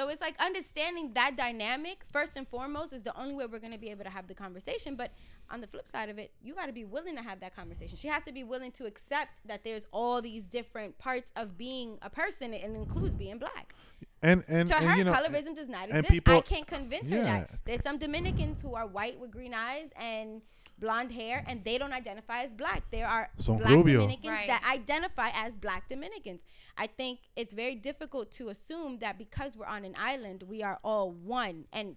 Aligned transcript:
So 0.00 0.08
it's 0.08 0.22
like 0.22 0.34
understanding 0.40 1.12
that 1.12 1.36
dynamic 1.36 2.06
first 2.10 2.38
and 2.38 2.48
foremost 2.48 2.94
is 2.94 3.02
the 3.02 3.14
only 3.20 3.34
way 3.34 3.44
we're 3.44 3.58
going 3.58 3.74
to 3.74 3.78
be 3.78 3.90
able 3.90 4.04
to 4.04 4.08
have 4.08 4.28
the 4.28 4.34
conversation. 4.34 4.94
But 4.96 5.10
on 5.50 5.60
the 5.60 5.66
flip 5.66 5.86
side 5.86 6.08
of 6.08 6.18
it, 6.18 6.32
you 6.40 6.54
got 6.54 6.66
to 6.68 6.72
be 6.72 6.86
willing 6.86 7.16
to 7.16 7.22
have 7.22 7.40
that 7.40 7.54
conversation. 7.54 7.98
She 7.98 8.08
has 8.08 8.22
to 8.22 8.32
be 8.32 8.42
willing 8.42 8.72
to 8.72 8.86
accept 8.86 9.46
that 9.46 9.62
there's 9.62 9.86
all 9.92 10.22
these 10.22 10.46
different 10.46 10.96
parts 10.96 11.32
of 11.36 11.58
being 11.58 11.98
a 12.00 12.08
person, 12.08 12.54
and 12.54 12.76
includes 12.76 13.14
being 13.14 13.36
black. 13.36 13.74
And 14.22 14.42
and, 14.48 14.68
To 14.68 14.76
and 14.78 14.86
her, 14.88 14.96
you 14.96 15.04
know, 15.04 15.12
colorism 15.12 15.54
does 15.54 15.68
not 15.68 15.90
exist. 15.90 16.08
people- 16.08 16.34
I 16.34 16.40
can't 16.40 16.66
convince 16.66 17.10
her 17.10 17.22
that. 17.22 17.50
There's 17.66 17.82
some 17.82 17.98
Dominicans 17.98 18.62
who 18.62 18.74
are 18.74 18.86
white 18.86 19.20
with 19.20 19.30
green 19.30 19.52
eyes 19.52 19.90
and 19.96 20.40
blonde 20.80 21.12
hair, 21.12 21.44
and 21.46 21.62
they 21.64 21.78
don't 21.78 21.92
identify 21.92 22.42
as 22.42 22.54
black. 22.54 22.82
There 22.90 23.06
are 23.06 23.30
Son 23.38 23.58
black 23.58 23.74
rubio. 23.76 24.00
Dominicans 24.00 24.28
Right. 24.30 24.48
that 24.48 24.62
identify 24.72 25.28
as 25.34 25.54
black 25.54 25.88
Dominicans. 25.88 26.42
I 26.76 26.86
think 26.86 27.20
it's 27.36 27.52
very 27.52 27.74
difficult 27.76 28.30
to 28.32 28.48
assume 28.48 28.98
that 28.98 29.18
because 29.18 29.56
we're 29.56 29.66
on 29.66 29.84
an 29.84 29.94
island, 29.98 30.42
we 30.44 30.62
are 30.62 30.78
all 30.82 31.10
one. 31.12 31.66
And 31.72 31.96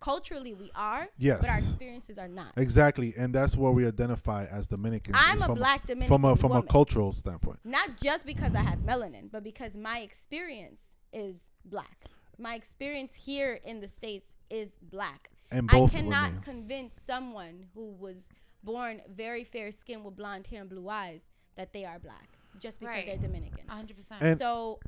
culturally, 0.00 0.54
we 0.54 0.70
are. 0.74 1.08
Yes. 1.18 1.40
But 1.40 1.48
our 1.50 1.58
experiences 1.58 2.18
are 2.18 2.28
not. 2.28 2.52
exactly, 2.56 3.14
and 3.18 3.34
that's 3.34 3.56
where 3.56 3.72
we 3.72 3.86
identify 3.86 4.44
as 4.44 4.66
Dominicans. 4.68 5.16
I'm 5.18 5.36
is 5.36 5.42
a 5.42 5.46
from, 5.46 5.54
black 5.56 5.86
Dominican 5.86 6.08
from 6.08 6.24
a 6.24 6.36
from 6.36 6.52
a 6.52 6.62
cultural 6.62 7.12
standpoint. 7.12 7.58
not 7.64 7.96
just 7.96 8.24
because 8.26 8.54
I 8.54 8.60
have 8.60 8.78
melanin, 8.80 9.30
but 9.32 9.42
because 9.42 9.76
my 9.76 9.98
experience 10.00 10.96
is 11.12 11.52
black. 11.64 12.04
My 12.38 12.54
experience 12.54 13.14
here 13.14 13.58
in 13.64 13.80
the 13.80 13.88
states 13.88 14.36
is 14.50 14.76
black. 14.80 15.30
And 15.50 15.66
both 15.68 15.94
I 15.94 15.98
cannot 16.00 16.28
women. 16.30 16.42
convince 16.42 16.94
someone 17.06 17.66
who 17.74 17.92
was 17.92 18.32
born 18.62 19.00
very 19.10 19.44
fair 19.44 19.70
skinned 19.70 20.04
with 20.04 20.16
blonde 20.16 20.46
hair 20.48 20.60
and 20.60 20.70
blue 20.70 20.88
eyes 20.88 21.22
that 21.56 21.72
they 21.72 21.84
are 21.84 21.98
black 21.98 22.28
just 22.60 22.80
because 22.80 22.94
Right. 22.94 23.06
they're 23.06 23.16
Dominican. 23.16 23.66
100%. 23.68 24.20
And- 24.22 24.38
so 24.38 24.80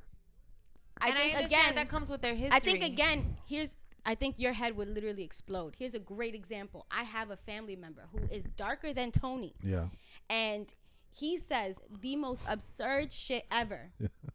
I 1.00 1.08
and 1.08 1.16
think 1.16 1.36
I 1.36 1.40
again 1.40 1.74
that 1.76 1.88
comes 1.88 2.10
with 2.10 2.20
their 2.20 2.34
history. 2.34 2.50
I 2.56 2.60
think 2.60 2.82
again, 2.84 3.36
here's 3.48 3.76
I 4.06 4.14
think 4.14 4.38
your 4.38 4.54
head 4.54 4.76
would 4.78 4.88
literally 4.88 5.22
explode. 5.22 5.76
Here's 5.78 5.94
a 5.94 5.98
great 5.98 6.34
example. 6.34 6.86
I 6.90 7.02
have 7.04 7.30
a 7.30 7.36
family 7.36 7.76
member 7.76 8.08
who 8.12 8.18
is 8.34 8.44
darker 8.56 8.94
than 8.94 9.12
Tony 9.12 9.54
Yeah, 9.62 9.88
and 10.30 10.72
he 11.12 11.36
says 11.36 11.76
the 12.00 12.16
most 12.16 12.40
absurd 12.48 13.12
shit 13.12 13.44
ever. 13.50 13.90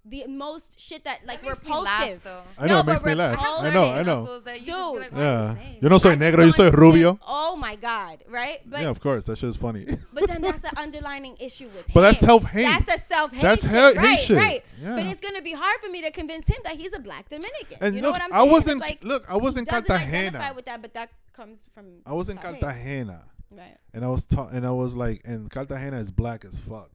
the 0.05 0.25
most 0.27 0.79
shit 0.79 1.03
that 1.05 1.25
like 1.25 1.41
That 1.41 1.49
makes 1.49 1.63
me 1.63 1.69
laugh, 1.75 2.01
repulsive. 2.01 2.23
though. 2.23 2.43
I 2.59 2.67
know 2.67 2.73
No, 2.75 2.79
it 2.81 2.85
makes 2.85 3.05
me 3.05 3.15
laugh. 3.15 3.39
I 3.39 3.69
know, 3.73 3.83
I 3.91 4.03
know. 4.03 4.19
Uncles 4.19 4.43
you 4.45 4.53
Dude. 4.65 4.67
like, 4.67 5.11
"Why 5.11 5.17
you 5.17 5.23
Yeah, 5.23 5.53
saying 5.55 5.77
yo 5.81 5.89
no 5.89 5.97
soy 5.97 6.09
I 6.11 6.15
just 6.15 6.21
negro, 6.21 6.31
yo 6.31 6.37
don't 6.37 6.51
soy 6.53 6.69
rubio. 6.71 7.19
Oh 7.25 7.55
my 7.55 7.75
god, 7.75 8.23
right? 8.29 8.59
But 8.69 8.81
yeah, 8.81 8.89
of 8.89 8.99
course, 8.99 9.25
that 9.25 9.37
shit 9.37 9.49
is 9.49 9.57
funny. 9.57 9.85
but 10.13 10.27
then 10.27 10.41
that's 10.41 10.63
an 10.63 10.71
underlining 10.77 11.37
issue 11.39 11.65
with 11.67 11.77
him. 11.87 11.91
But 11.93 12.01
that's 12.01 12.19
self-hate. 12.19 12.63
That's 12.63 13.01
a 13.01 13.05
self 13.05 13.31
hate. 13.31 13.41
That's 13.41 13.61
shit. 13.63 13.71
hate- 13.71 13.95
hate 13.97 13.97
right, 13.97 14.19
shit. 14.19 14.37
right. 14.37 14.63
Yeah. 14.81 14.95
But 14.95 15.05
it's 15.07 15.21
gonna 15.21 15.41
be 15.41 15.53
hard 15.53 15.79
for 15.81 15.89
me 15.89 16.01
to 16.03 16.11
convince 16.11 16.47
him 16.47 16.57
that 16.65 16.73
he's 16.75 16.93
a 16.93 16.99
black 16.99 17.29
Dominican. 17.29 17.77
And 17.81 17.95
you 17.95 18.01
know 18.01 18.09
look, 18.09 18.15
what 18.19 18.23
I'm 18.23 18.31
saying? 18.31 18.43
It's 18.45 18.51
wasn't- 18.51 18.81
like, 18.81 19.03
look, 19.03 19.23
I 19.29 19.37
was 19.37 19.55
he 19.55 19.59
in 19.59 19.65
doesn't 19.65 19.87
Cartagena. 19.87 20.17
identify 20.17 20.51
with 20.51 20.65
that, 20.65 20.81
but 20.81 20.93
that 20.93 21.09
comes 21.33 21.67
from. 21.73 21.85
I 22.05 22.13
was 22.13 22.29
in 22.29 22.39
self-hate. 22.39 22.61
Cartagena. 22.61 23.25
Right. 23.57 23.77
and 23.93 24.03
I 24.03 24.09
was 24.09 24.25
ta- 24.25 24.49
and 24.51 24.65
I 24.65 24.71
was 24.71 24.95
like, 24.95 25.21
and 25.25 25.49
Cartagena 25.49 25.97
is 25.97 26.11
black 26.11 26.45
as 26.45 26.57
fuck, 26.59 26.91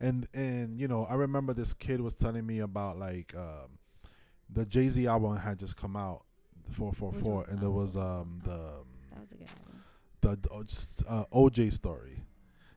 and 0.00 0.28
and 0.34 0.78
you 0.78 0.88
know 0.88 1.06
I 1.08 1.14
remember 1.14 1.52
this 1.54 1.72
kid 1.74 2.00
was 2.00 2.14
telling 2.14 2.46
me 2.46 2.60
about 2.60 2.98
like 2.98 3.34
um, 3.36 3.78
the 4.48 4.66
Jay 4.66 4.88
Z 4.88 5.06
album 5.06 5.36
had 5.36 5.58
just 5.58 5.76
come 5.76 5.96
out, 5.96 6.24
four 6.72 6.92
four 6.92 7.12
Which 7.12 7.22
four, 7.22 7.44
and 7.48 7.60
there 7.60 7.70
was 7.70 7.96
um 7.96 8.40
the 8.44 8.84
That 9.10 9.20
was 9.20 9.32
a 9.32 9.36
good 9.36 9.48
album. 9.50 9.82
the 10.22 10.36
the, 10.36 11.04
uh, 11.08 11.24
OJ 11.32 11.72
story. 11.72 12.24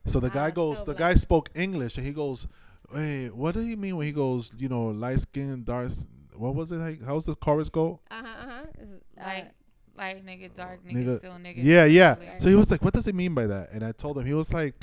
So 0.05 0.19
the 0.19 0.29
guy 0.29 0.47
Ah, 0.47 0.51
goes, 0.51 0.79
the 0.79 0.85
black. 0.93 0.97
guy 0.97 1.13
spoke 1.15 1.49
English, 1.55 1.97
and 1.97 2.05
he 2.05 2.11
goes, 2.13 2.45
"Hey, 2.93 3.29
what 3.29 3.53
do 3.53 3.61
you 3.61 3.77
mean 3.77 3.95
when 3.97 4.05
he 4.05 4.11
goes, 4.13 4.51
you 4.57 4.67
know, 4.69 4.87
light 4.87 5.21
skin, 5.21 5.63
dark? 5.63 5.91
What 6.35 6.55
was 6.55 6.71
it? 6.71 6.77
Like, 6.77 7.01
how's 7.03 7.25
the 7.25 7.35
chorus 7.35 7.69
go? 7.69 7.99
Uh 8.11 8.21
huh. 8.23 8.27
Uh 8.47 8.47
huh. 8.51 8.85
Like, 9.17 9.51
like 9.95 10.25
nigga, 10.25 10.53
dark 10.53 10.83
nigga, 10.85 10.93
Nigga- 11.05 11.17
still 11.17 11.33
nigga. 11.33 11.55
Yeah, 11.57 11.85
yeah. 11.85 12.15
So 12.39 12.49
he 12.49 12.55
was 12.55 12.69
like, 12.71 12.83
"What 12.83 12.93
does 12.93 13.07
it 13.07 13.15
mean 13.15 13.33
by 13.33 13.47
that?" 13.47 13.71
And 13.71 13.83
I 13.83 13.91
told 13.91 14.17
him, 14.17 14.25
he 14.25 14.33
was 14.33 14.51
like, 14.53 14.75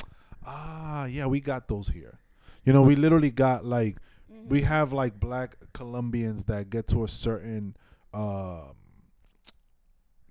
"Ah, 0.46 1.06
yeah, 1.06 1.26
we 1.26 1.40
got 1.40 1.66
those 1.68 1.88
here. 1.88 2.18
You 2.64 2.72
know, 2.72 2.82
we 2.82 2.94
literally 2.96 3.30
got 3.30 3.64
like, 3.64 3.96
Mm-hmm. 4.32 4.48
we 4.48 4.62
have 4.62 4.92
like 4.92 5.18
black 5.18 5.56
Colombians 5.74 6.44
that 6.44 6.70
get 6.70 6.86
to 6.88 7.02
a 7.04 7.08
certain, 7.08 7.74
um, 8.14 8.74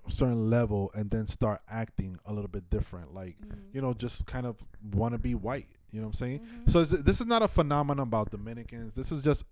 certain 0.07 0.49
level 0.49 0.89
and 0.95 1.11
then 1.11 1.27
start 1.27 1.59
acting 1.69 2.17
a 2.25 2.33
little 2.33 2.47
bit 2.49 2.69
different, 2.69 3.13
like, 3.13 3.35
Mm-hmm. 3.41 3.59
you 3.73 3.81
know, 3.81 3.93
just 3.93 4.25
kind 4.25 4.45
of 4.47 4.55
want 4.93 5.13
to 5.13 5.19
be 5.19 5.35
white. 5.35 5.67
You 5.91 5.99
know 6.01 6.07
what 6.07 6.11
I'm 6.11 6.13
saying? 6.13 6.39
Mm-hmm. 6.39 6.69
So 6.69 6.79
is 6.79 6.93
it- 6.93 7.05
this 7.05 7.19
is 7.19 7.27
not 7.27 7.41
a 7.41 7.47
phenomenon 7.47 8.07
about 8.07 8.31
Dominicans. 8.31 8.93
This 8.93 9.11
is 9.11 9.21
just, 9.21 9.45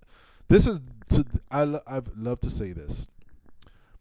this 0.47 0.66
is. 0.66 0.79
To, 1.09 1.25
I 1.51 1.63
lo- 1.63 1.81
I've 1.87 2.07
love 2.17 2.39
to 2.41 2.49
say 2.49 2.71
this 2.73 3.07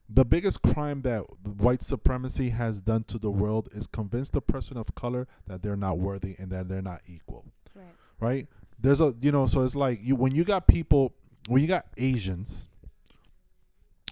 the 0.09 0.25
biggest 0.25 0.62
crime 0.62 1.03
that 1.03 1.22
white 1.44 1.83
supremacy 1.83 2.50
has 2.50 2.81
done 2.81 3.05
to 3.05 3.19
the 3.19 3.31
world 3.31 3.69
is 3.72 3.87
convince 3.87 4.31
the 4.31 4.41
person 4.41 4.77
of 4.77 4.94
color 4.94 5.27
that 5.47 5.62
they're 5.62 5.77
not 5.77 5.99
worthy 5.99 6.37
and 6.39 6.50
that 6.53 6.69
they're 6.69 6.83
not 6.83 7.03
equal. 7.06 7.44
Right. 7.75 7.87
right? 8.21 8.47
There's 8.78 9.00
a 9.00 9.15
you 9.21 9.33
know 9.33 9.47
so 9.47 9.62
it's 9.62 9.75
like 9.75 10.00
you 10.03 10.15
when 10.15 10.34
you 10.34 10.45
got 10.45 10.66
people 10.66 11.15
when 11.49 11.62
you 11.62 11.69
got 11.69 11.87
asians 11.97 12.69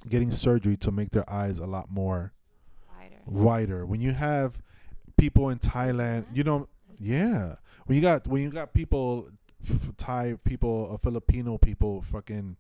getting 0.09 0.31
surgery 0.31 0.77
to 0.77 0.91
make 0.91 1.11
their 1.11 1.29
eyes 1.31 1.59
a 1.59 1.67
lot 1.67 1.91
more 1.91 2.33
wider. 2.99 3.17
wider 3.27 3.87
when 3.87 4.01
you 4.01 4.13
have 4.13 4.61
people 5.17 5.51
in 5.51 5.59
thailand 5.59 6.25
you 6.33 6.45
know 6.45 6.69
yeah. 7.01 7.57
When 7.87 7.97
you 7.97 8.03
got 8.03 8.27
when 8.27 8.43
you 8.43 8.51
got 8.51 8.73
people 8.73 9.29
thai 9.97 10.35
people 10.45 10.91
uh, 10.93 10.97
filipino 10.97 11.59
people 11.59 12.03
fucking 12.03 12.57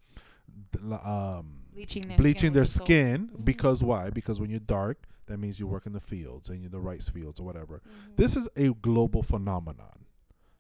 um 1.05 1.63
Bleaching 1.75 2.03
their 2.03 2.17
bleaching 2.17 2.39
skin 2.39 2.53
their 2.53 2.62
with 2.62 2.69
the 2.69 2.77
soul. 2.79 2.87
skin 2.87 3.29
mm-hmm. 3.29 3.43
because 3.43 3.83
why? 3.83 4.11
Because 4.11 4.41
when 4.41 4.51
you're 4.51 4.61
dark, 4.61 5.05
that 5.27 5.39
means 5.39 5.59
you 5.59 5.67
work 5.67 5.87
in 5.87 5.93
the 5.93 6.01
fields 6.01 6.49
and 6.49 6.61
you're 6.61 6.71
the 6.71 6.81
rice 6.81 7.09
fields 7.09 7.41
or 7.41 7.45
whatever. 7.45 7.83
Mm-hmm. 7.87 8.12
This 8.17 8.37
is 8.37 8.49
a 8.57 8.69
global 8.75 9.23
phenomenon. 9.23 10.05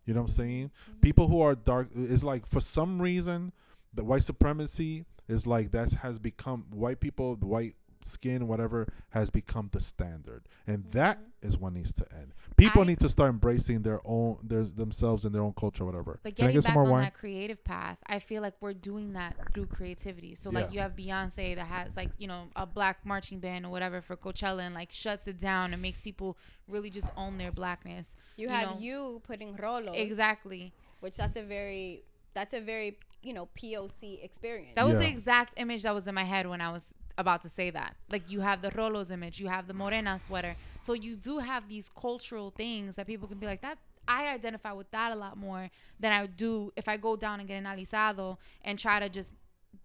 You 0.06 0.14
know 0.14 0.20
what 0.20 0.30
I'm 0.30 0.34
saying? 0.34 0.70
Mm-hmm. 0.90 1.00
People 1.00 1.28
who 1.28 1.40
are 1.40 1.54
dark 1.54 1.88
is 1.94 2.24
like 2.24 2.46
for 2.46 2.60
some 2.60 3.00
reason 3.00 3.52
the 3.92 4.04
white 4.04 4.22
supremacy 4.22 5.04
is 5.28 5.46
like 5.46 5.70
that 5.70 5.92
has 5.94 6.18
become 6.18 6.66
white 6.70 7.00
people, 7.00 7.36
the 7.36 7.46
white 7.46 7.74
skin, 8.04 8.46
whatever, 8.46 8.92
has 9.10 9.30
become 9.30 9.68
the 9.72 9.80
standard, 9.80 10.42
and 10.66 10.80
mm-hmm. 10.80 10.90
that 10.90 11.18
is 11.42 11.58
what 11.58 11.72
needs 11.72 11.92
to 11.92 12.06
end. 12.14 12.32
People 12.56 12.82
I- 12.82 12.86
need 12.86 13.00
to 13.00 13.08
start 13.08 13.30
embracing 13.30 13.82
their 13.82 14.00
own, 14.04 14.38
their 14.42 14.64
themselves 14.64 15.24
and 15.24 15.34
their 15.34 15.42
own 15.42 15.52
culture, 15.54 15.84
whatever. 15.84 16.18
But 16.22 16.36
Can 16.36 16.44
I 16.44 16.48
getting 16.48 16.54
get 16.56 16.64
some 16.64 16.70
back 16.70 16.74
more 16.74 16.84
on 16.84 16.90
wine? 16.90 17.02
that 17.04 17.14
creative 17.14 17.62
path, 17.64 17.98
I 18.06 18.18
feel 18.18 18.42
like 18.42 18.54
we're 18.60 18.74
doing 18.74 19.12
that 19.14 19.36
through 19.52 19.66
creativity. 19.66 20.34
So 20.34 20.50
like 20.50 20.66
Yeah. 20.66 20.72
you 20.72 20.80
have 20.80 20.96
Beyonce 20.96 21.56
that 21.56 21.66
has 21.66 21.96
like 21.96 22.10
you 22.18 22.28
know 22.28 22.44
a 22.56 22.66
black 22.66 23.04
marching 23.04 23.40
band 23.40 23.66
or 23.66 23.70
whatever 23.70 24.00
for 24.00 24.16
Coachella 24.16 24.60
and 24.60 24.74
like 24.74 24.92
shuts 24.92 25.26
it 25.26 25.38
down 25.38 25.72
and 25.72 25.82
makes 25.82 26.00
people 26.00 26.36
really 26.68 26.90
just 26.90 27.10
own 27.16 27.38
their 27.38 27.52
blackness. 27.52 28.10
You, 28.36 28.48
You 28.48 28.54
have 28.54 28.70
know- 28.70 28.78
you 28.80 29.22
putting 29.26 29.56
Rolo 29.56 29.92
Exactly. 29.92 30.72
Which 31.00 31.16
that's 31.16 31.36
a 31.36 31.42
very 31.42 32.04
that's 32.32 32.54
a 32.54 32.60
very 32.60 32.98
you 33.22 33.32
know 33.32 33.48
POC 33.56 34.22
experience. 34.24 34.74
That 34.76 34.86
was 34.86 34.98
the 34.98 35.08
exact 35.08 35.54
image 35.58 35.82
that 35.82 35.94
was 35.94 36.06
in 36.06 36.14
my 36.14 36.24
head 36.24 36.48
when 36.48 36.60
I 36.60 36.70
was 36.70 36.86
about 37.18 37.42
to 37.42 37.48
say 37.48 37.70
that. 37.70 37.96
Like 38.10 38.30
you 38.30 38.40
have 38.40 38.62
the 38.62 38.70
Rolos 38.70 39.10
image, 39.10 39.38
you 39.40 39.48
have 39.48 39.66
the 39.66 39.74
Morena 39.74 40.18
sweater. 40.18 40.54
So 40.80 40.92
you 40.92 41.16
do 41.16 41.38
have 41.38 41.68
these 41.68 41.88
cultural 41.90 42.50
things 42.50 42.96
that 42.96 43.06
people 43.06 43.28
can 43.28 43.38
be 43.38 43.46
like 43.46 43.62
that. 43.62 43.78
I 44.06 44.28
identify 44.28 44.72
with 44.72 44.90
that 44.90 45.12
a 45.12 45.14
lot 45.14 45.36
more 45.38 45.70
than 45.98 46.12
I 46.12 46.20
would 46.22 46.36
do 46.36 46.72
if 46.76 46.88
I 46.88 46.96
go 46.98 47.16
down 47.16 47.40
and 47.40 47.48
get 47.48 47.56
an 47.56 47.64
alisado 47.64 48.36
and 48.62 48.78
try 48.78 48.98
to 49.00 49.08
just, 49.08 49.32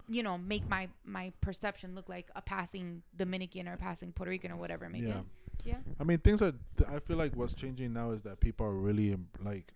you 0.09 0.23
know, 0.23 0.37
make 0.37 0.67
my 0.67 0.89
my 1.05 1.31
perception 1.39 1.95
look 1.95 2.09
like 2.09 2.29
a 2.35 2.41
passing 2.41 3.01
Dominican 3.15 3.67
or 3.67 3.73
a 3.73 3.77
passing 3.77 4.11
Puerto 4.11 4.29
Rican 4.29 4.51
or 4.51 4.57
whatever 4.57 4.85
it 4.85 4.89
may 4.89 4.99
Yeah. 4.99 5.21
be. 5.63 5.69
yeah. 5.69 5.77
I 5.99 6.03
mean, 6.03 6.17
things 6.17 6.41
are. 6.41 6.53
I 6.89 6.99
feel 6.99 7.15
like 7.17 7.33
what's 7.35 7.53
changing 7.53 7.93
now 7.93 8.11
is 8.11 8.21
that 8.23 8.39
people 8.41 8.65
are 8.65 8.73
really 8.75 9.13
um, 9.13 9.27
like. 9.41 9.71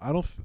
I 0.00 0.08
don't. 0.12 0.24
f- 0.24 0.40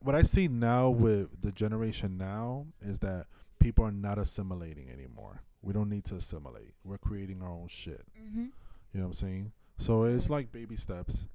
What 0.00 0.16
I 0.16 0.22
see 0.22 0.48
now 0.48 0.90
with 0.90 1.40
the 1.42 1.52
generation 1.52 2.18
now 2.18 2.66
is 2.80 2.98
that 3.00 3.26
people 3.60 3.84
are 3.84 3.92
not 3.92 4.18
assimilating 4.18 4.90
anymore. 4.90 5.42
We 5.62 5.72
don't 5.72 5.88
need 5.88 6.04
to 6.06 6.16
assimilate. 6.16 6.74
We're 6.84 6.98
creating 6.98 7.40
our 7.42 7.50
own 7.50 7.68
shit. 7.68 8.02
Mm-hmm. 8.20 8.40
You 8.40 8.50
know 8.94 9.00
what 9.02 9.06
I'm 9.06 9.12
saying? 9.14 9.52
So 9.78 10.04
it's 10.04 10.28
like 10.28 10.52
baby 10.52 10.76
steps, 10.76 11.26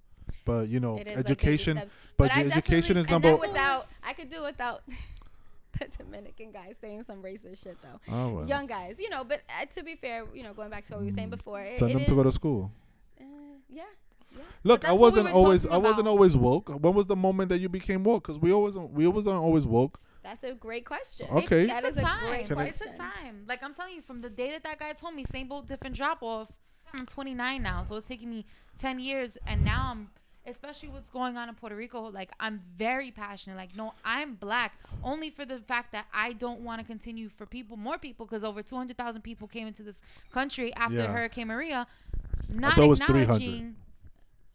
but 0.45 0.69
you 0.69 0.79
know, 0.79 0.97
is 0.97 1.05
like 1.05 1.17
education. 1.17 1.81
but 2.17 2.35
education 2.35 2.97
is 2.97 3.09
number. 3.09 3.35
without 3.35 3.87
I 4.03 4.13
could 4.13 4.29
do 4.29 4.43
without 4.43 4.83
the 5.79 5.87
Dominican 5.97 6.51
guys 6.51 6.75
saying 6.79 7.03
some 7.03 7.21
racist 7.21 7.63
shit 7.63 7.77
though. 7.81 7.99
oh, 8.13 8.33
well. 8.33 8.47
Young 8.47 8.67
guys, 8.67 8.97
you 8.99 9.09
know. 9.09 9.23
But 9.23 9.41
uh, 9.49 9.65
to 9.65 9.83
be 9.83 9.95
fair, 9.95 10.25
you 10.33 10.43
know, 10.43 10.53
going 10.53 10.69
back 10.69 10.85
to 10.85 10.93
what 10.93 11.01
we 11.01 11.07
were 11.07 11.11
saying 11.11 11.29
before, 11.29 11.61
it, 11.61 11.77
Send 11.77 11.91
it 11.91 11.93
them 11.95 12.03
is, 12.03 12.09
to 12.09 12.15
go 12.15 12.23
to 12.23 12.31
school. 12.31 12.71
uh, 13.19 13.23
yeah. 13.69 13.83
Look, 14.63 14.85
I 14.87 14.91
wasn't 14.91 15.25
were 15.25 15.31
always. 15.31 15.65
I 15.65 15.77
wasn't 15.77 16.07
always 16.07 16.35
woke. 16.35 16.69
When 16.69 16.93
was 16.93 17.07
the 17.07 17.15
moment 17.15 17.49
that 17.49 17.59
you 17.59 17.69
became 17.69 18.03
woke? 18.03 18.23
Because 18.27 18.39
we 18.39 18.51
always. 18.51 18.77
We 18.77 19.07
always 19.07 19.27
aren't 19.27 19.43
always 19.43 19.65
woke. 19.65 19.99
That's 20.27 20.43
a 20.43 20.53
great 20.53 20.85
question. 20.85 21.25
Okay. 21.31 21.67
that 21.67 21.85
it's 21.85 21.95
is 21.95 22.03
a 22.03 22.05
a 22.05 22.09
time. 22.09 22.27
great 22.27 22.47
Can 22.47 22.57
I- 22.59 22.65
It's 22.67 22.77
question. 22.79 22.95
a 22.95 22.97
time. 22.97 23.43
Like 23.47 23.63
I'm 23.63 23.73
telling 23.73 23.95
you, 23.95 24.01
from 24.01 24.19
the 24.21 24.29
day 24.29 24.51
that 24.51 24.63
that 24.63 24.77
guy 24.77 24.91
told 24.91 25.15
me, 25.15 25.23
same 25.23 25.47
boat, 25.47 25.67
different 25.67 25.95
drop 25.95 26.21
off. 26.21 26.51
I'm 26.93 27.05
29 27.05 27.61
now, 27.63 27.83
so 27.83 27.95
it's 27.95 28.05
taking 28.05 28.29
me 28.29 28.45
10 28.79 28.99
years, 28.99 29.37
and 29.45 29.63
now 29.63 29.89
I'm 29.91 30.09
especially 30.45 30.87
what's 30.89 31.09
going 31.09 31.35
on 31.37 31.47
in 31.49 31.55
Puerto 31.55 31.75
Rico. 31.77 32.01
Like 32.09 32.31
I'm 32.41 32.61
very 32.77 33.09
passionate. 33.11 33.55
Like 33.55 33.73
no, 33.75 33.93
I'm 34.03 34.35
black 34.35 34.77
only 35.01 35.29
for 35.29 35.45
the 35.45 35.59
fact 35.59 35.91
that 35.93 36.07
I 36.13 36.33
don't 36.33 36.59
want 36.61 36.81
to 36.81 36.85
continue 36.87 37.29
for 37.29 37.45
people, 37.45 37.77
more 37.77 37.97
people, 37.97 38.25
because 38.25 38.43
over 38.43 38.61
200,000 38.61 39.21
people 39.21 39.47
came 39.47 39.65
into 39.67 39.81
this 39.83 40.01
country 40.33 40.73
after 40.75 40.95
Yeah. 40.97 41.07
Hurricane 41.13 41.47
Maria. 41.47 41.87
Not 42.49 42.75
thought 42.75 42.83
it 42.83 42.87
was 42.87 42.99
300. 42.99 43.21
acknowledging, 43.23 43.75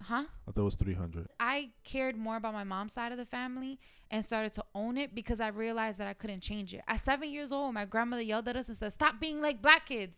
huh? 0.02 0.24
I 0.48 0.50
thought 0.52 0.60
it 0.62 0.64
was 0.64 0.74
300. 0.74 1.28
I 1.40 1.70
cared 1.84 2.16
more 2.16 2.36
about 2.36 2.52
my 2.54 2.64
mom's 2.64 2.92
side 2.92 3.12
of 3.12 3.18
the 3.18 3.26
family 3.26 3.78
and 4.10 4.24
started 4.24 4.52
to 4.54 4.64
own 4.74 4.96
it 4.98 5.14
because 5.14 5.40
I 5.40 5.48
realized 5.48 5.98
that 5.98 6.08
I 6.08 6.14
couldn't 6.14 6.40
change 6.40 6.74
it. 6.74 6.82
At 6.86 7.04
seven 7.04 7.30
years 7.30 7.52
old, 7.52 7.74
my 7.74 7.84
grandmother 7.86 8.22
yelled 8.22 8.48
at 8.48 8.56
us 8.56 8.68
and 8.68 8.76
said, 8.76 8.92
"Stop 8.92 9.20
being 9.20 9.40
like 9.40 9.62
black 9.62 9.86
kids." 9.86 10.16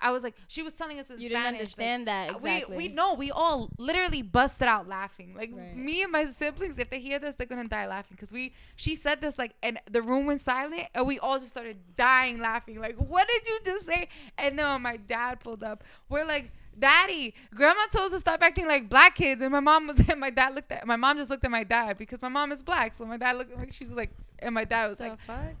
I 0.00 0.12
was 0.12 0.22
like, 0.22 0.36
she 0.46 0.62
was 0.62 0.74
telling 0.74 1.00
us 1.00 1.10
in 1.10 1.20
You 1.20 1.28
didn't 1.28 1.42
Spanish, 1.42 1.58
like, 1.58 1.60
understand 1.60 2.06
that 2.06 2.30
exactly. 2.30 2.76
We 2.76 2.88
we 2.88 2.94
know 2.94 3.14
we 3.14 3.30
all 3.32 3.68
literally 3.78 4.22
busted 4.22 4.68
out 4.68 4.86
laughing. 4.86 5.34
Like 5.34 5.50
Right. 5.52 5.76
me 5.76 6.02
and 6.02 6.12
my 6.12 6.30
siblings, 6.38 6.78
if 6.78 6.88
they 6.88 7.00
hear 7.00 7.18
this, 7.18 7.34
they're 7.34 7.46
gonna 7.48 7.66
die 7.68 7.86
laughing 7.88 8.12
because 8.16 8.32
we. 8.32 8.52
She 8.76 8.94
said 8.94 9.20
this 9.20 9.38
like, 9.38 9.54
and 9.62 9.80
the 9.90 10.02
room 10.02 10.26
went 10.26 10.40
silent, 10.40 10.84
and 10.94 11.06
we 11.06 11.18
all 11.18 11.38
just 11.38 11.50
started 11.50 11.78
dying 11.96 12.38
laughing. 12.40 12.80
Like, 12.80 12.96
what 12.96 13.26
did 13.26 13.46
you 13.48 13.58
just 13.64 13.86
say? 13.86 14.08
And 14.36 14.54
no, 14.56 14.78
my 14.78 14.98
dad 14.98 15.40
pulled 15.40 15.64
up. 15.64 15.82
We're 16.08 16.24
like. 16.24 16.52
Daddy, 16.78 17.34
grandma 17.54 17.80
told 17.92 18.06
us 18.06 18.12
to 18.12 18.20
stop 18.20 18.42
acting 18.42 18.66
like 18.66 18.88
black 18.88 19.14
kids, 19.14 19.42
and 19.42 19.50
my 19.52 19.60
mom 19.60 19.88
was, 19.88 20.00
and 20.08 20.20
my 20.20 20.30
dad 20.30 20.54
looked 20.54 20.72
at, 20.72 20.86
my 20.86 20.96
mom 20.96 21.16
just 21.16 21.30
looked 21.30 21.44
at 21.44 21.50
my 21.50 21.64
dad 21.64 21.98
because 21.98 22.22
my 22.22 22.28
mom 22.28 22.52
is 22.52 22.62
black, 22.62 22.94
so 22.96 23.04
my 23.04 23.16
dad 23.16 23.36
looked 23.36 23.52
at 23.52 23.58
me, 23.58 23.68
she 23.72 23.84
was 23.84 23.92
like, 23.92 24.10
and 24.38 24.54
my 24.54 24.64
dad 24.64 24.88
was 24.88 24.98
the 24.98 25.08
like, 25.08 25.20
fuck? 25.22 25.54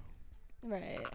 Right. 0.62 1.06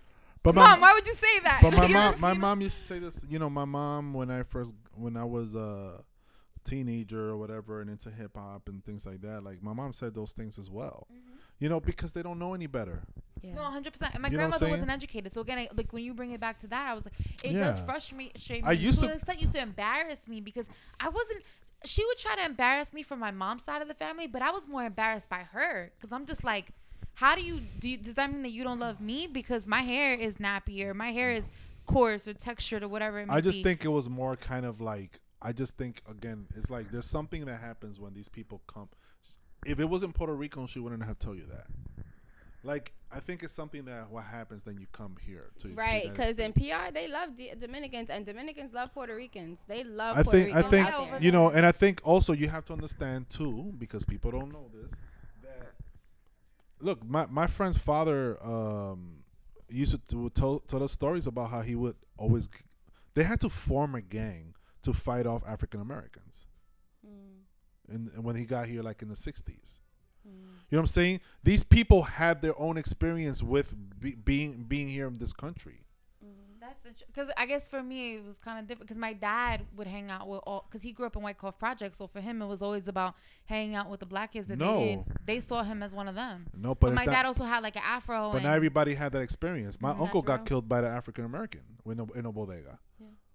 But 0.44 0.56
Mom, 0.56 0.82
why 0.82 0.94
would 0.94 1.08
you 1.08 1.14
say 1.14 1.40
that? 1.44 1.60
But 1.62 1.74
my 1.74 1.88
mom, 1.88 2.20
my 2.20 2.34
mom 2.34 2.62
used 2.62 2.76
to 2.76 2.84
say 2.84 3.00
this. 3.00 3.26
You 3.30 3.40
know, 3.40 3.50
my 3.50 3.64
mom 3.64 4.14
when 4.14 4.30
I 4.30 4.44
first, 4.44 4.74
when 4.94 5.16
I 5.16 5.24
was 5.24 5.56
a 5.56 6.04
teenager 6.66 7.30
or 7.30 7.38
whatever, 7.38 7.82
and 7.82 7.90
into 7.90 8.10
hip 8.10 8.36
hop 8.36 8.68
and 8.68 8.84
things 8.84 9.06
like 9.06 9.22
that. 9.22 9.44
Like 9.44 9.64
my 9.64 9.74
mom 9.74 9.94
said 9.94 10.14
those 10.14 10.34
things 10.34 10.58
as 10.58 10.70
well. 10.70 11.08
Mm-hmm. 11.12 11.36
You 11.60 11.70
know, 11.70 11.80
because 11.80 12.12
they 12.12 12.22
don't 12.22 12.40
know 12.40 12.54
any 12.54 12.68
better. 12.68 13.04
Yeah. 13.44 13.56
No, 13.56 13.62
hundred 13.64 13.94
percent. 13.94 14.14
And 14.14 14.22
my 14.22 14.30
You 14.30 14.38
know 14.38 14.46
what 14.46 14.54
I'm 14.54 14.60
grandmother 14.60 14.72
wasn't 14.72 14.92
educated, 14.92 15.32
so 15.32 15.42
again, 15.42 15.58
I, 15.60 15.70
like 15.76 15.92
when 15.92 16.04
you 16.04 16.14
bring 16.14 16.32
it 16.32 16.40
back 16.40 16.60
to 16.60 16.68
that, 16.68 16.90
I 16.90 16.94
was 16.94 17.06
like, 17.06 17.14
it 17.44 17.54
does 17.54 17.80
frustrate 17.80 18.18
me. 18.18 18.62
I 18.64 18.72
used 18.72 19.00
to 19.02 19.08
to- 19.08 19.14
extent 19.14 19.42
used 19.42 19.54
to 19.54 19.62
embarrass 19.62 20.28
me 20.28 20.42
because 20.42 20.68
I 21.00 21.10
wasn't. 21.10 21.44
She 21.86 22.06
would 22.06 22.18
try 22.18 22.36
to 22.38 22.46
embarrass 22.46 22.94
me 22.94 23.04
from 23.04 23.20
my 23.20 23.32
mom's 23.32 23.64
side 23.64 23.82
of 23.82 23.90
the 23.90 23.94
family, 23.94 24.26
but 24.28 24.42
I 24.42 24.52
was 24.52 24.70
more 24.70 24.86
embarrassed 24.86 25.28
by 25.28 25.46
her 25.52 25.92
because 25.98 26.14
I'm 26.14 26.26
just 26.26 26.44
like, 26.46 26.72
how 27.16 27.36
do 27.36 27.42
you, 27.42 27.60
do 27.82 27.90
you 27.90 27.98
does 27.98 28.14
that 28.14 28.32
mean 28.32 28.42
that 28.44 28.52
you 28.52 28.64
don't 28.64 28.80
love 28.80 29.02
me 29.02 29.28
because 29.28 29.68
my 29.68 29.82
hair 29.84 30.14
is 30.14 30.36
nappy 30.38 30.84
or 30.86 30.94
my 30.94 31.12
hair 31.12 31.32
is 31.32 31.44
coarse 31.86 32.26
or 32.28 32.34
textured 32.34 32.82
or 32.84 32.88
whatever 32.88 33.20
it 33.20 33.28
may 33.28 33.34
I 33.34 33.42
just 33.42 33.58
be. 33.58 33.64
think 33.64 33.84
it 33.84 33.90
was 33.90 34.08
more 34.08 34.38
kind 34.38 34.66
of 34.66 34.80
like 34.80 35.20
I 35.42 35.52
just 35.52 35.78
think 35.78 36.02
again, 36.10 36.48
it's 36.56 36.70
like 36.70 36.90
there's 36.90 37.10
something 37.10 37.44
that 37.46 37.60
happens 37.60 38.00
when 38.00 38.14
these 38.14 38.30
people 38.30 38.62
come. 38.66 38.88
If 39.66 39.80
it 39.80 39.86
wasn't 39.86 40.16
Puerto 40.16 40.34
Rico, 40.34 40.66
she 40.68 40.80
wouldn't 40.80 41.04
have 41.04 41.20
told 41.20 41.38
you 41.38 41.46
that. 41.48 41.66
Like 42.64 42.94
I 43.12 43.20
think 43.20 43.44
it's 43.44 43.54
something 43.54 43.86
that 43.86 44.10
what 44.10 44.24
happens 44.24 44.64
then 44.64 44.78
you 44.80 44.88
come 44.92 45.16
here 45.22 45.52
to 45.60 45.68
Right, 45.74 46.10
because 46.10 46.40
in 46.40 46.54
PR 46.54 46.92
they 46.94 47.08
love 47.08 47.36
D- 47.36 47.52
Dominicans 47.58 48.10
and 48.10 48.26
Dominicans 48.26 48.74
love 48.74 48.94
Puerto 48.94 49.16
Ricans. 49.16 49.66
They 49.68 49.84
love 49.84 50.18
I 50.18 50.24
Puerto 50.24 50.38
think 50.40 50.54
I 50.54 50.58
Ricans 50.58 50.72
think 50.72 50.88
out 50.88 51.12
there. 51.12 51.22
you 51.22 51.32
know, 51.32 51.50
and 51.50 51.66
I 51.66 51.72
think 51.72 52.02
also 52.04 52.32
you 52.34 52.48
have 52.48 52.66
to 52.66 52.74
understand 52.74 53.30
too, 53.30 53.74
because 53.78 54.06
people 54.06 54.32
don't 54.32 54.52
know 54.52 54.70
this. 54.74 54.90
That 55.42 55.74
look, 56.80 57.04
my 57.06 57.26
my 57.28 57.48
friend's 57.48 57.78
father 57.78 58.38
um, 58.44 59.24
used 59.70 59.92
to 59.92 59.98
to 60.10 60.30
tell 60.30 60.60
tell 60.60 60.82
us 60.84 60.92
stories 60.94 61.28
about 61.28 61.50
how 61.52 61.62
he 61.62 61.76
would 61.76 61.96
always. 62.18 62.48
They 63.14 63.24
had 63.24 63.40
to 63.42 63.50
form 63.50 63.94
a 63.96 64.02
gang 64.02 64.56
to 64.84 64.94
fight 64.94 65.26
off 65.28 65.44
African 65.48 65.82
Americans, 65.82 66.48
Mm, 67.06 67.44
and 67.94 68.10
and 68.16 68.24
when 68.24 68.36
he 68.38 68.46
got 68.46 68.68
here, 68.68 68.82
like 68.82 69.02
in 69.02 69.10
the 69.10 69.16
'60s. 69.16 69.80
Mm. 70.28 70.32
You 70.70 70.78
know 70.78 70.80
what 70.80 70.80
I'm 70.80 70.88
saying? 70.88 71.22
These 71.44 71.64
people 71.64 72.04
had 72.04 72.42
their 72.42 72.60
own 72.60 72.78
experience 72.78 73.44
with 73.44 73.74
be, 74.00 74.16
being 74.16 74.64
being 74.64 74.90
here 74.90 75.08
in 75.08 75.18
this 75.18 75.34
country. 75.34 75.80
That's 76.60 77.04
because 77.08 77.30
I 77.36 77.46
guess 77.46 77.68
for 77.68 77.84
me 77.84 78.16
it 78.16 78.26
was 78.26 78.38
kind 78.38 78.58
of 78.58 78.68
different 78.68 78.88
because 78.88 78.98
my 78.98 79.12
dad 79.12 79.66
would 79.76 79.86
hang 79.86 80.10
out 80.10 80.30
with 80.30 80.40
all 80.48 80.66
because 80.66 80.82
he 80.82 80.94
grew 80.94 81.06
up 81.06 81.16
in 81.18 81.22
White 81.22 81.38
Cloth 81.38 81.60
Project, 81.60 81.94
so 81.94 82.08
for 82.08 82.22
him 82.22 82.42
it 82.42 82.46
was 82.46 82.62
always 82.62 82.88
about 82.88 83.16
hanging 83.48 83.76
out 83.76 83.90
with 83.90 84.00
the 84.00 84.06
black 84.06 84.32
kids 84.32 84.48
that 84.48 84.58
No. 84.58 84.80
they 84.80 84.96
did. 84.96 85.04
They 85.26 85.40
saw 85.42 85.62
him 85.64 85.84
as 85.84 85.94
one 85.94 86.08
of 86.08 86.16
them. 86.16 86.48
No, 86.56 86.70
But, 86.70 86.80
but, 86.88 86.94
my 86.94 87.06
that- 87.06 87.12
dad 87.12 87.26
also 87.26 87.44
had 87.44 87.64
like 87.64 87.76
an 87.76 87.82
afro. 87.86 88.30
But 88.32 88.38
and 88.38 88.46
not 88.46 88.56
everybody 88.56 88.94
had 88.94 89.12
that 89.12 89.22
experience. 89.22 89.82
My 89.82 89.92
Mm, 89.92 90.00
uncle 90.04 90.22
got 90.22 90.40
real. 90.40 90.46
killed 90.46 90.70
by 90.70 90.80
the 90.80 90.88
African 90.88 91.26
American 91.26 91.64
in 91.86 92.00
in 92.16 92.26
a 92.26 92.32
bodega. 92.32 92.80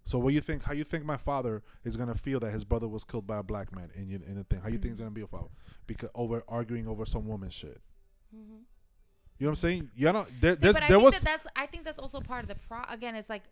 So 0.08 0.18
what 0.18 0.32
you 0.32 0.40
think? 0.40 0.62
How 0.62 0.72
you 0.72 0.84
think 0.84 1.04
my 1.04 1.18
father 1.18 1.62
is 1.84 1.94
gonna 1.98 2.14
feel 2.14 2.40
that 2.40 2.50
his 2.50 2.64
brother 2.64 2.88
was 2.88 3.04
killed 3.04 3.26
by 3.26 3.36
a 3.36 3.42
black 3.42 3.74
man 3.76 3.90
in 3.94 4.08
you- 4.08 4.22
in 4.26 4.36
the 4.36 4.44
thing? 4.44 4.58
How 4.62 4.68
you 4.68 4.78
think 4.78 4.86
Mm. 4.86 4.96
he's 4.96 4.98
gonna 5.00 5.10
be 5.10 5.20
about 5.20 5.50
because 5.86 6.08
over 6.14 6.42
arguing 6.48 6.88
over 6.88 7.04
some 7.04 7.26
woman 7.26 7.50
shit? 7.50 7.82
Mhm. 8.34 8.38
You 8.40 9.44
know 9.44 9.48
what 9.48 9.48
I'm 9.50 9.54
saying? 9.56 9.90
Yeah, 9.94 10.12
no, 10.12 10.24
there, 10.40 10.54
See, 10.54 10.60
but 10.60 10.76
I 10.76 10.88
there 10.88 10.88
think 10.88 11.02
was. 11.02 11.14
that 11.20 11.24
that's 11.24 11.46
I 11.54 11.66
think 11.66 11.84
that's 11.84 11.98
also 11.98 12.22
part 12.22 12.42
of 12.42 12.48
the 12.48 12.54
pro. 12.54 12.80
Again, 12.88 13.16
it's 13.16 13.28
like 13.28 13.42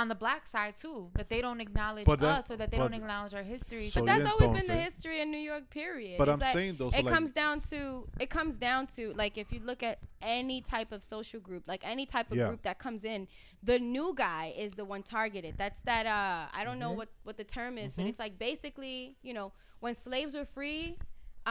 on 0.00 0.06
the 0.08 0.14
black 0.14 0.46
side 0.46 0.74
too 0.82 1.10
that 1.18 1.28
they 1.28 1.40
don't 1.46 1.60
acknowledge 1.60 2.06
that- 2.06 2.22
us 2.22 2.50
or 2.52 2.56
that 2.56 2.70
they 2.70 2.78
don't 2.78 2.94
acknowledge 2.94 3.34
our 3.34 3.42
history. 3.42 3.90
So 3.90 4.00
But 4.00 4.06
that's 4.06 4.24
yeah, 4.24 4.30
always 4.32 4.50
been 4.58 4.66
the 4.76 4.80
history 4.88 5.16
in 5.20 5.28
New 5.36 5.44
York. 5.52 5.64
Period. 5.70 6.16
But 6.18 6.28
It's 6.28 6.34
I'm 6.34 6.40
like- 6.40 6.52
saying 6.58 6.76
though, 6.78 6.90
so 6.90 6.98
it 6.98 7.04
like, 7.04 7.14
comes 7.14 7.30
down 7.32 7.60
to 7.72 7.80
it 8.24 8.30
comes 8.30 8.54
down 8.56 8.86
to 8.96 9.12
like 9.22 9.34
if 9.36 9.48
you 9.52 9.60
look 9.70 9.82
at 9.82 9.96
any 10.22 10.60
type 10.60 10.90
of 10.96 11.00
social 11.02 11.40
group 11.40 11.62
like 11.66 11.82
any 11.94 12.06
type 12.06 12.30
of 12.30 12.36
Yeah. 12.38 12.46
group 12.48 12.62
that 12.62 12.78
comes 12.78 13.02
in 13.04 13.26
the 13.70 13.78
new 13.96 14.08
guy 14.14 14.44
is 14.56 14.70
the 14.80 14.84
one 14.94 15.02
targeted 15.02 15.52
that's 15.62 15.80
that 15.90 16.04
uh 16.06 16.46
i 16.58 16.62
don't 16.66 16.78
know 16.78 16.90
Mm-hmm. 16.90 16.98
what 16.98 17.08
what 17.26 17.36
the 17.42 17.44
term 17.58 17.76
is 17.84 17.90
but 17.94 18.04
it's 18.10 18.18
like 18.24 18.34
basically 18.38 19.16
you 19.22 19.34
know 19.38 19.48
when 19.80 19.94
slaves 19.94 20.32
were 20.38 20.44
free 20.58 20.96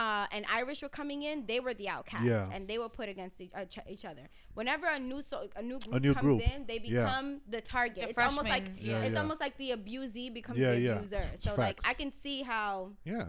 uh, 0.02 0.26
and 0.34 0.42
Irish 0.60 0.80
were 0.84 0.88
coming 1.00 1.20
in, 1.24 1.44
they 1.46 1.58
were 1.64 1.74
the 1.74 1.88
outcasts, 1.88 2.26
Yeah. 2.26 2.48
and 2.54 2.68
they 2.70 2.78
were 2.78 2.88
put 2.88 3.08
against 3.08 3.40
each, 3.40 3.50
uh, 3.54 3.64
ch- 3.74 3.88
each 3.94 4.04
other. 4.04 4.24
Whenever 4.54 4.86
a 4.86 4.98
new 5.10 5.20
so, 5.20 5.36
a 5.56 5.62
new 5.70 5.78
group 5.80 6.00
new 6.02 6.14
comes 6.14 6.24
group. 6.26 6.40
in, 6.54 6.66
they 6.66 6.78
Yeah. 6.84 7.04
become 7.04 7.40
the 7.54 7.60
target. 7.60 8.04
The 8.04 8.10
it's 8.10 8.22
almost 8.28 8.48
like 8.48 8.66
Yeah, 8.78 9.02
it's 9.06 9.14
yeah. 9.14 9.20
almost 9.20 9.40
like 9.40 9.56
the 9.56 9.70
abusee 9.72 10.30
becomes 10.32 10.58
Yeah, 10.60 10.72
the 10.74 10.80
yeah. 10.80 10.92
abuser. 10.98 11.24
So 11.34 11.54
like 11.56 11.78
I 11.84 11.94
can 11.94 12.12
see 12.12 12.42
how 12.42 12.92
yeah, 13.04 13.26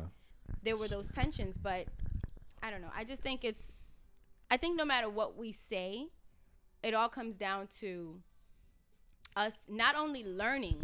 there 0.62 0.78
were 0.78 0.88
those 0.88 1.10
tensions 1.12 1.58
but 1.58 1.84
i 2.62 2.68
don't 2.72 2.82
know 2.82 2.92
i 2.94 3.04
just 3.12 3.22
think 3.22 3.40
it's 3.46 3.72
i 4.52 4.58
think 4.58 4.76
no 4.76 4.84
matter 4.84 5.10
what 5.20 5.38
we 5.38 5.50
say 5.54 6.08
it 6.84 6.94
all 6.94 7.08
comes 7.08 7.36
down 7.38 7.68
to 7.82 8.22
us 9.36 9.56
not 9.70 9.96
only 9.96 10.24
learning 10.26 10.80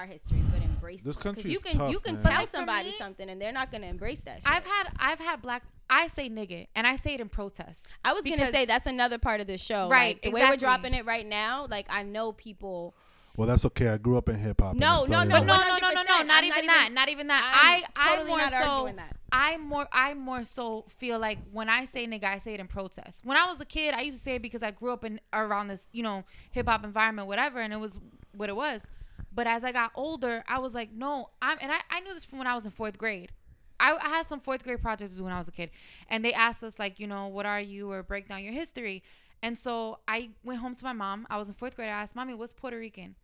our 0.00 0.06
history 0.06 0.42
but 0.52 0.62
embracing 0.62 1.06
This 1.06 1.16
it. 1.16 1.20
'Cause 1.20 1.34
country 1.34 1.50
you 1.50 1.60
can 1.60 1.76
tough, 1.76 1.90
you 1.92 1.98
can 2.00 2.14
man. 2.14 2.22
tell 2.22 2.32
Like, 2.32 2.48
somebody 2.48 2.88
me- 2.88 2.94
something 2.96 3.28
and 3.28 3.40
they're 3.40 3.52
not 3.52 3.70
gonna 3.70 3.86
embrace 3.86 4.22
that 4.22 4.42
shit. 4.42 4.50
I've 4.50 4.64
had 4.66 4.88
I've 4.98 5.18
had 5.20 5.42
black. 5.42 5.62
I 5.88 6.08
say 6.08 6.28
nigga, 6.28 6.68
and 6.74 6.86
I 6.86 6.96
say 6.96 7.14
it 7.14 7.20
in 7.20 7.28
protest. 7.28 7.86
I 8.04 8.12
was 8.12 8.22
gonna 8.22 8.50
say 8.50 8.64
that's 8.64 8.86
another 8.86 9.18
part 9.18 9.40
of 9.40 9.46
the 9.46 9.58
show. 9.58 9.88
Right, 9.88 10.16
Like, 10.16 10.22
the 10.22 10.30
way 10.30 10.44
we're 10.48 10.56
dropping 10.56 10.94
it 10.94 11.04
right 11.04 11.26
now, 11.26 11.66
like 11.70 11.86
I 11.90 12.02
know 12.02 12.32
people 12.32 12.94
well 13.36 13.46
that's 13.46 13.64
okay. 13.64 13.88
I 13.88 13.96
grew 13.96 14.18
up 14.18 14.28
in 14.28 14.36
hip 14.38 14.60
hop. 14.60 14.74
No, 14.76 15.04
no, 15.04 15.22
no, 15.22 15.38
no, 15.38 15.44
no, 15.44 15.44
no, 15.44 15.76
no, 15.80 15.90
no, 15.90 16.02
not 16.02 16.26
not 16.26 16.44
even 16.44 16.58
even- 16.58 16.66
that. 16.66 16.90
Not 16.92 17.08
even 17.08 17.26
that. 17.28 17.42
I'm 17.44 17.84
I, 17.96 18.20
I 18.20 18.24
more 18.24 18.40
so. 18.48 18.92
I 19.32 19.56
more, 19.58 19.86
I 19.92 20.14
more 20.14 20.44
so 20.44 20.86
feel 20.98 21.18
like 21.20 21.38
when 21.52 21.68
I 21.68 21.84
say 21.84 22.04
nigga, 22.06 22.24
I 22.24 22.38
say 22.38 22.54
it 22.54 22.60
in 22.60 22.66
protest. 22.66 23.24
When 23.24 23.36
I 23.36 23.46
was 23.46 23.60
a 23.60 23.64
kid, 23.64 23.94
I 23.94 24.00
used 24.00 24.16
to 24.18 24.22
say 24.24 24.34
it 24.34 24.42
because 24.42 24.62
I 24.64 24.72
grew 24.72 24.90
up 24.92 25.04
in 25.04 25.20
around 25.32 25.68
this, 25.68 25.88
you 25.92 26.02
know, 26.02 26.24
hip 26.50 26.66
hop 26.66 26.84
environment, 26.84 27.28
whatever, 27.28 27.60
and 27.60 27.72
it 27.72 27.78
was 27.78 27.98
what 28.32 28.48
it 28.48 28.56
was. 28.56 28.84
But 29.32 29.46
as 29.46 29.62
I 29.64 29.72
got 29.72 29.92
older, 29.94 30.42
I 30.48 30.58
was 30.58 30.74
like, 30.74 30.92
no, 30.92 31.30
I'm, 31.40 31.58
and 31.60 31.70
I, 31.70 31.78
I 31.90 32.00
knew 32.00 32.12
this 32.14 32.24
from 32.24 32.38
when 32.38 32.46
I 32.48 32.54
was 32.54 32.64
in 32.64 32.70
fourth 32.72 32.98
grade. 32.98 33.30
I, 33.78 33.96
I 34.00 34.08
had 34.08 34.26
some 34.26 34.40
fourth 34.40 34.64
grade 34.64 34.82
projects 34.82 35.20
when 35.20 35.32
I 35.32 35.38
was 35.38 35.48
a 35.48 35.52
kid, 35.52 35.70
and 36.08 36.24
they 36.24 36.32
asked 36.32 36.62
us 36.62 36.78
like, 36.78 36.98
you 37.00 37.06
know, 37.06 37.28
what 37.28 37.46
are 37.46 37.60
you 37.60 37.90
or 37.90 38.02
break 38.02 38.28
down 38.28 38.42
your 38.44 38.52
history. 38.52 39.02
And 39.42 39.56
so 39.56 40.00
I 40.06 40.30
went 40.44 40.60
home 40.60 40.74
to 40.74 40.84
my 40.84 40.92
mom. 40.92 41.26
I 41.30 41.38
was 41.38 41.48
in 41.48 41.54
fourth 41.54 41.74
grade. 41.76 41.88
I 41.88 41.92
asked, 41.92 42.14
"Mommy, 42.14 42.34
what's 42.34 42.52
Puerto 42.52 42.76
Rican?" 42.76 43.14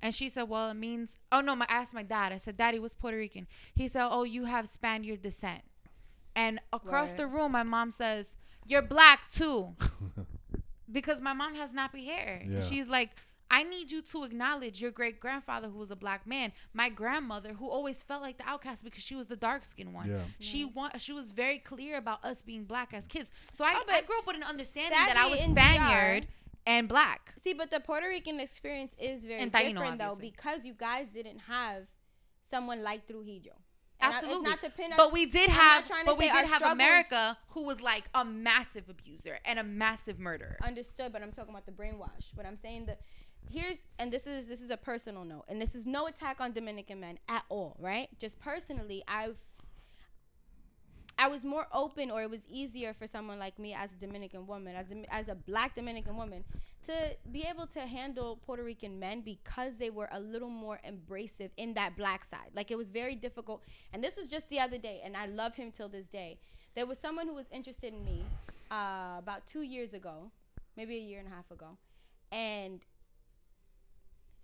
And 0.00 0.14
she 0.14 0.30
said, 0.30 0.44
"Well, 0.44 0.70
it 0.70 0.74
means." 0.74 1.16
Oh 1.30 1.42
no, 1.42 1.54
my, 1.54 1.66
I 1.68 1.74
asked 1.74 1.92
my 1.92 2.02
dad. 2.02 2.32
I 2.32 2.38
said, 2.38 2.56
"Daddy, 2.56 2.78
what's 2.78 2.94
Puerto 2.94 3.18
Rican?" 3.18 3.46
He 3.74 3.86
said, 3.86 4.08
"Oh, 4.10 4.22
you 4.22 4.44
have 4.46 4.66
Spaniard 4.66 5.20
descent." 5.20 5.60
And 6.34 6.58
across 6.72 7.08
Right. 7.08 7.18
the 7.18 7.26
room, 7.26 7.52
my 7.52 7.64
mom 7.64 7.90
says, 7.90 8.38
"You're 8.66 8.80
black 8.80 9.30
too," 9.30 9.76
because 10.90 11.20
my 11.20 11.34
mom 11.34 11.54
has 11.56 11.72
nappy 11.72 12.06
hair. 12.06 12.42
Yeah. 12.48 12.62
She's 12.62 12.88
like, 12.88 13.10
"I 13.50 13.62
need 13.62 13.90
you 13.90 14.02
to 14.02 14.24
acknowledge 14.24 14.80
your 14.80 14.90
great 14.90 15.20
grandfather 15.20 15.68
who 15.68 15.78
was 15.78 15.90
a 15.90 15.96
black 15.96 16.26
man, 16.26 16.52
my 16.72 16.88
grandmother 16.88 17.54
who 17.54 17.68
always 17.68 18.02
felt 18.02 18.22
like 18.22 18.38
the 18.38 18.48
outcast 18.48 18.84
because 18.84 19.02
she 19.02 19.14
was 19.14 19.26
the 19.26 19.36
dark 19.36 19.64
skinned 19.64 19.94
one. 19.94 20.10
Yeah. 20.10 20.20
She 20.40 20.66
mm. 20.66 20.74
want 20.74 21.00
she 21.00 21.12
was 21.12 21.30
very 21.30 21.58
clear 21.58 21.96
about 21.96 22.24
us 22.24 22.42
being 22.42 22.64
black 22.64 22.92
as 22.94 23.06
kids. 23.06 23.32
So 23.52 23.64
I, 23.64 23.74
Oh, 23.74 23.84
I 23.88 24.02
grew 24.02 24.18
up 24.18 24.26
with 24.26 24.36
an 24.36 24.42
understanding 24.42 24.98
that 24.98 25.16
I 25.16 25.28
was 25.28 25.38
sadly 25.38 25.50
in 25.50 25.54
DR 25.54 25.74
Spaniard 25.74 26.26
and 26.66 26.88
black. 26.88 27.34
See, 27.42 27.54
but 27.54 27.70
the 27.70 27.80
Puerto 27.80 28.06
Rican 28.08 28.40
experience 28.40 28.94
is 29.00 29.24
very 29.24 29.48
Taino, 29.50 29.74
different 29.74 29.98
though 29.98 30.16
because 30.20 30.64
you 30.64 30.74
guys 30.74 31.12
didn't 31.12 31.38
have 31.40 31.86
someone 32.40 32.82
like 32.82 33.06
Trujillo. 33.06 33.54
And 34.00 34.12
I- 34.12 34.16
Absolutely. 34.16 34.50
It's 34.50 34.62
not 34.62 34.70
to 34.70 34.76
pin 34.76 34.92
us, 34.92 34.96
but 34.96 35.12
we 35.12 35.26
did 35.26 35.50
have, 35.50 35.86
trying 35.86 36.06
but 36.06 36.18
we 36.18 36.26
did 36.26 36.34
have 36.34 36.46
struggles- 36.46 36.72
America, 36.72 37.38
who 37.48 37.64
was 37.64 37.80
like 37.80 38.04
a 38.14 38.24
massive 38.24 38.88
abuser 38.88 39.38
and 39.44 39.58
a 39.58 39.64
massive 39.64 40.18
murderer. 40.18 40.56
understood, 40.62 41.12
but 41.12 41.22
I'm 41.22 41.32
talking 41.32 41.50
about 41.50 41.66
the 41.66 41.72
brainwash. 41.72 42.32
But 42.36 42.46
I'm 42.46 42.56
saying 42.56 42.86
that 42.86 43.00
here's 43.50 43.86
and 43.98 44.12
this 44.12 44.26
is 44.26 44.46
this 44.46 44.60
is 44.60 44.70
a 44.70 44.76
personal 44.76 45.24
note, 45.24 45.44
and 45.48 45.60
this 45.60 45.74
is 45.74 45.86
no 45.86 46.06
attack 46.06 46.40
on 46.40 46.52
Dominican 46.52 47.00
men 47.00 47.18
at 47.28 47.44
all, 47.48 47.76
right? 47.78 48.08
Just 48.18 48.40
personally, 48.40 49.02
I've 49.08 49.38
I 51.18 51.26
was 51.26 51.44
more 51.44 51.66
open, 51.72 52.12
or 52.12 52.22
it 52.22 52.30
was 52.30 52.46
easier 52.48 52.94
for 52.94 53.08
someone 53.08 53.40
like 53.40 53.58
me 53.58 53.74
as 53.74 53.90
a 53.92 53.96
Dominican 53.96 54.46
woman, 54.46 54.76
as 54.76 54.86
a, 54.92 55.14
as 55.14 55.28
a 55.28 55.34
black 55.34 55.74
Dominican 55.74 56.16
woman, 56.16 56.44
to 56.86 56.92
be 57.32 57.44
able 57.50 57.66
to 57.66 57.80
handle 57.80 58.36
Puerto 58.46 58.62
Rican 58.62 59.00
men 59.00 59.22
because 59.22 59.78
they 59.78 59.90
were 59.90 60.08
a 60.12 60.20
little 60.20 60.48
more 60.48 60.78
embracive 60.88 61.50
in 61.56 61.74
that 61.74 61.96
black 61.96 62.24
side. 62.24 62.50
Like 62.54 62.70
it 62.70 62.78
was 62.78 62.88
very 62.88 63.16
difficult. 63.16 63.64
And 63.92 64.02
this 64.02 64.14
was 64.14 64.28
just 64.28 64.48
the 64.48 64.60
other 64.60 64.78
day, 64.78 65.00
and 65.04 65.16
I 65.16 65.26
love 65.26 65.56
him 65.56 65.72
till 65.72 65.88
this 65.88 66.06
day. 66.06 66.38
There 66.76 66.86
was 66.86 66.98
someone 66.98 67.26
who 67.26 67.34
was 67.34 67.48
interested 67.50 67.92
in 67.92 68.04
me 68.04 68.22
uh, 68.70 69.16
about 69.18 69.44
two 69.44 69.62
years 69.62 69.94
ago, 69.94 70.30
maybe 70.76 70.96
a 70.96 71.00
year 71.00 71.18
and 71.18 71.26
a 71.26 71.30
half 71.32 71.50
ago, 71.50 71.78
and 72.30 72.80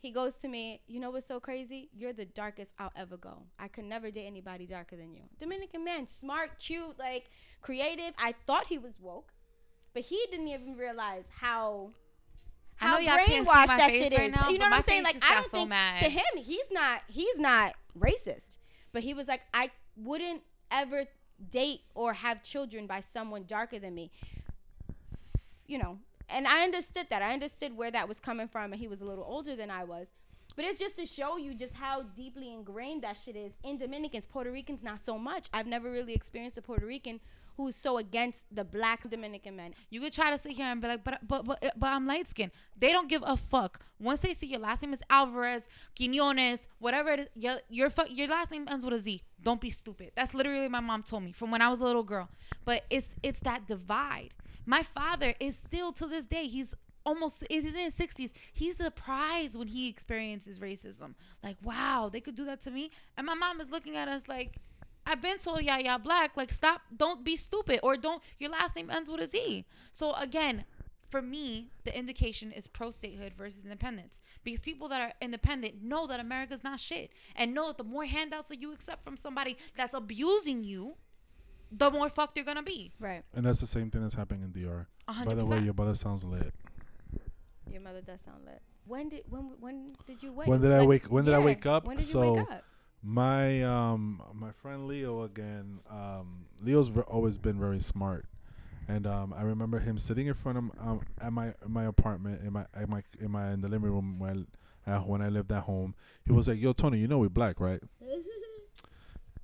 he 0.04 0.12
goes 0.12 0.34
to 0.34 0.48
me, 0.48 0.82
you 0.86 1.00
know 1.00 1.10
what's 1.10 1.24
so 1.26 1.40
crazy? 1.40 1.88
You're 1.96 2.12
the 2.12 2.26
darkest 2.26 2.74
I'll 2.78 2.92
ever 2.94 3.16
go. 3.16 3.44
I 3.58 3.68
could 3.68 3.86
never 3.86 4.10
date 4.10 4.26
anybody 4.26 4.66
darker 4.66 4.96
than 4.96 5.14
you. 5.14 5.22
Dominican 5.38 5.82
man, 5.82 6.06
smart, 6.06 6.58
cute, 6.58 6.98
like 6.98 7.30
creative. 7.62 8.12
I 8.18 8.34
thought 8.46 8.66
he 8.66 8.76
was 8.76 9.00
woke, 9.00 9.32
but 9.94 10.02
he 10.02 10.22
didn't 10.30 10.48
even 10.48 10.76
realize 10.76 11.24
how 11.40 11.92
I 12.78 12.86
how 12.86 12.92
know 12.94 12.98
y'all 13.00 13.16
can't 13.16 13.28
see 13.28 13.34
brainwashed 13.50 13.66
that 13.78 13.90
shit 13.92 14.18
right 14.18 14.28
is. 14.28 14.36
now, 14.36 14.50
you 14.50 14.58
know 14.58 14.66
what 14.66 14.74
I'm 14.74 14.82
saying? 14.82 15.04
Like 15.04 15.16
I 15.22 15.36
don't 15.36 15.44
so 15.44 15.50
think 15.50 15.70
mad. 15.70 16.02
to 16.02 16.10
him 16.10 16.22
he's 16.36 16.70
not 16.70 17.00
he's 17.06 17.38
not 17.38 17.72
racist, 17.98 18.58
but 18.92 19.02
he 19.02 19.14
was 19.14 19.26
like 19.26 19.40
I 19.54 19.70
wouldn't 19.96 20.42
ever 20.70 21.04
date 21.50 21.80
or 21.94 22.12
have 22.12 22.42
children 22.42 22.86
by 22.86 23.00
someone 23.00 23.44
darker 23.46 23.78
than 23.78 23.94
me. 23.94 24.10
You 25.66 25.78
know, 25.78 25.98
and 26.28 26.46
I 26.46 26.62
understood 26.62 27.06
that. 27.10 27.22
I 27.22 27.32
understood 27.32 27.76
where 27.76 27.90
that 27.90 28.08
was 28.08 28.20
coming 28.20 28.48
from, 28.48 28.72
and 28.72 28.80
he 28.80 28.88
was 28.88 29.00
a 29.00 29.04
little 29.04 29.24
older 29.24 29.56
than 29.56 29.70
I 29.70 29.84
was. 29.84 30.06
But 30.56 30.64
it's 30.64 30.78
just 30.78 30.96
to 30.96 31.06
show 31.06 31.36
you 31.36 31.54
just 31.54 31.74
how 31.74 32.02
deeply 32.02 32.52
ingrained 32.52 33.02
that 33.02 33.16
shit 33.16 33.34
is 33.34 33.52
in 33.64 33.78
Dominicans. 33.78 34.26
Puerto 34.26 34.52
Ricans, 34.52 34.82
not 34.82 35.00
so 35.00 35.18
much. 35.18 35.48
I've 35.52 35.66
never 35.66 35.90
really 35.90 36.14
experienced 36.14 36.56
a 36.58 36.62
Puerto 36.62 36.86
Rican 36.86 37.20
who's 37.56 37.76
so 37.76 37.98
against 37.98 38.46
the 38.54 38.64
black 38.64 39.08
Dominican 39.08 39.56
men. 39.56 39.74
You 39.90 40.00
could 40.00 40.12
try 40.12 40.30
to 40.30 40.38
sit 40.38 40.52
here 40.52 40.66
and 40.66 40.80
be 40.80 40.88
like, 40.88 41.04
but 41.04 41.26
but 41.26 41.44
but 41.44 41.58
eh, 41.62 41.70
but 41.76 41.88
I'm 41.88 42.06
light 42.06 42.28
skinned. 42.28 42.52
They 42.76 42.92
don't 42.92 43.08
give 43.08 43.22
a 43.24 43.36
fuck. 43.36 43.80
Once 44.00 44.20
they 44.20 44.34
see 44.34 44.46
your 44.46 44.60
last 44.60 44.82
name 44.82 44.92
is 44.92 45.00
Alvarez, 45.10 45.62
Quinones, 45.96 46.60
whatever 46.78 47.10
it 47.10 47.20
is, 47.20 47.28
your 47.34 47.56
your 47.68 47.90
fu- 47.90 48.10
your 48.10 48.28
last 48.28 48.50
name 48.50 48.66
ends 48.68 48.84
with 48.84 48.94
a 48.94 48.98
Z. 48.98 49.22
Don't 49.42 49.60
be 49.60 49.70
stupid. 49.70 50.12
That's 50.16 50.34
literally 50.34 50.68
my 50.68 50.80
mom 50.80 51.02
told 51.02 51.22
me 51.22 51.32
from 51.32 51.50
when 51.50 51.62
I 51.62 51.68
was 51.68 51.80
a 51.80 51.84
little 51.84 52.02
girl. 52.02 52.28
But 52.64 52.84
it's 52.90 53.08
it's 53.22 53.40
that 53.40 53.66
divide. 53.66 54.30
My 54.66 54.82
father 54.82 55.34
is 55.40 55.56
still 55.56 55.92
to 55.92 56.06
this 56.06 56.26
day. 56.26 56.46
He's 56.46 56.74
almost 57.04 57.44
he's 57.48 57.66
in 57.66 57.74
his 57.74 57.94
60s. 57.94 58.32
He's 58.52 58.76
surprised 58.76 59.58
when 59.58 59.68
he 59.68 59.88
experiences 59.88 60.58
racism. 60.58 61.14
Like, 61.42 61.56
wow, 61.62 62.08
they 62.12 62.20
could 62.20 62.34
do 62.34 62.44
that 62.46 62.62
to 62.62 62.70
me. 62.70 62.90
And 63.16 63.26
my 63.26 63.34
mom 63.34 63.60
is 63.60 63.70
looking 63.70 63.96
at 63.96 64.08
us 64.08 64.28
like. 64.28 64.56
I've 65.06 65.20
been 65.20 65.36
told 65.36 65.62
yeah 65.62 65.76
yeah 65.76 65.98
black 65.98 66.34
like 66.34 66.50
stop 66.50 66.80
don't 66.96 67.22
be 67.22 67.36
stupid 67.36 67.80
or 67.82 67.98
don't 67.98 68.22
your 68.38 68.48
last 68.50 68.74
name 68.74 68.88
ends 68.88 69.10
with 69.10 69.20
a 69.20 69.26
Z. 69.26 69.66
So 69.92 70.14
again, 70.14 70.64
for 71.14 71.22
me, 71.22 71.70
the 71.84 71.96
indication 71.96 72.50
is 72.50 72.66
pro 72.66 72.90
statehood 72.90 73.34
versus 73.34 73.62
independence 73.62 74.20
because 74.42 74.60
people 74.60 74.88
that 74.88 75.00
are 75.00 75.12
independent 75.20 75.80
know 75.80 76.08
that 76.08 76.18
America's 76.18 76.64
not 76.64 76.80
shit 76.80 77.12
and 77.36 77.54
know 77.54 77.68
that 77.68 77.78
the 77.78 77.84
more 77.84 78.04
handouts 78.04 78.48
that 78.48 78.60
you 78.60 78.72
accept 78.72 79.04
from 79.04 79.16
somebody 79.16 79.56
that's 79.76 79.94
abusing 79.94 80.64
you, 80.64 80.96
the 81.76 81.90
more 81.90 82.08
fucked 82.08 82.36
you're 82.36 82.44
gonna 82.46 82.62
be. 82.62 82.92
Right. 83.00 83.22
And 83.34 83.44
that's 83.44 83.60
the 83.60 83.66
same 83.66 83.90
thing 83.90 84.02
that's 84.02 84.14
happening 84.14 84.42
in 84.42 84.52
DR. 84.52 84.86
A 85.08 85.24
By 85.24 85.34
the 85.34 85.44
way, 85.44 85.60
your 85.60 85.74
brother 85.74 85.94
sounds 85.94 86.24
lit. 86.24 86.52
Your 87.70 87.80
mother 87.82 88.00
does 88.00 88.20
sound 88.20 88.44
lit. 88.44 88.62
When 88.86 89.08
did 89.08 89.24
when 89.28 89.52
when 89.60 89.94
did 90.06 90.22
you 90.22 90.32
wake? 90.32 90.46
When 90.48 90.60
did 90.60 90.72
I 90.72 90.84
wake- 90.86 91.06
when 91.06 91.24
did 91.24 91.34
I 91.34 91.38
wake 91.38 91.66
up? 91.66 91.84
When 91.86 91.96
did 91.96 92.06
you 92.06 92.12
So- 92.12 92.34
wake 92.34 92.50
up? 92.50 92.64
My 93.02 93.62
um 93.62 94.22
my 94.34 94.50
friend 94.52 94.86
Leo 94.86 95.22
again. 95.24 95.80
Um, 95.90 96.46
Leo's 96.62 96.88
ver- 96.88 97.02
always 97.02 97.36
been 97.36 97.58
very 97.60 97.80
smart, 97.80 98.24
and 98.88 99.06
um 99.06 99.34
I 99.34 99.42
remember 99.42 99.78
him 99.78 99.98
sitting 99.98 100.26
in 100.26 100.34
front 100.34 100.56
of 100.58 100.64
um 100.80 101.00
at 101.20 101.32
my 101.32 101.54
my 101.66 101.84
apartment 101.84 102.42
in 102.42 102.52
my 102.54 102.64
at 102.74 102.88
my 102.88 103.02
in 103.20 103.30
my 103.30 103.52
in 103.52 103.60
the 103.60 103.68
living 103.68 103.90
room 103.90 104.18
when 104.18 104.46
I, 104.86 104.92
uh, 104.92 105.00
when 105.00 105.20
I 105.20 105.28
lived 105.28 105.52
at 105.52 105.64
home. 105.64 105.94
He 106.24 106.32
was 106.32 106.48
like, 106.48 106.58
"Yo, 106.58 106.72
Tony, 106.72 106.98
you 106.98 107.06
know 107.08 107.18
we 107.18 107.28
black, 107.28 107.60
right?" 107.60 107.82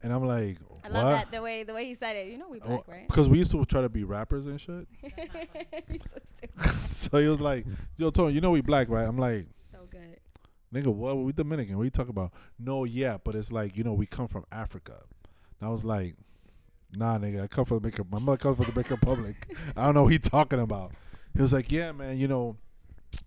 And 0.03 0.13
I'm 0.13 0.25
like, 0.25 0.59
I 0.85 0.89
"What?" 0.89 0.93
love 0.93 1.13
that 1.13 1.31
the 1.31 1.43
way 1.43 1.63
the 1.63 1.75
way 1.75 1.85
he 1.85 1.95
said 1.95 2.17
it. 2.17 2.29
You 2.29 2.39
know 2.39 2.49
we 2.49 2.61
oh, 2.61 2.67
black, 2.67 2.89
right? 2.89 3.07
Because 3.07 3.29
we 3.29 3.39
used 3.39 3.51
to 3.53 3.65
try 3.67 3.83
to 3.83 3.89
be 3.89 4.05
rappers 4.05 4.47
and 4.47 4.61
shit. 4.61 4.87
So 6.57 6.71
so 6.87 7.19
he 7.19 7.29
was 7.29 7.41
like, 7.41 7.67
"Yo, 7.99 8.11
Tony, 8.11 8.33
you 8.33 8.41
know 8.41 8.51
we 8.51 8.63
black, 8.63 8.89
right?" 8.89 9.07
I'm 9.07 9.19
like, 9.19 9.47
So 9.71 9.79
good. 9.91 10.19
Nigga, 10.75 10.87
what? 10.87 11.19
We 11.19 11.33
Dominican. 11.33 11.77
What 11.77 11.85
you 11.85 11.91
talking 11.91 12.11
about? 12.11 12.33
No, 12.59 12.85
yeah, 12.85 13.19
but 13.23 13.35
it's 13.35 13.53
like 13.53 13.77
you 13.77 13.85
know 13.85 13.93
we 13.93 14.07
come 14.07 14.27
from 14.27 14.45
Africa. 14.51 15.03
And 15.61 15.69
I 15.69 15.71
was 15.71 15.85
like, 15.85 16.15
Nah, 16.97 17.19
nigga, 17.19 17.43
I 17.43 17.47
come 17.47 17.67
from 17.67 17.79
the 17.81 17.91
Dominican. 17.91 18.07
My 18.11 18.19
mother 18.19 18.39
comes 18.39 18.57
from 18.57 18.65
the 18.67 18.73
Dominican 18.73 18.97
Republic. 19.01 19.37
I 19.77 19.85
don't 19.85 19.95
know 19.95 20.05
what 20.05 20.13
he 20.13 20.19
talking 20.19 20.61
about. 20.61 20.93
He 21.35 21.43
was 21.43 21.53
like, 21.53 21.71
Yeah, 21.71 21.93
man, 21.93 22.17
you 22.19 22.29
know. 22.29 22.57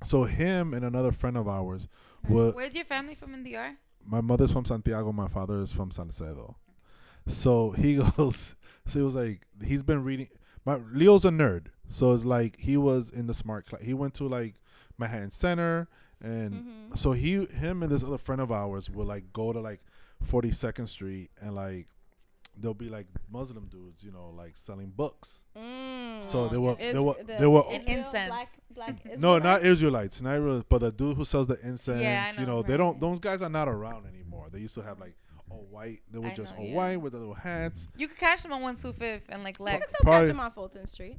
So 0.04 0.24
him 0.24 0.74
and 0.74 0.86
another 0.86 1.12
friend 1.12 1.38
of 1.38 1.48
ours, 1.48 1.88
were 2.28 2.52
Where's 2.52 2.74
your 2.74 2.86
family 2.86 3.16
from 3.16 3.34
in 3.34 3.44
the 3.44 3.52
DR? 3.52 3.76
my 4.06 4.22
mother's 4.22 4.52
from 4.52 4.66
Santiago, 4.66 5.12
my 5.12 5.28
father 5.28 5.60
is 5.60 5.72
from 5.72 5.92
Salcedo. 5.92 6.56
So 7.28 7.72
he 7.72 7.96
goes, 8.18 8.56
so 8.86 9.00
he 9.00 9.04
was 9.06 9.16
like, 9.16 9.42
he's 9.64 9.84
been 9.84 10.04
reading. 10.04 10.28
My 10.66 10.76
Leo's 10.92 11.26
a 11.26 11.30
nerd, 11.30 11.68
so 11.88 12.14
it's 12.14 12.26
like 12.26 12.58
he 12.60 12.78
was 12.78 13.10
in 13.12 13.28
the 13.28 13.34
smart 13.34 13.66
class. 13.66 13.82
He 13.82 13.94
went 13.94 14.14
to 14.16 14.28
like 14.28 14.56
Manhattan 14.98 15.32
Center, 15.32 15.88
and 16.22 16.54
Mm-hmm. 16.54 16.96
so 16.96 17.12
he, 17.12 17.46
him, 17.46 17.84
and 17.84 17.92
this 17.92 18.04
other 18.04 18.18
friend 18.18 18.40
of 18.42 18.52
ours 18.52 18.90
will 18.90 19.06
like 19.06 19.26
go 19.34 19.52
to 19.52 19.60
like 19.60 19.82
42nd 20.32 20.88
Street, 20.88 21.32
and 21.42 21.54
like 21.56 21.88
there'll 22.58 22.74
be 22.74 22.88
like 22.90 23.08
Muslim 23.32 23.68
dudes, 23.68 24.04
you 24.04 24.12
know, 24.12 24.30
like 24.38 24.56
selling 24.56 24.90
books. 24.96 25.42
Mm. 25.58 26.24
So 26.24 26.48
they 26.48 26.58
were, 26.58 26.76
Is- 26.80 26.94
they 26.94 27.00
were, 27.00 27.16
the 27.16 27.36
they 27.40 27.48
were. 27.48 27.64
Israel 27.72 27.98
Incense. 27.98 28.28
Black, 28.30 28.50
black 28.74 29.06
No, 29.20 29.40
not 29.40 29.66
Israelites, 29.66 30.22
not 30.22 30.36
Israelites, 30.36 30.66
but 30.70 30.80
the 30.80 30.92
dude 30.92 31.18
who 31.18 31.26
sells 31.26 31.48
the 31.48 31.58
incense. 31.64 32.02
Yeah, 32.02 32.32
I 32.38 32.40
you 32.40 32.46
know, 32.46 32.58
know, 32.58 32.62
they 32.64 32.78
don't. 32.78 33.00
Those 33.02 33.20
guys 33.20 33.42
are 33.42 33.50
not 33.50 33.68
around 33.68 34.06
anymore. 34.08 34.48
They 34.52 34.60
used 34.60 34.76
to 34.76 34.82
have 34.82 35.00
like 35.00 35.16
all 35.54 35.68
white. 35.70 36.00
They 36.12 36.20
were 36.20 36.28
I 36.28 36.34
just 36.34 36.54
know, 36.54 36.60
all 36.62 36.68
yeah. 36.68 36.76
white 36.76 36.98
with 37.02 37.14
the 37.14 37.20
little 37.20 37.34
hats. 37.34 37.88
You 37.96 38.08
could 38.08 38.18
catch 38.18 38.44
them 38.44 38.52
on 38.52 38.62
one 38.62 38.76
two 38.76 38.94
fifth 38.94 39.24
and 39.30 39.44
like 39.44 39.60
You 39.60 39.66
can 39.66 39.82
still 39.82 39.98
Probably- 40.02 40.28
catch 40.28 40.30
him 40.32 40.40
on 40.40 40.52
Fulton 40.52 40.86
Street. 40.86 41.18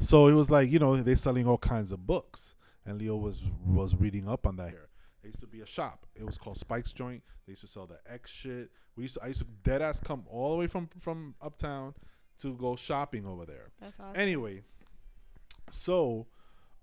So 0.00 0.26
it 0.28 0.32
was 0.32 0.50
like 0.50 0.70
you 0.70 0.78
know 0.78 0.96
they're 0.96 1.16
selling 1.16 1.46
all 1.46 1.58
kinds 1.58 1.92
of 1.92 2.06
books, 2.06 2.54
and 2.86 2.98
Leo 3.00 3.16
was 3.16 3.42
was 3.64 3.94
reading 3.94 4.28
up 4.28 4.46
on 4.46 4.56
that 4.56 4.70
here. 4.70 4.88
There 5.22 5.28
used 5.28 5.40
to 5.40 5.46
be 5.46 5.60
a 5.60 5.66
shop. 5.66 6.06
It 6.14 6.24
was 6.24 6.36
called 6.36 6.58
Spike's 6.58 6.92
Joint. 6.92 7.22
They 7.46 7.52
used 7.52 7.62
to 7.62 7.68
sell 7.68 7.86
the 7.86 7.98
X 8.10 8.30
shit. 8.30 8.70
We 8.96 9.04
used 9.04 9.14
to 9.14 9.22
I 9.24 9.28
used 9.28 9.40
to 9.40 9.46
dead 9.62 9.80
ass 9.82 10.00
come 10.00 10.24
all 10.28 10.52
the 10.52 10.58
way 10.58 10.66
from 10.66 10.88
from 11.00 11.34
uptown 11.40 11.94
to 12.38 12.54
go 12.54 12.74
shopping 12.76 13.24
over 13.26 13.44
there. 13.46 13.70
That's 13.80 13.98
awesome. 14.00 14.20
Anyway, 14.20 14.62
so 15.70 16.26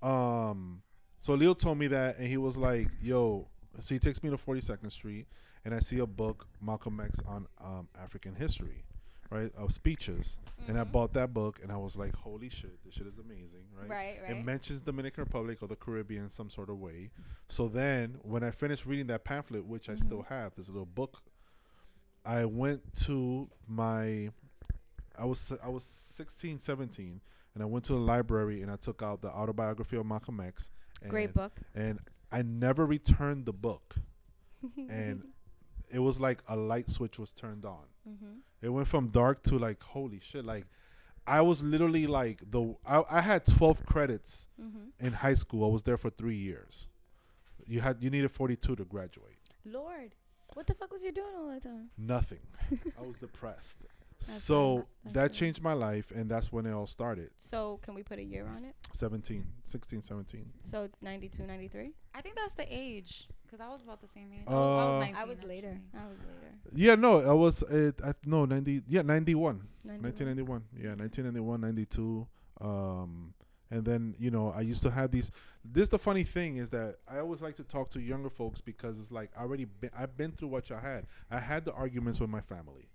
um 0.02 0.82
so 1.20 1.34
Leo 1.34 1.54
told 1.54 1.78
me 1.78 1.88
that 1.88 2.18
and 2.18 2.28
he 2.28 2.38
was 2.38 2.58
like, 2.58 2.88
yo, 3.02 3.48
so 3.80 3.94
he 3.94 4.00
takes 4.00 4.24
me 4.24 4.30
to 4.32 4.38
42nd 4.38 4.92
Street 4.92 5.28
and 5.66 5.74
I 5.74 5.80
see 5.80 6.00
a 6.00 6.08
book, 6.08 6.48
Malcolm 6.62 7.00
X 7.00 7.20
on 7.28 7.48
um, 7.64 7.88
African 8.02 8.36
history, 8.36 8.84
right? 9.30 9.52
Of 9.58 9.72
speeches. 9.72 10.38
And 10.68 10.80
I 10.80 10.84
bought 10.84 11.14
that 11.14 11.34
book 11.34 11.60
and 11.64 11.72
I 11.72 11.78
was 11.78 11.98
like, 11.98 12.16
holy 12.16 12.50
shit, 12.50 12.84
this 12.84 12.94
shit 12.96 13.08
is 13.08 13.18
amazing, 13.20 13.66
right? 13.80 13.90
Right, 13.90 14.20
It 14.28 14.44
mentions 14.44 14.82
Dominican 14.82 15.24
Republic 15.24 15.60
or 15.62 15.68
the 15.68 15.76
Caribbean 15.76 16.24
in 16.24 16.30
some 16.30 16.50
sort 16.50 16.70
of 16.70 16.80
way. 16.80 17.10
So 17.48 17.68
then 17.68 18.18
when 18.22 18.44
I 18.44 18.52
finished 18.52 18.86
reading 18.86 19.08
that 19.08 19.24
pamphlet, 19.24 19.66
which 19.66 19.90
I 19.90 19.96
still 19.96 20.24
have, 20.24 20.54
this 20.56 20.70
little 20.70 20.86
book, 20.86 21.22
I 22.26 22.46
went 22.46 22.82
to 23.06 23.50
my 23.68 24.30
I 25.18 25.26
was 25.26 25.52
I 25.64 25.70
was 25.70 25.84
16, 26.16 26.60
17, 26.60 27.22
and 27.54 27.64
I 27.64 27.66
went 27.66 27.86
to 27.86 27.94
the 27.94 28.00
library 28.00 28.62
and 28.62 28.72
I 28.72 28.76
took 28.76 29.02
out 29.02 29.22
the 29.22 29.30
autobiography 29.30 29.98
of 29.98 30.06
Malcolm 30.06 30.40
X. 30.40 30.70
And, 31.02 31.10
Great 31.10 31.34
book. 31.34 31.52
And 31.76 32.00
I 32.32 32.44
never 32.44 32.86
returned 32.86 33.46
the 33.46 33.54
book, 33.54 33.96
and 34.90 35.24
it 35.94 36.00
was 36.00 36.20
like 36.20 36.42
a 36.48 36.56
light 36.56 36.90
switch 36.90 37.20
was 37.20 37.34
turned 37.34 37.66
on. 37.66 37.86
Mm-hmm. 38.08 38.36
It 38.62 38.70
went 38.70 38.88
from 38.88 39.08
dark 39.10 39.44
to 39.44 39.58
like 39.58 39.82
holy 39.84 40.20
shit. 40.20 40.46
Like 40.46 40.66
I 41.28 41.42
was 41.42 41.62
literally 41.64 42.08
like 42.08 42.42
the 42.50 42.76
I, 42.86 43.04
I 43.10 43.22
had 43.22 43.46
12 43.46 43.86
credits 43.86 44.48
Mm-hmm. 44.62 45.06
in 45.06 45.14
high 45.14 45.34
school. 45.36 45.66
I 45.68 45.72
was 45.72 45.84
there 45.84 45.98
for 45.98 46.10
three 46.10 46.36
years. 46.36 46.88
You 47.68 47.80
had 47.82 47.98
you 48.02 48.10
needed 48.10 48.32
42 48.32 48.76
to 48.76 48.86
graduate. 48.86 49.38
Lord, 49.66 50.16
what 50.54 50.68
the 50.68 50.74
fuck 50.74 50.92
was 50.92 51.04
you 51.04 51.12
doing 51.12 51.34
all 51.38 51.48
that 51.50 51.64
time? 51.64 51.90
Nothing. 51.98 52.40
I 53.00 53.06
was 53.06 53.16
depressed. 53.18 53.78
That's 54.20 54.44
so 54.44 54.86
that 55.06 55.14
fair. 55.14 55.30
changed 55.30 55.64
my 55.64 55.74
life, 55.74 56.12
and 56.12 56.30
that's 56.30 56.52
when 56.52 56.66
it 56.68 56.74
all 56.74 56.86
started. 56.86 57.32
So 57.38 57.80
can 57.82 57.96
we 57.96 58.04
put 58.04 58.20
a 58.20 58.24
year 58.24 58.46
on 58.56 58.64
it? 58.66 58.76
17, 58.94 59.44
16, 59.64 60.02
17. 60.04 60.46
So 60.64 60.90
92, 61.02 61.44
93? 61.48 61.94
I 62.14 62.22
think 62.22 62.36
that's 62.36 62.54
the 62.54 62.66
age 62.70 63.28
because 63.52 63.66
I 63.66 63.74
was 63.74 63.82
about 63.84 64.02
the 64.02 64.08
same 64.08 64.30
age. 64.34 64.46
Uh, 64.48 64.78
I 64.78 64.86
was 64.86 65.00
19, 65.02 65.16
I 65.16 65.24
was 65.26 65.38
later. 65.44 65.68
actually. 65.68 66.00
I 66.00 66.12
was 66.12 66.20
later. 66.22 66.56
Yeah, 66.74 66.96
no, 66.96 67.20
I 67.20 67.34
was 67.34 67.64
uh, 67.64 67.92
I, 68.04 68.14
no 68.26 68.46
90. 68.46 68.84
Yeah, 68.88 69.02
91. 69.02 69.62
91. 69.84 70.04
1991. 70.04 70.64
Yeah, 70.78 70.96
1991, 70.96 71.62
92. 71.62 72.28
Um, 72.62 73.34
and 73.70 73.86
then 73.86 74.16
you 74.20 74.32
know 74.32 74.52
I 74.56 74.62
used 74.62 74.84
to 74.84 74.92
have 74.92 75.12
these. 75.12 75.32
This 75.66 75.90
the 75.90 76.00
funny 76.00 76.24
thing 76.24 76.58
is 76.58 76.70
that 76.72 76.96
I 77.08 77.20
always 77.20 77.42
like 77.42 77.56
to 77.58 77.64
talk 77.64 77.90
to 77.92 78.02
younger 78.02 78.30
folks 78.30 78.62
because 78.62 79.00
it's 79.00 79.12
like 79.12 79.32
I 79.38 79.42
already 79.42 79.66
been, 79.66 79.92
I've 79.98 80.16
been 80.16 80.32
through 80.32 80.50
what 80.50 80.70
y'all 80.70 80.80
had. 80.80 81.08
I 81.30 81.40
had 81.40 81.66
the 81.66 81.74
arguments 81.74 82.20
with 82.20 82.30
my 82.30 82.42
family. 82.42 82.90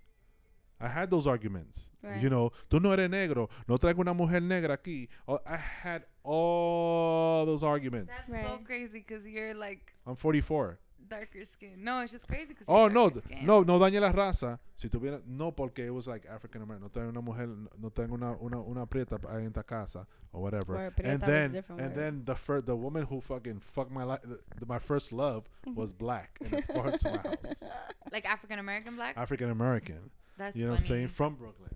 I 0.79 0.89
had 0.89 1.11
those 1.11 1.27
arguments. 1.27 1.91
Right. 2.03 2.23
You 2.23 2.29
know, 2.29 2.53
tú 2.71 2.81
no 2.83 2.93
eres 2.93 3.09
negro, 3.09 3.49
no 3.67 3.77
traigo 3.79 4.01
una 4.01 4.13
mujer 4.13 4.43
negra 4.43 4.77
aquí. 4.77 5.09
Oh, 5.27 5.39
I 5.47 5.57
had 5.57 6.05
all 6.27 7.47
those 7.47 7.63
arguments. 7.63 8.13
That's 8.17 8.29
Right. 8.29 8.45
so 8.47 8.59
crazy 8.65 9.05
because 9.07 9.25
you're 9.27 9.55
like 9.55 9.93
I'm 10.07 10.17
44. 10.17 10.79
darker 11.09 11.45
skin. 11.45 11.85
No, 11.85 12.01
it's 12.01 12.11
just 12.11 12.27
crazy 12.27 12.49
because. 12.49 12.65
Oh, 12.67 12.89
no, 12.89 13.09
th- 13.11 13.25
no, 13.43 13.63
no 13.63 13.79
dañe 13.79 14.01
la 14.01 14.11
raza. 14.11 14.59
Si 14.75 14.89
tuviera, 14.89 15.21
no, 15.25 15.53
porque 15.53 15.79
it 15.87 15.91
was 15.95 16.09
like 16.09 16.27
African 16.29 16.63
American. 16.63 16.83
No 16.83 16.89
tengo 16.89 17.09
una 17.11 17.21
mujer, 17.21 17.47
no 17.81 17.91
tengo 17.91 18.15
una, 18.15 18.37
una, 18.41 18.59
una 18.59 18.87
prieta 18.87 19.17
ahí 19.29 19.43
en 19.43 19.47
esta 19.47 19.63
casa 19.63 20.05
or 20.33 20.43
whatever. 20.43 20.75
Or 20.77 20.91
prieta 20.91 21.13
and 21.13 21.21
was 21.21 21.29
a 21.29 21.33
then, 21.33 21.53
different 21.53 21.81
and 21.81 21.91
word. 21.91 21.97
then 22.03 22.25
the 22.25 22.35
first, 22.35 22.67
the 22.67 22.75
woman 22.75 23.05
who 23.05 23.21
fucking 23.21 23.61
fucked 23.61 23.93
my 23.93 24.03
life, 24.03 24.21
my 24.67 24.81
first 24.81 25.13
love 25.13 25.45
mm-hmm. 25.65 25.79
was 25.79 25.93
black 25.93 26.39
and 26.45 26.55
it 26.55 26.67
brought 26.67 26.87
her 26.91 26.99
to 26.99 27.11
my 27.11 27.17
house. 27.19 27.63
Like 28.11 28.25
African 28.27 28.59
American 28.59 28.97
black. 28.97 29.17
African 29.17 29.51
American. 29.51 30.11
That's 30.37 30.57
You 30.57 30.65
know 30.67 30.73
funny. 30.73 30.75
what 30.75 30.81
I'm 30.81 30.87
saying? 30.87 31.09
From 31.09 31.35
Brooklyn. 31.37 31.71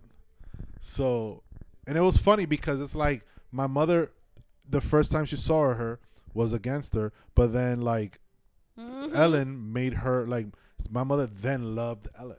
So, 0.81 1.43
and 1.87 1.97
it 1.97 2.01
was 2.01 2.17
funny 2.17 2.47
because 2.47 2.81
it's 2.81 2.95
like 2.95 3.25
my 3.53 3.67
mother, 3.67 4.11
the 4.71 4.81
first 4.81 5.11
time 5.13 5.25
she 5.25 5.37
saw 5.37 5.75
her 5.75 5.99
was 6.35 6.53
against 6.53 6.95
her, 6.95 7.13
but 7.35 7.53
then 7.53 7.81
like 7.81 8.21
Mhm. 8.79 9.15
Ellen 9.15 9.73
made 9.73 9.93
her 9.95 10.27
like 10.27 10.47
my 10.89 11.05
mother 11.05 11.27
then 11.27 11.75
loved 11.75 12.09
Ellen. 12.19 12.37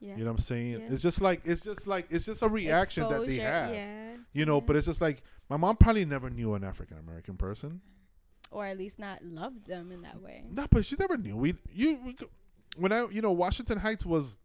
Yeah. 0.00 0.16
You 0.16 0.24
know 0.24 0.32
what 0.32 0.40
I'm 0.40 0.44
saying? 0.44 0.80
Yeah. 0.80 0.88
It's 0.92 1.02
just 1.02 1.20
like 1.22 1.40
it's 1.44 1.62
just 1.62 1.86
like 1.86 2.06
it's 2.10 2.26
just 2.26 2.42
a 2.42 2.48
reaction 2.48 3.08
that 3.08 3.26
they 3.26 3.36
have. 3.36 3.72
Yeah. 3.74 4.16
You 4.34 4.44
know, 4.44 4.60
but 4.60 4.76
it's 4.76 4.86
just 4.86 5.00
like 5.00 5.22
my 5.48 5.56
mom 5.56 5.76
probably 5.76 6.04
never 6.04 6.28
knew 6.28 6.52
an 6.54 6.64
African 6.64 6.98
American 6.98 7.36
person. 7.36 7.80
or 8.52 8.64
at 8.64 8.78
least 8.78 8.98
not 8.98 9.24
loved 9.24 9.66
them 9.66 9.90
in 9.90 10.02
that 10.02 10.20
way. 10.22 10.44
No, 10.50 10.66
but 10.70 10.84
she 10.84 10.94
never 10.98 11.16
knew. 11.16 11.36
We 11.36 11.56
you 11.72 11.98
we, 12.04 12.16
when 12.76 12.92
I 12.92 13.06
you 13.10 13.22
know 13.22 13.32
Washington 13.32 13.78
Heights 13.78 14.04
was 14.06 14.36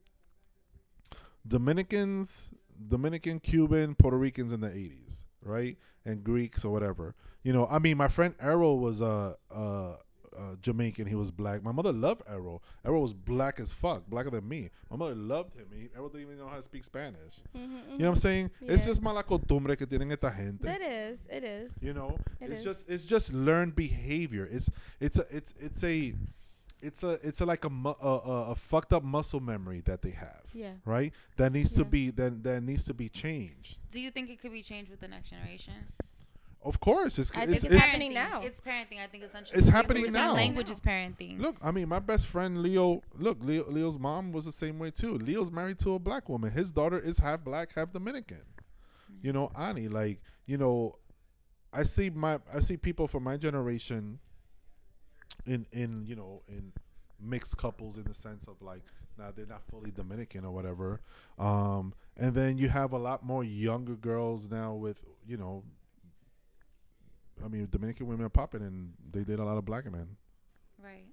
Dominicans, 1.48 2.52
Dominican, 2.88 3.40
Cuban, 3.40 3.96
Puerto 3.96 4.18
Ricans 4.18 4.52
in 4.52 4.62
the 4.62 4.70
80s, 4.70 5.26
right? 5.44 5.78
And 6.06 6.24
Greeks 6.24 6.64
or 6.66 6.72
whatever. 6.72 7.16
You 7.44 7.54
know, 7.54 7.68
I 7.70 7.80
mean, 7.80 7.98
my 7.98 8.08
friend 8.08 8.36
Errol 8.40 8.80
was 8.80 9.02
a 9.02 9.36
uh, 9.52 9.54
uh, 9.54 9.96
uh, 10.38 10.56
Jamaican. 10.62 11.08
He 11.08 11.16
was 11.16 11.30
black. 11.32 11.62
My 11.64 11.72
mother 11.72 11.92
loved 11.92 12.22
Errol. 12.30 12.64
Errol 12.86 13.02
was 13.02 13.14
black 13.14 13.60
as 13.60 13.74
fuck, 13.74 14.08
blacker 14.08 14.30
than 14.30 14.48
me. 14.48 14.70
My 14.90 14.96
mother 14.96 15.16
loved 15.16 15.56
him. 15.56 15.66
He, 15.76 15.90
Errol 15.96 16.10
didn't 16.10 16.28
even 16.28 16.38
know 16.38 16.48
how 16.48 16.56
to 16.56 16.64
speak 16.64 16.84
Spanish. 16.84 17.42
Mhm, 17.56 17.62
You 17.62 17.68
know 17.68 17.74
mhm. 17.74 18.00
what 18.00 18.08
I'm 18.10 18.16
saying? 18.16 18.52
It's 18.62 18.84
Yeah. 18.84 18.90
just 18.92 19.02
mala 19.02 19.24
costumbre 19.24 19.76
que 19.76 19.86
tienen 19.88 20.12
esta 20.12 20.32
gente. 20.32 20.64
That 20.64 20.82
is. 20.82 21.20
It 21.30 21.44
is. 21.44 21.72
You 21.82 21.94
know, 21.94 22.16
It 22.40 22.52
it's 22.52 22.60
is. 22.60 22.64
just 22.64 22.90
it's 22.90 23.04
just 23.04 23.34
learned 23.34 23.76
behavior. 23.76 24.48
It's 24.50 24.70
it's 25.00 25.18
a 25.20 25.26
it's 25.36 25.54
it's 25.60 25.84
a 25.84 26.14
it's 26.82 27.04
a 27.04 27.20
it's 27.24 27.42
a 27.42 27.46
like 27.46 27.66
a 27.66 27.70
mu- 27.70 27.94
a, 28.02 28.08
a, 28.08 28.52
a 28.52 28.56
fucked 28.56 28.94
up 28.94 29.04
muscle 29.04 29.40
memory 29.40 29.82
that 29.86 30.02
they 30.02 30.12
have. 30.12 30.44
Yeah. 30.54 30.74
Right. 30.86 31.14
That 31.38 31.54
needs 31.54 31.74
to 31.74 31.82
Yeah. 31.84 31.88
be 31.90 32.10
that 32.12 32.44
that 32.44 32.64
needs 32.64 32.86
to 32.86 32.94
be 32.94 33.10
changed. 33.10 33.80
Do 33.92 34.00
you 34.00 34.12
think 34.12 34.30
it 34.30 34.40
could 34.42 34.52
be 34.52 34.62
changed 34.64 34.90
with 34.90 35.00
the 35.00 35.08
next 35.08 35.30
generation? 35.30 35.74
Of 36.64 36.80
course, 36.80 37.18
it's 37.18 37.32
I 37.36 37.44
it's, 37.46 37.62
think 37.62 37.74
it's, 37.74 37.84
happening 37.84 38.14
now. 38.14 38.42
It's 38.44 38.60
parenting. 38.60 39.00
I 39.04 39.08
think 39.08 39.24
essentially. 39.24 39.58
It's 39.58 39.68
happening 39.68 40.12
now. 40.12 40.34
Language 40.34 40.70
is 40.70 40.80
parenting. 40.80 41.40
Look, 41.40 41.56
I 41.64 41.72
mean, 41.72 41.90
my 41.90 41.98
best 42.00 42.28
friend 42.28 42.62
Leo. 42.62 43.02
Look, 43.18 43.40
Leo, 43.42 43.68
Leo's 43.68 43.98
mom 43.98 44.32
was 44.32 44.46
the 44.46 44.52
same 44.52 44.78
way 44.78 44.92
too. 44.92 45.18
Leo's 45.18 45.50
married 45.50 45.80
to 45.80 45.96
a 45.96 46.00
black 46.00 46.30
woman. 46.30 46.52
His 46.52 46.72
daughter 46.72 47.00
is 47.00 47.18
half 47.18 47.44
black, 47.44 47.74
half 47.74 47.92
Dominican. 47.92 48.44
You 49.24 49.34
know, 49.34 49.50
Ani. 49.58 49.88
Like, 49.88 50.22
you 50.46 50.58
know, 50.58 50.98
I 51.74 51.82
see 51.82 52.12
my 52.12 52.38
I 52.54 52.60
see 52.60 52.78
people 52.78 53.08
from 53.08 53.24
my 53.24 53.38
generation. 53.38 54.20
In 55.46 55.66
in 55.72 56.06
you 56.06 56.16
know 56.16 56.42
in 56.48 56.72
mixed 57.20 57.58
couples 57.58 57.98
in 57.98 58.04
the 58.04 58.14
sense 58.14 58.48
of 58.48 58.62
like 58.62 58.82
now 59.18 59.32
they're 59.36 59.46
not 59.46 59.62
fully 59.70 59.92
Dominican 59.92 60.46
or 60.46 60.52
whatever. 60.52 61.02
Um, 61.38 61.94
and 62.18 62.34
then 62.34 62.58
you 62.58 62.70
have 62.70 62.94
a 62.94 62.98
lot 62.98 63.24
more 63.24 63.44
younger 63.44 63.96
girls 63.96 64.50
now 64.50 64.74
with 64.74 65.02
you 65.28 65.38
know. 65.38 65.64
I 67.44 67.48
mean, 67.48 67.68
Dominican 67.72 68.06
women 68.08 68.26
are 68.26 68.30
popping, 68.30 68.62
and 68.62 68.94
they 69.12 69.24
date 69.24 69.40
a 69.40 69.44
lot 69.44 69.58
of 69.58 69.66
black 69.66 69.92
men. 69.92 70.08
Right. 70.84 71.08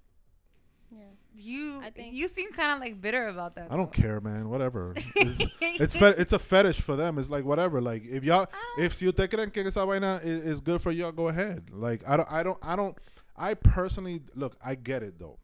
Yeah. 0.90 1.04
You. 1.34 1.80
I 1.82 1.90
think- 1.90 2.12
you 2.14 2.28
seem 2.28 2.52
kind 2.52 2.72
of 2.72 2.80
like 2.80 3.00
bitter 3.00 3.28
about 3.28 3.54
that. 3.56 3.70
I 3.70 3.76
don't 3.76 3.92
though. 3.92 4.02
care, 4.02 4.20
man. 4.20 4.48
Whatever. 4.48 4.94
It's 5.16 5.40
it's, 5.60 5.94
fe- 6.02 6.14
it's 6.18 6.32
a 6.32 6.38
fetish 6.38 6.80
for 6.80 6.96
them. 6.96 7.18
It's 7.18 7.30
like 7.30 7.44
whatever. 7.44 7.80
Like 7.80 8.04
if 8.04 8.24
y'all, 8.24 8.46
if 8.78 8.94
si 8.94 9.06
usted 9.06 9.30
creen 9.30 9.52
que 9.52 9.64
esa 9.64 9.86
vaina 9.86 10.20
is, 10.22 10.44
is 10.44 10.60
good 10.60 10.80
for 10.82 10.90
y'all, 10.92 11.12
go 11.12 11.28
ahead. 11.28 11.70
Like 11.72 12.02
I 12.06 12.16
don't, 12.16 12.28
I 12.30 12.42
don't, 12.42 12.58
I 12.62 12.76
don't. 12.76 12.96
I 13.38 13.54
personally 13.54 14.22
look. 14.34 14.56
I 14.64 14.74
get 14.74 15.02
it 15.02 15.18
though. 15.18 15.38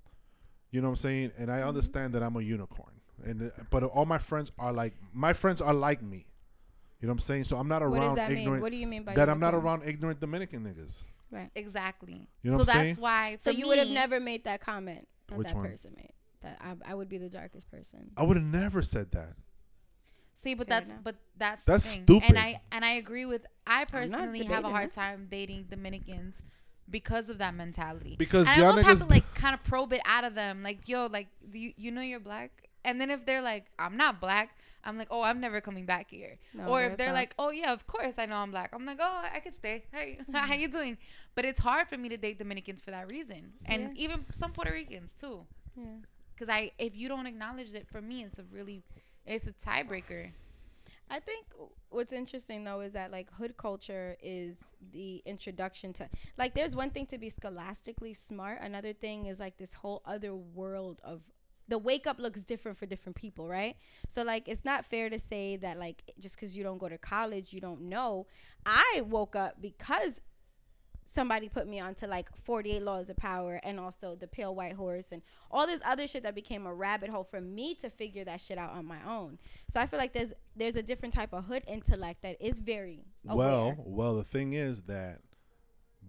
You 0.70 0.80
know 0.80 0.88
what 0.88 0.92
I'm 0.92 0.96
saying, 0.96 1.33
and 1.38 1.48
Mm-hmm. 1.48 1.64
I 1.64 1.68
understand 1.68 2.14
that 2.14 2.22
I'm 2.22 2.37
a 2.37 2.40
unicorn. 2.42 2.92
And 3.24 3.50
uh, 3.50 3.62
but 3.70 3.85
all 3.85 4.07
my 4.07 4.18
friends 4.18 4.50
are 4.59 4.72
like 4.72 4.94
my 5.12 5.33
friends 5.33 5.61
are 5.62 5.72
like 5.74 6.02
me. 6.02 6.26
You 7.00 7.07
know 7.07 7.12
what 7.12 7.16
I'm 7.16 7.18
saying? 7.20 7.44
So 7.44 7.57
I'm 7.59 7.68
not 7.68 7.83
What 7.83 7.94
does 7.96 8.04
around 8.04 8.16
that 8.16 8.30
mean? 8.30 8.38
ignorant. 8.38 8.62
What 8.62 8.72
do 8.72 8.78
you 8.78 8.87
mean 8.87 9.02
by 9.04 9.14
that 9.14 9.28
I'm 9.28 9.38
not 9.40 9.54
around 9.54 9.83
ignorant 9.87 10.20
Dominican 10.20 10.64
niggas. 10.64 11.04
Right. 11.30 11.50
Exactly. 11.54 12.28
You 12.42 12.50
know 12.50 12.59
so 12.59 12.64
what 12.64 12.68
I'm 12.70 12.74
saying? 12.74 12.94
So 12.96 13.00
that's 13.00 13.00
saying? 13.00 13.02
why. 13.02 13.37
So 13.40 13.52
for 13.52 13.57
you 13.59 13.66
would 13.68 13.78
have 13.78 13.88
never 13.88 14.20
made 14.20 14.44
that 14.44 14.61
comment 14.61 15.07
that 15.28 15.38
Which 15.38 15.48
that 15.48 15.57
one? 15.57 15.68
person 15.68 15.92
made. 15.96 16.12
That 16.42 16.59
I, 16.61 16.92
I 16.92 16.94
would 16.94 17.09
be 17.09 17.18
the 17.18 17.28
darkest 17.28 17.70
person. 17.70 18.11
I 18.16 18.22
would 18.24 18.37
have 18.37 18.46
never 18.46 18.83
said 18.83 19.12
that. 19.12 19.35
See, 20.35 20.54
but 20.54 20.68
Fair 20.68 20.80
that's 20.80 20.90
enough. 20.90 21.04
but 21.04 21.16
that's 21.37 21.64
That's 21.64 21.85
the 21.85 21.88
thing. 21.90 22.02
stupid. 22.04 22.24
And 22.28 22.38
I 22.38 22.61
and 22.72 22.85
I 22.85 22.92
agree 22.94 23.24
with. 23.26 23.46
I 23.66 23.85
personally 23.85 24.44
have 24.44 24.64
a 24.64 24.70
hard 24.70 24.92
time 24.92 25.28
dating 25.30 25.64
Dominicans 25.70 26.37
because 26.90 27.29
of 27.29 27.38
that 27.38 27.55
mentality. 27.55 28.16
Because 28.18 28.47
and 28.47 28.57
I 28.57 28.59
y'all 28.59 28.68
almost 28.68 28.87
have 28.87 28.99
to 28.99 29.07
like 29.07 29.35
kind 29.35 29.55
of 29.55 29.62
probe 29.64 29.92
it 29.92 30.01
out 30.05 30.25
of 30.25 30.35
them. 30.35 30.62
Like, 30.62 30.88
yo, 30.88 31.07
like, 31.07 31.29
do 31.51 31.59
you 31.59 31.73
you 31.77 31.90
know 31.90 32.01
you're 32.01 32.20
black? 32.20 32.51
And 32.85 33.01
then 33.01 33.11
if 33.11 33.25
they're 33.25 33.40
like, 33.40 33.66
I'm 33.79 33.97
not 33.97 34.20
black, 34.20 34.51
I'm 34.85 34.99
like, 34.99 35.09
oh, 35.11 35.23
I'm 35.23 35.40
never 35.40 35.62
coming 35.62 35.87
back 35.87 36.11
here. 36.11 36.37
No, 36.53 36.66
or 36.66 36.83
if 36.83 36.99
they're 36.99 37.07
talk. 37.09 37.14
like, 37.14 37.35
oh 37.38 37.51
yeah, 37.51 37.73
of 37.73 37.87
course 37.87 38.14
I 38.18 38.27
know 38.27 38.37
I'm 38.37 38.51
black. 38.51 38.75
I'm 38.75 38.85
like, 38.85 38.99
oh, 39.01 39.23
I 39.33 39.40
could 39.40 39.57
stay. 39.57 39.85
Hey, 39.92 40.18
how 40.33 40.55
you 40.55 40.68
doing? 40.68 40.99
But 41.35 41.44
it's 41.47 41.61
hard 41.61 41.88
for 41.88 41.97
me 41.97 42.09
to 42.11 42.16
date 42.16 42.38
Dominicans 42.38 42.81
for 42.81 42.90
that 42.90 43.11
reason, 43.11 43.55
and 43.64 43.97
Yeah. 43.97 44.05
even 44.05 44.27
some 44.35 44.53
Puerto 44.53 44.73
Ricans 44.73 45.12
too. 45.18 45.47
Yeah. 45.77 45.85
Because 46.35 46.49
I, 46.49 46.73
if 46.79 46.97
you 46.97 47.09
don't 47.09 47.27
acknowledge 47.27 47.73
it, 47.75 47.87
for 47.90 48.03
me, 48.03 48.25
it's 48.25 48.38
a 48.40 48.44
really, 48.53 48.83
it's 49.25 49.47
a 49.47 49.53
tiebreaker. 49.53 50.33
I 51.11 51.21
think 51.21 51.47
what's 51.90 52.12
interesting 52.12 52.64
though 52.64 52.81
is 52.81 52.93
that 52.95 53.12
like 53.12 53.33
hood 53.33 53.57
culture 53.57 54.17
is 54.23 54.73
the 54.93 55.23
introduction 55.27 55.93
to 55.95 56.09
like 56.38 56.55
there's 56.55 56.75
one 56.75 56.90
thing 56.90 57.07
to 57.07 57.19
be 57.19 57.29
scholastically 57.29 58.14
smart, 58.14 58.61
another 58.62 58.93
thing 58.93 59.27
is 59.27 59.38
like 59.38 59.57
this 59.59 59.75
whole 59.75 60.03
other 60.07 60.35
world 60.35 61.01
of 61.05 61.23
the 61.69 61.79
wake 61.79 62.07
up 62.07 62.19
looks 62.19 62.45
different 62.45 62.77
for 62.77 62.85
different 62.85 63.17
people, 63.17 63.49
right? 63.49 63.77
So 64.09 64.23
like 64.23 64.49
it's 64.49 64.64
not 64.64 64.85
fair 64.85 65.09
to 65.09 65.19
say 65.19 65.57
that 65.57 65.79
like 65.79 66.03
just 66.19 66.37
cuz 66.38 66.57
you 66.57 66.64
don't 66.64 66.79
go 66.79 66.88
to 66.88 66.99
college, 66.99 67.53
you 67.53 67.61
don't 67.61 67.83
know. 67.83 68.27
I 68.67 69.03
woke 69.07 69.37
up 69.37 69.61
because 69.61 70.21
somebody 71.07 71.49
put 71.49 71.67
me 71.67 71.81
onto 71.81 72.07
like 72.07 72.29
48 72.45 72.83
laws 72.83 73.11
of 73.11 73.17
power 73.17 73.61
and 73.62 73.79
also 73.79 74.14
the 74.14 74.27
pale 74.27 74.55
white 74.55 74.73
horse 74.75 75.12
and 75.12 75.23
all 75.51 75.67
this 75.67 75.81
other 75.85 76.07
shit 76.07 76.23
that 76.23 76.35
became 76.35 76.67
a 76.67 76.75
rabbit 76.75 77.11
hole 77.11 77.25
for 77.25 77.40
me 77.40 77.75
to 77.75 77.90
figure 77.90 78.25
that 78.25 78.40
shit 78.40 78.57
out 78.59 78.73
on 78.73 78.87
my 78.87 78.99
own 79.07 79.38
so 79.71 79.81
i 79.81 79.87
feel 79.87 79.99
like 79.99 80.12
there's 80.12 80.33
there's 80.57 80.77
a 80.77 80.83
different 80.83 81.12
type 81.12 81.33
of 81.33 81.45
hood 81.45 81.62
intellect 81.67 82.23
that 82.23 82.37
is 82.40 82.59
very 82.59 83.05
aware. 83.29 83.47
Well, 83.49 83.75
well, 83.79 84.17
the 84.17 84.25
thing 84.25 84.53
is 84.53 84.83
that 84.83 85.19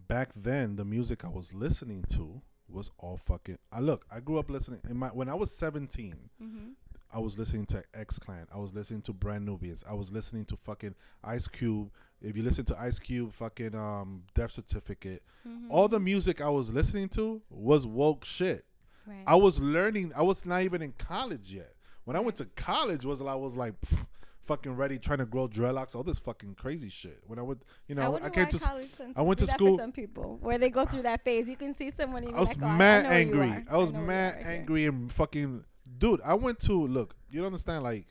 back 0.07 0.29
then 0.35 0.75
the 0.75 0.85
music 0.85 1.25
I 1.25 1.29
was 1.29 1.53
listening 1.53 2.03
to 2.11 2.41
was 2.67 2.91
all 2.99 3.17
fucking. 3.17 3.57
I 3.71 3.79
look, 3.79 4.05
I 4.11 4.19
grew 4.19 4.37
up 4.37 4.49
listening 4.49 4.81
in 4.89 4.97
my 4.97 5.07
when 5.09 5.29
I 5.29 5.33
was 5.35 5.51
17. 5.51 6.29
Mhm. 6.41 6.73
I 7.11 7.19
was 7.19 7.37
listening 7.37 7.65
to 7.67 7.83
X 7.93 8.19
Clan. 8.19 8.47
I 8.53 8.57
was 8.57 8.73
listening 8.73 9.01
to 9.03 9.13
Brand 9.13 9.45
Nubians. 9.45 9.83
I 9.89 9.93
was 9.93 10.11
listening 10.11 10.45
to 10.45 10.57
fucking 10.57 10.95
Ice 11.23 11.47
Cube. 11.47 11.91
If 12.25 12.35
you 12.35 12.43
listen 12.43 12.65
to 12.65 12.79
Ice 12.79 12.97
Cube, 12.99 13.31
fucking 13.33 13.75
um, 13.75 14.23
Death 14.33 14.51
Certificate. 14.51 15.21
Mhm. 15.47 15.67
All 15.69 15.87
the 15.87 15.99
music 15.99 16.41
I 16.41 16.49
was 16.49 16.73
listening 16.73 17.07
to 17.09 17.41
was 17.49 17.85
woke 17.85 18.25
shit. 18.25 18.65
right. 19.05 19.23
I 19.27 19.35
was 19.35 19.59
learning. 19.59 20.11
I 20.17 20.23
was 20.23 20.45
not 20.45 20.63
even 20.63 20.81
in 20.81 20.93
college 20.97 21.53
yet. 21.53 21.73
When 22.05 22.15
I 22.15 22.19
went 22.19 22.35
to 22.37 22.45
college, 22.55 23.05
was 23.05 23.21
I 23.21 23.35
was 23.35 23.55
like 23.55 23.79
pff, 23.81 24.05
fucking 24.41 24.75
ready, 24.75 24.97
trying 24.97 25.19
to 25.19 25.25
grow 25.25 25.47
dreadlocks, 25.47 25.95
all 25.95 26.03
this 26.03 26.19
fucking 26.19 26.55
crazy 26.55 26.89
shit. 26.89 27.19
When 27.27 27.37
I 27.37 27.41
would, 27.41 27.59
you 27.87 27.95
know, 27.95 28.01
I, 28.01 28.09
wonder 28.09 28.29
came 28.29 28.47
to. 28.47 28.59
college 28.59 28.89
I 29.15 29.21
went 29.21 29.39
to 29.39 29.47
school- 29.47 29.77
some 29.77 29.91
people, 29.91 30.37
where 30.41 30.57
they 30.57 30.69
go 30.69 30.85
through 30.85 31.03
that 31.03 31.23
phase, 31.23 31.49
you 31.49 31.55
can 31.55 31.75
see 31.75 31.91
someone. 31.91 32.25
I 32.33 32.39
was 32.39 32.49
like, 32.57 32.63
oh, 32.63 32.75
mad 32.75 33.05
I 33.05 33.23
know 33.23 33.37
where 33.37 33.47
you 33.47 33.51
angry. 33.53 33.65
I 33.69 33.77
was 33.77 33.91
you 33.91 33.97
mad 33.99 34.37
angry 34.43 34.85
and 34.85 35.11
fucking 35.11 35.63
dude. 35.97 36.21
I 36.25 36.33
went 36.35 36.59
to 36.61 36.73
look. 36.73 37.15
You 37.29 37.39
don't 37.39 37.47
understand? 37.47 37.83
Like, 37.83 38.07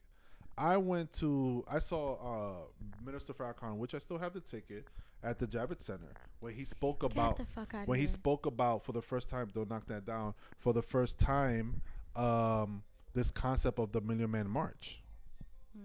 I 0.56 0.76
went 0.76 1.12
to. 1.14 1.64
I 1.68 1.78
saw 1.78 2.14
uh 2.14 2.84
Minister 3.04 3.32
Farrakhan, 3.32 3.76
which 3.76 3.94
I 3.94 3.98
still 3.98 4.18
have 4.18 4.32
the 4.32 4.40
ticket 4.40 4.86
at 5.22 5.38
the 5.38 5.46
Javits 5.46 5.82
Center, 5.82 6.12
where 6.40 6.52
he 6.52 6.64
spoke 6.64 7.02
about 7.02 7.36
the 7.36 7.44
fuck 7.46 7.74
out 7.74 7.88
when 7.88 7.98
he 7.98 8.06
spoke 8.06 8.46
about 8.46 8.84
for 8.84 8.92
the 8.92 9.02
first 9.02 9.28
time. 9.28 9.50
Don't 9.54 9.68
knock 9.70 9.86
that 9.86 10.04
down. 10.06 10.34
For 10.58 10.72
the 10.72 10.82
first 10.82 11.18
time, 11.18 11.80
um, 12.14 12.82
this 13.14 13.30
concept 13.30 13.78
of 13.78 13.92
the 13.92 14.00
Million 14.00 14.30
Man 14.30 14.48
March. 14.48 15.00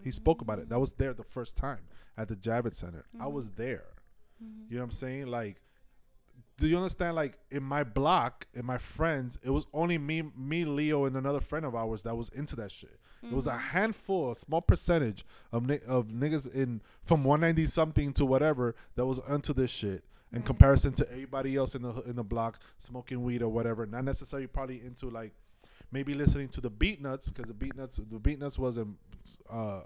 He 0.04 0.12
spoke 0.12 0.42
about 0.42 0.60
it. 0.60 0.70
That 0.70 0.80
was 0.80 0.94
there 0.94 1.14
the 1.14 1.24
first 1.24 1.58
time 1.58 1.82
at 2.16 2.28
the 2.28 2.36
Javits 2.36 2.76
Center. 2.76 3.06
I 3.20 3.24
Mm-hmm. 3.24 3.34
was 3.34 3.52
there. 3.52 3.86
You 4.40 4.76
know 4.76 4.82
what 4.82 4.84
I'm 4.86 4.92
saying? 4.92 5.28
Like 5.28 5.62
do 6.58 6.68
you 6.68 6.76
understand? 6.78 7.16
Like 7.16 7.38
in 7.52 7.64
my 7.64 7.84
block, 7.84 8.46
in 8.54 8.66
my 8.66 8.78
friends, 8.78 9.40
it 9.44 9.50
was 9.50 9.66
only 9.74 9.98
me, 9.98 10.24
me, 10.38 10.66
Leo, 10.66 11.06
and 11.06 11.16
another 11.16 11.40
friend 11.40 11.66
of 11.66 11.74
ours 11.74 12.04
that 12.04 12.16
was 12.16 12.30
into 12.30 12.56
that 12.58 12.72
shit. 12.72 13.00
It 13.22 13.32
was 13.34 13.48
a 13.48 13.58
handful, 13.58 14.32
a 14.32 14.36
small 14.36 14.62
percentage 14.62 15.26
of 15.52 15.66
ni- 15.66 15.80
of 15.88 16.08
niggas 16.08 16.54
in 16.54 16.82
from 17.04 17.24
190 17.24 17.66
something 17.66 18.14
to 18.14 18.26
whatever 18.26 18.76
that 18.96 19.06
was 19.06 19.20
into 19.30 19.54
this 19.54 19.72
shit. 19.72 20.04
In 20.32 20.42
comparison 20.44 20.94
to 20.94 21.10
everybody 21.12 21.56
else 21.56 21.74
in 21.76 21.82
the 21.82 21.94
in 22.04 22.16
the 22.16 22.24
block 22.24 22.60
smoking 22.78 23.24
weed 23.24 23.42
or 23.42 23.50
whatever, 23.50 23.86
not 23.86 24.04
necessarily 24.04 24.48
probably 24.48 24.80
into 24.86 25.10
like 25.10 25.34
maybe 25.92 26.14
listening 26.14 26.50
to 26.50 26.62
the 26.62 26.70
Beatnuts 26.70 27.34
because 27.34 27.52
the 27.52 27.54
Beatnuts 27.56 27.96
the 27.96 28.20
Beatnuts 28.20 28.58
wasn't 28.60 28.96
uh 29.50 29.82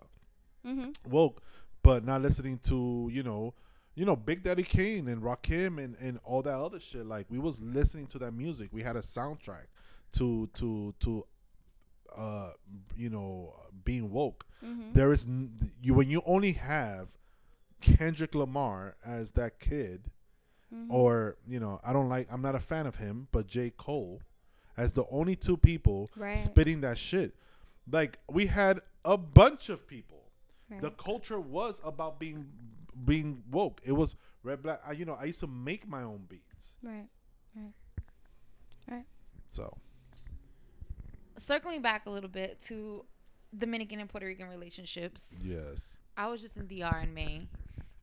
Mm-hmm. 0.65 0.91
woke, 1.11 1.41
but 1.81 2.05
not 2.05 2.21
listening 2.21 2.57
to 2.59 3.09
you 3.11 3.21
know, 3.23 3.53
you 3.95 4.05
know 4.05 4.15
Big 4.15 4.43
Daddy 4.43 4.63
Kane 4.63 5.07
and 5.09 5.21
Rakim 5.21 5.83
and 5.83 5.95
and 5.99 6.19
all 6.23 6.41
that 6.43 6.55
other 6.57 6.79
shit. 6.79 7.05
Like 7.05 7.25
we 7.29 7.37
was 7.39 7.59
listening 7.61 8.07
to 8.07 8.19
that 8.19 8.31
music. 8.33 8.69
We 8.71 8.81
had 8.83 8.95
a 8.95 9.01
soundtrack 9.01 9.65
to 10.13 10.49
to 10.53 10.93
to 11.01 11.25
uh 12.15 12.51
you 12.97 13.09
know 13.09 13.53
being 13.85 14.11
woke. 14.11 14.45
Mm-hmm. 14.63 14.93
There 14.93 15.11
is 15.11 15.27
n- 15.27 15.71
you 15.81 15.93
when 15.93 16.09
you 16.09 16.21
only 16.25 16.53
have 16.53 17.09
Kendrick 17.81 18.33
Lamar 18.35 18.95
as 19.05 19.31
that 19.31 19.59
kid, 19.59 20.09
Mm-hmm. 20.73 20.91
or 20.91 21.37
you 21.47 21.59
know 21.59 21.79
I 21.83 21.93
don't 21.93 22.09
like 22.09 22.27
I'm 22.31 22.41
not 22.41 22.55
a 22.55 22.59
fan 22.59 22.87
of 22.87 22.95
him, 22.95 23.27
but 23.31 23.45
J 23.45 23.69
Cole 23.77 24.21
as 24.75 24.91
the 24.93 25.05
only 25.11 25.35
two 25.35 25.55
people 25.55 26.09
Right. 26.15 26.39
spitting 26.39 26.81
that 26.81 26.97
shit. 26.97 27.35
Like 27.91 28.17
we 28.27 28.47
had 28.47 28.79
a 29.05 29.15
bunch 29.17 29.69
of 29.69 29.85
people 29.85 30.31
Right. 30.69 30.81
the 30.81 30.89
culture 30.91 31.39
was 31.39 31.79
about 31.83 32.19
being 32.19 32.45
being 33.05 33.43
woke. 33.51 33.81
It 33.83 33.91
was 33.91 34.15
red 34.41 34.63
black. 34.63 34.79
I, 34.87 34.93
you 34.93 35.05
know, 35.05 35.13
I 35.13 35.25
used 35.25 35.41
to 35.41 35.47
make 35.47 35.87
my 35.87 36.01
own 36.01 36.25
beats. 36.27 36.73
Right. 36.81 37.07
Right. 37.55 37.73
Right. 38.89 39.05
So 39.45 39.77
Circling 41.37 41.81
back 41.81 42.05
a 42.05 42.09
little 42.09 42.29
bit 42.29 42.61
to 42.67 43.05
Dominican 43.57 43.99
and 43.99 44.09
Puerto 44.09 44.25
Rican 44.27 44.47
relationships. 44.49 45.33
yes, 45.43 45.99
I 46.17 46.27
was 46.27 46.41
just 46.41 46.57
in 46.57 46.67
DR 46.67 47.01
in 47.03 47.13
May, 47.13 47.47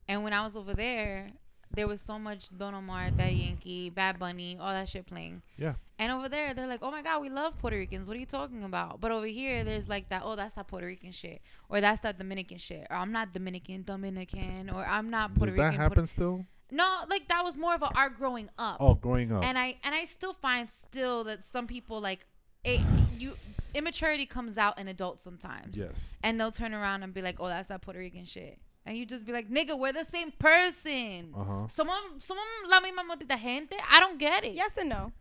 and 0.07 0.23
when 0.23 0.33
I 0.33 0.43
was 0.43 0.55
over 0.55 0.73
there, 0.73 1.31
there 1.73 1.87
was 1.87 2.01
so 2.01 2.19
much 2.19 2.55
Don 2.57 2.75
Omar, 2.75 3.11
Daddy 3.11 3.35
Yankee, 3.35 3.89
Bad 3.89 4.19
Bunny, 4.19 4.57
all 4.59 4.71
that 4.73 4.89
shit 4.89 5.05
playing. 5.05 5.41
yeah, 5.57 5.75
And 5.97 6.11
over 6.11 6.27
there, 6.27 6.53
they're 6.53 6.67
like, 6.67 6.81
"Oh 6.83 6.91
my 6.91 7.01
God, 7.01 7.21
we 7.21 7.29
love 7.29 7.57
Puerto 7.59 7.77
Ricans. 7.77 8.07
What 8.07 8.17
are 8.17 8.19
you 8.19 8.25
talking 8.25 8.63
about?" 8.65 8.99
But 8.99 9.11
over 9.11 9.25
here, 9.25 9.63
there's 9.63 9.87
like 9.87 10.09
that, 10.09 10.23
"Oh, 10.25 10.35
that's 10.35 10.55
that 10.55 10.67
Puerto 10.67 10.85
Rican 10.87 11.11
shit," 11.13 11.41
or 11.69 11.79
"That's 11.79 12.01
that 12.01 12.17
Dominican 12.17 12.57
shit," 12.57 12.85
or 12.89 12.97
"I'm 12.97 13.11
not 13.13 13.33
Dominican, 13.33 13.83
Dominican," 13.83 14.69
or 14.69 14.85
"I'm 14.85 15.09
not 15.09 15.33
Puerto 15.35 15.53
Rican. 15.53 15.55
does 15.55 15.55
that 15.55 15.63
Rican." 15.69 15.79
happen 15.81 15.95
Puerto- 15.95 16.07
still? 16.07 16.45
no, 16.71 17.03
like 17.09 17.27
that 17.29 17.43
was 17.43 17.55
more 17.57 17.75
of 17.75 17.81
a 17.81 17.91
art 17.95 18.15
growing 18.17 18.49
up. 18.57 18.77
Oh, 18.81 18.93
growing 18.95 19.31
up. 19.31 19.43
And 19.43 19.57
I 19.57 19.77
and 19.83 19.95
I 19.95 20.05
still 20.05 20.33
find 20.33 20.67
still 20.69 21.23
that 21.25 21.43
some 21.51 21.67
people 21.67 21.99
like 22.01 22.25
it, 22.63 22.81
you 23.17 23.33
immaturity 23.73 24.25
comes 24.25 24.57
out 24.57 24.77
in 24.79 24.87
adults 24.87 25.23
sometimes. 25.23 25.77
yes, 25.77 26.13
And 26.23 26.39
they'll 26.39 26.51
turn 26.51 26.73
around 26.73 27.03
and 27.03 27.13
be 27.13 27.21
like, 27.21 27.37
"Oh, 27.39 27.47
that's 27.47 27.69
that 27.69 27.81
Puerto 27.81 27.99
Rican 27.99 28.25
shit." 28.25 28.59
And 28.85 28.97
you 28.97 29.05
just 29.05 29.25
be 29.25 29.31
like, 29.33 29.49
"Nigga, 29.49 29.77
we're 29.77 29.93
the 29.93 30.05
same 30.11 30.31
person." 30.31 31.33
uh 31.35 31.43
huh. 31.43 31.67
Someone, 31.67 32.19
someone 32.19 32.45
la 32.67 32.79
misma 32.81 33.03
maldita 33.09 33.37
gente. 33.39 33.75
I 33.89 33.99
don't 33.99 34.17
get 34.19 34.43
it. 34.43 34.53
Yes 34.55 34.77
and 34.77 34.89
no. 34.89 35.11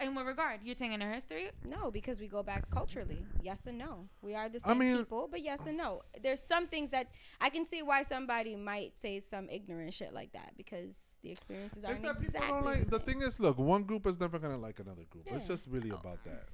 In 0.00 0.14
what 0.16 0.26
regard? 0.26 0.60
You're 0.64 0.74
taking 0.74 1.00
her 1.00 1.12
history? 1.12 1.50
No, 1.68 1.90
because 1.92 2.18
we 2.18 2.26
go 2.26 2.42
back 2.42 2.68
culturally. 2.70 3.24
Yes 3.40 3.66
and 3.66 3.78
no. 3.78 4.08
We 4.20 4.34
are 4.34 4.48
the 4.48 4.60
I 4.64 4.68
same 4.68 4.78
mean- 4.78 4.96
people, 4.98 5.28
but 5.30 5.42
yes 5.42 5.64
and 5.66 5.76
no. 5.76 6.02
There's 6.20 6.42
some 6.42 6.66
things 6.66 6.90
that 6.90 7.06
I 7.40 7.50
can 7.50 7.64
see 7.64 7.82
why 7.82 8.02
somebody 8.02 8.56
might 8.56 8.98
say 8.98 9.20
some 9.20 9.48
ignorant 9.48 9.92
shit 9.94 10.12
like 10.12 10.32
that 10.32 10.54
because 10.56 11.18
the 11.22 11.30
experiences 11.30 11.84
aren't 11.84 11.98
exactly 12.00 12.26
people 12.26 12.48
don't 12.48 12.64
like. 12.64 12.84
the 12.84 12.98
The 12.98 13.00
thing 13.00 13.22
is, 13.22 13.38
look, 13.38 13.58
one 13.58 13.84
group 13.84 14.06
is 14.06 14.18
never 14.18 14.38
gonna 14.40 14.58
like 14.58 14.80
another 14.80 15.04
group. 15.08 15.28
It's 15.30 15.46
just 15.46 15.68
really 15.68 15.90
about 15.90 16.24
that. 16.24 16.46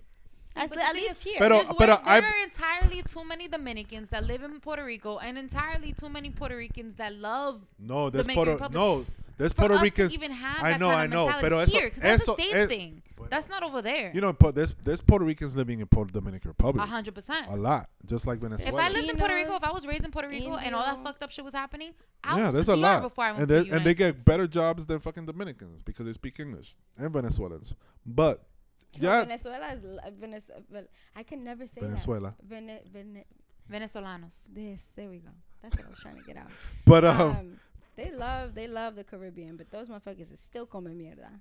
At, 0.58 0.68
But 0.70 0.78
at 0.78 0.94
least 0.94 1.24
here. 1.24 1.36
Pero- 1.38 1.56
There's 1.56 1.68
but 1.68 1.88
way- 1.88 1.96
I- 2.04 2.20
there 2.20 2.30
are 2.30 2.44
entirely 2.44 3.02
too 3.02 3.24
many 3.24 3.48
Dominicans 3.48 4.08
that 4.10 4.24
live 4.24 4.42
in 4.42 4.60
Puerto 4.60 4.84
Rico, 4.84 5.18
and 5.18 5.38
entirely 5.38 5.92
too 5.92 6.08
many 6.08 6.30
Puerto 6.30 6.56
Ricans 6.56 6.96
that 6.96 7.14
love. 7.14 7.60
No, 7.78 8.10
there's 8.10 8.26
Dominican 8.26 8.58
Puerto. 8.58 8.64
Republic. 8.64 9.06
No, 9.06 9.06
there's 9.36 9.52
For 9.52 9.62
Puerto 9.62 9.74
us 9.76 9.82
Ricans. 9.82 10.12
to 10.12 10.18
even 10.18 10.32
have 10.32 10.62
I 10.62 10.70
that 10.72 10.80
know, 10.80 10.88
kind 10.90 11.00
I 11.00 11.06
know, 11.14 11.24
mentality 11.26 11.44
pero 11.48 11.58
eso- 11.60 11.70
here, 11.78 11.90
'cause 11.90 12.02
that's 12.02 12.22
eso- 12.22 12.32
a 12.32 12.34
states 12.34 12.54
eh, 12.54 12.66
thing. 12.66 13.02
bueno. 13.16 13.30
That's 13.30 13.48
not 13.48 13.62
over 13.62 13.82
there. 13.82 14.10
You 14.14 14.20
know, 14.20 14.32
Pu- 14.32 14.52
there's 14.52 14.74
there's 14.84 15.00
Puerto 15.00 15.24
Ricans 15.24 15.54
living 15.54 15.80
in 15.80 15.86
Puerto 15.86 16.12
Dominican 16.12 16.48
Republic. 16.50 16.82
A 16.82 16.86
hundred 16.88 17.14
percent. 17.14 17.46
A 17.48 17.56
lot, 17.56 17.88
just 18.06 18.26
like 18.26 18.40
Venezuelans. 18.40 18.74
If 18.74 18.80
I 18.80 18.88
lived 18.96 19.10
in 19.10 19.16
Puerto 19.18 19.34
Rico, 19.34 19.54
if 19.54 19.64
I 19.64 19.70
was 19.72 19.86
raised 19.86 20.04
in 20.04 20.10
Puerto 20.10 20.28
Rico, 20.28 20.56
and 20.56 20.74
all 20.74 20.82
that 20.82 21.02
fucked 21.04 21.22
up 21.22 21.30
shit 21.30 21.44
was 21.44 21.54
happening, 21.54 21.92
I 22.24 22.38
yeah, 22.38 22.50
there's 22.50 22.68
a 22.68 22.76
lot, 22.76 23.02
before 23.02 23.24
I 23.24 23.28
went 23.32 23.40
and, 23.42 23.48
to 23.48 23.54
the 23.54 23.60
and 23.60 23.86
they 23.86 23.90
United 23.90 24.16
get 24.16 24.24
better 24.24 24.46
jobs 24.48 24.86
than 24.86 24.98
fucking 25.00 25.26
Dominicans 25.26 25.82
because 25.82 26.06
they 26.06 26.12
speak 26.12 26.40
English 26.40 26.74
and 26.96 27.12
Venezuelans. 27.12 27.74
But 28.04 28.38
No, 28.38 28.44
yeah, 29.00 29.24
Venezuela 29.24 29.68
is 29.72 29.80
l- 29.84 30.12
Venezuela. 30.18 30.86
I 31.16 31.22
can 31.22 31.44
never 31.44 31.66
say 31.66 31.80
Venezuela. 31.80 32.34
that. 32.38 32.46
Vene, 32.48 32.80
Vene, 32.92 33.24
Venezolanos. 33.70 34.46
this. 34.52 34.88
There 34.96 35.08
we 35.08 35.18
go. 35.18 35.30
That's 35.62 35.76
what 35.76 35.86
I 35.86 35.90
was 35.90 35.98
trying 35.98 36.16
to 36.16 36.22
get 36.22 36.36
out. 36.36 36.50
But 36.84 37.04
um, 37.04 37.30
Um, 37.30 37.60
they 37.96 38.10
love 38.10 38.54
they 38.54 38.68
love 38.68 38.94
the 38.96 39.04
Caribbean, 39.04 39.56
but 39.56 39.70
those 39.70 39.88
motherfuckers 39.88 40.32
is 40.32 40.38
still 40.40 40.66
come 40.66 40.84
mierda. 40.86 41.40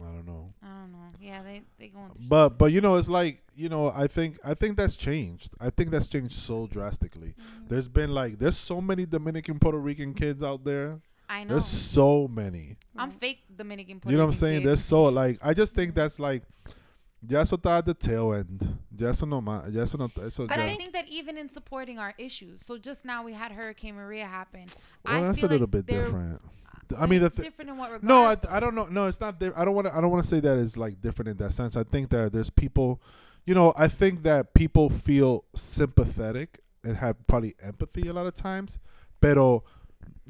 I 0.00 0.04
don't 0.06 0.26
know. 0.26 0.52
I 0.62 0.66
don't 0.66 0.92
know. 0.92 1.08
Yeah, 1.20 1.42
they 1.42 1.62
they 1.78 1.88
going. 1.88 2.10
Through 2.10 2.26
But 2.28 2.50
but 2.58 2.72
you 2.72 2.80
know, 2.80 2.96
it's 2.96 3.08
like 3.08 3.42
you 3.54 3.68
know, 3.68 3.92
I 3.94 4.06
think 4.06 4.38
I 4.44 4.54
think 4.54 4.76
that's 4.76 4.96
changed. 4.96 5.54
I 5.60 5.70
think 5.70 5.90
that's 5.90 6.08
changed 6.08 6.34
so 6.34 6.66
drastically. 6.66 7.34
Mm-hmm. 7.38 7.66
There's 7.68 7.88
been 7.88 8.10
like 8.10 8.38
there's 8.38 8.56
so 8.56 8.80
many 8.80 9.06
Dominican 9.06 9.58
Puerto 9.58 9.78
Rican 9.78 10.14
kids 10.14 10.42
out 10.42 10.64
there. 10.64 11.00
I 11.32 11.44
know. 11.44 11.50
There's 11.54 11.66
so 11.66 12.28
many. 12.28 12.76
I'm 12.96 13.10
fake 13.10 13.40
Dominican. 13.56 14.00
Puerto 14.00 14.12
You 14.12 14.18
know 14.18 14.26
what 14.26 14.34
I'm 14.34 14.40
Rican 14.40 14.40
saying? 14.40 14.60
kid. 14.60 14.68
There's 14.68 14.84
so 14.84 15.04
like 15.04 15.38
I 15.42 15.54
just 15.54 15.74
think 15.74 15.94
that's 15.94 16.18
like 16.18 16.42
ya 17.26 17.40
eso 17.40 17.56
está 17.56 17.78
at 17.78 17.86
the 17.86 17.94
tail 17.94 18.32
end. 18.34 18.78
Ya 18.96 19.08
eso 19.08 19.24
no 19.26 19.40
ya 19.70 19.82
eso 19.82 19.96
no 19.98 20.10
eso 20.26 20.46
But 20.46 20.58
ya- 20.58 20.64
I 20.64 20.76
think 20.76 20.92
that 20.92 21.08
even 21.08 21.38
in 21.38 21.48
supporting 21.48 21.98
our 21.98 22.14
issues, 22.18 22.64
so 22.66 22.76
just 22.78 23.04
now 23.04 23.24
we 23.24 23.32
had 23.32 23.50
Hurricane 23.52 23.94
Maria 23.94 24.26
happen. 24.26 24.66
well, 25.04 25.16
I 25.16 25.20
that's 25.22 25.38
a 25.38 25.40
feel 25.42 25.50
little 25.50 25.66
like 25.66 25.70
bit 25.70 25.86
they're- 25.86 26.04
different. 26.04 26.40
Uh, 26.44 26.96
I 26.98 27.06
mean, 27.06 27.22
the 27.22 27.30
th- 27.30 27.44
different 27.48 27.70
in 27.70 27.78
what 27.78 27.86
regard? 27.90 28.02
No, 28.04 28.24
I, 28.24 28.36
I 28.50 28.60
don't 28.60 28.74
know. 28.74 28.84
No, 28.86 29.06
it's 29.06 29.18
not. 29.20 29.40
Di- 29.40 29.52
I 29.56 29.64
don't 29.64 29.74
want 29.74 29.86
to. 29.86 29.96
I 29.96 30.00
don't 30.02 30.10
want 30.10 30.22
to 30.24 30.28
say 30.28 30.40
that 30.40 30.58
it's 30.58 30.76
like 30.76 31.00
different 31.00 31.30
in 31.30 31.36
that 31.38 31.52
sense. 31.54 31.74
I 31.74 31.84
think 31.84 32.10
that 32.10 32.32
there's 32.34 32.50
people, 32.50 33.00
you 33.46 33.54
know. 33.54 33.72
I 33.78 33.88
think 33.88 34.24
that 34.24 34.52
people 34.52 34.90
feel 34.90 35.44
sympathetic 35.54 36.60
and 36.84 36.96
have 36.98 37.16
probably 37.26 37.54
empathy 37.62 38.08
a 38.08 38.12
lot 38.12 38.26
of 38.26 38.34
times, 38.34 38.78
pero, 39.22 39.64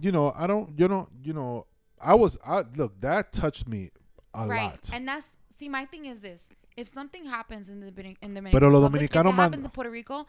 you 0.01 0.13
know, 0.13 0.33
I 0.37 0.47
don't. 0.47 0.79
You 0.79 0.89
know, 0.89 1.09
you 1.23 1.33
know. 1.33 1.67
I 2.01 2.15
was. 2.15 2.39
I 2.45 2.63
look. 2.77 3.01
That 3.01 3.33
touched 3.33 3.69
me 3.69 3.91
a 4.35 4.47
right, 4.47 4.63
lot. 4.63 4.91
and 4.93 5.07
that's 5.07 5.27
see. 5.51 5.69
My 5.69 5.85
thing 5.85 6.07
is 6.07 6.21
this: 6.21 6.49
if 6.77 6.89
something 6.89 7.25
happens 7.27 7.69
in 7.69 7.81
the 7.81 7.93
in 8.21 8.35
the 8.35 8.43
Pero 8.43 8.71
Dominican 8.71 8.83
Republic, 8.83 9.03
if 9.03 9.17
it 9.17 9.25
man- 9.25 9.35
happens 9.35 9.65
in 9.65 9.71
Puerto 9.71 9.91
Rico, 9.91 10.27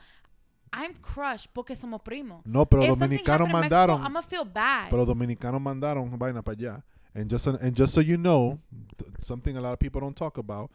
I'm 0.72 0.94
crushed 0.96 1.54
porque 1.54 1.76
somos 1.76 2.02
primos. 2.04 2.46
no, 2.46 2.66
pero 2.66 2.84
if 2.84 2.98
dominicanos 2.98 3.48
Mexico, 3.48 3.70
mandaron. 3.70 3.98
I'm 3.98 4.14
gonna 4.14 4.22
feel 4.22 4.46
bad. 4.46 4.90
Pero 4.90 5.06
dominicanos 5.06 5.62
mandaron 5.62 6.18
vaina 6.18 6.44
para 6.44 6.56
allá. 6.58 6.84
And 7.16 7.30
just 7.30 7.46
and 7.46 7.76
just 7.76 7.94
so 7.94 8.02
you 8.02 8.18
know, 8.18 8.60
th- 8.98 9.12
something 9.22 9.56
a 9.56 9.62
lot 9.62 9.74
of 9.74 9.80
people 9.80 10.02
don't 10.02 10.16
talk 10.16 10.38
about, 10.40 10.72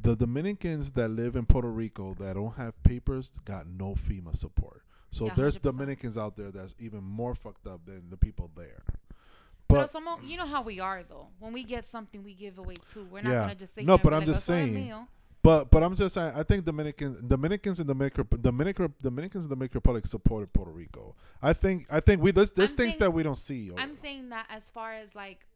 the 0.00 0.14
Dominicans 0.14 0.90
that 0.92 1.08
live 1.08 1.36
in 1.36 1.46
Puerto 1.46 1.70
Rico 1.70 2.14
that 2.18 2.34
don't 2.34 2.54
have 2.56 2.80
papers 2.82 3.32
got 3.44 3.66
no 3.66 3.94
FEMA 3.94 4.36
support. 4.36 4.82
So 5.10 5.26
Yeah, 5.26 5.34
there's 5.34 5.58
100%. 5.58 5.62
Dominicans 5.62 6.18
out 6.18 6.36
there 6.36 6.50
that's 6.50 6.74
even 6.78 7.02
more 7.02 7.34
fucked 7.34 7.66
up 7.66 7.84
than 7.84 8.08
the 8.10 8.16
people 8.16 8.50
there. 8.56 8.82
Pero 9.68 9.82
But 9.82 9.90
somos, 9.92 10.26
you 10.28 10.36
know 10.36 10.46
how 10.46 10.62
we 10.62 10.80
are 10.80 11.02
though. 11.02 11.28
When 11.38 11.52
we 11.52 11.64
get 11.64 11.86
something, 11.86 12.22
we 12.24 12.34
give 12.34 12.58
away 12.58 12.74
too. 12.92 13.06
We're 13.10 13.22
not 13.22 13.30
Yeah. 13.30 13.40
gonna 13.42 13.54
just 13.54 13.74
say 13.74 13.84
No, 13.84 13.98
but 13.98 14.12
I'm 14.12 14.24
just 14.26 14.48
oh, 14.48 14.52
saying, 14.54 15.06
but 15.42 15.70
but 15.70 15.82
I'm 15.82 15.94
just 15.94 16.14
saying 16.14 16.32
I 16.34 16.42
think 16.42 16.64
Dominicans 16.64 17.20
Dominicans 17.22 17.78
in 17.80 17.86
the 17.86 17.94
Dominican 17.94 18.26
Dominican 18.40 18.94
Dominicans 19.00 19.44
in 19.44 19.48
the 19.50 19.54
Dominican 19.56 19.78
Republic 19.78 20.06
supported 20.06 20.52
Puerto 20.52 20.72
Rico. 20.72 21.14
I 21.40 21.52
think 21.52 21.86
I 21.90 22.00
think 22.00 22.20
we 22.22 22.30
there's 22.32 22.50
there's 22.50 22.72
I'm 22.72 22.76
things 22.76 22.92
saying- 22.94 23.00
that 23.00 23.10
we 23.12 23.22
don't 23.22 23.38
see. 23.38 23.70
I'm 23.76 23.94
saying 23.96 24.28
that 24.30 24.46
as 24.48 24.68
far 24.70 24.92
as 24.92 25.14
like 25.14 25.46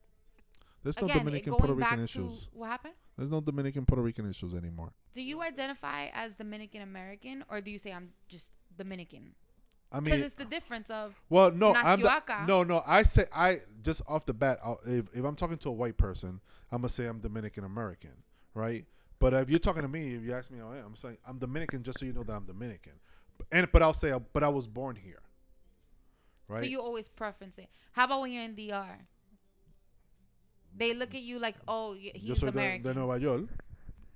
There's 0.84 1.00
no 1.00 1.06
again, 1.06 1.16
it 1.16 1.20
Dominican 1.20 1.54
Puerto 1.54 1.74
Rican 1.74 2.00
issues. 2.04 2.48
what 2.52 2.68
happened. 2.68 2.94
There's 3.16 3.30
no 3.30 3.40
Dominican 3.40 3.84
Puerto 3.86 4.02
Rican 4.02 4.28
issues 4.28 4.54
anymore. 4.54 4.92
Do 5.12 5.22
you 5.22 5.40
identify 5.42 6.06
as 6.12 6.34
Dominican 6.34 6.82
American 6.82 7.44
or 7.50 7.60
do 7.60 7.70
you 7.70 7.78
say 7.78 7.92
I'm 7.92 8.10
just 8.28 8.52
Dominican? 8.76 9.34
I 9.92 10.00
Because 10.00 10.16
mean, 10.18 10.26
it's 10.26 10.34
the 10.34 10.44
difference 10.44 10.90
of 10.90 11.14
Well, 11.28 11.52
no, 11.52 11.74
I'm 11.74 12.00
the, 12.00 12.22
no, 12.48 12.62
no. 12.64 12.82
I 12.86 13.02
say 13.04 13.26
I 13.34 13.58
just 13.82 14.02
off 14.08 14.26
the 14.26 14.34
bat. 14.34 14.58
I'll, 14.64 14.80
if 14.86 15.06
if 15.14 15.24
I'm 15.24 15.36
talking 15.36 15.56
to 15.58 15.68
a 15.68 15.72
white 15.72 15.96
person, 15.96 16.40
I'm 16.72 16.78
gonna 16.80 16.88
say 16.88 17.06
I'm 17.06 17.20
Dominican 17.20 17.64
American, 17.64 18.10
right? 18.54 18.84
But 19.20 19.34
if 19.34 19.48
you're 19.50 19.58
talking 19.60 19.82
to 19.82 19.88
me, 19.88 20.14
if 20.14 20.22
you 20.22 20.34
ask 20.34 20.50
me 20.50 20.58
how 20.58 20.70
I 20.70 20.78
am, 20.78 20.86
I'm 20.86 20.96
saying 20.96 21.18
I'm 21.26 21.38
Dominican, 21.38 21.82
just 21.82 22.00
so 22.00 22.06
you 22.06 22.12
know 22.12 22.24
that 22.24 22.32
I'm 22.32 22.44
Dominican. 22.44 22.94
And 23.52 23.70
but 23.70 23.82
I'll 23.82 23.94
say, 23.94 24.10
uh, 24.10 24.18
but 24.32 24.42
I 24.42 24.48
was 24.48 24.66
born 24.66 24.96
here, 24.96 25.22
right? 26.48 26.60
so 26.60 26.66
you 26.66 26.80
always 26.80 27.08
preference 27.08 27.58
it. 27.58 27.68
How 27.92 28.04
about 28.06 28.20
when 28.22 28.32
you're 28.32 28.42
in 28.42 28.54
DR? 28.56 28.98
They 30.76 30.92
look 30.94 31.14
at 31.14 31.20
you 31.22 31.38
like, 31.38 31.54
oh, 31.68 31.94
he's 31.94 32.38
soy 32.40 32.46
de, 32.50 32.52
American, 32.52 32.82
de 32.82 32.94
Nueva 32.94 33.20
York. 33.20 33.42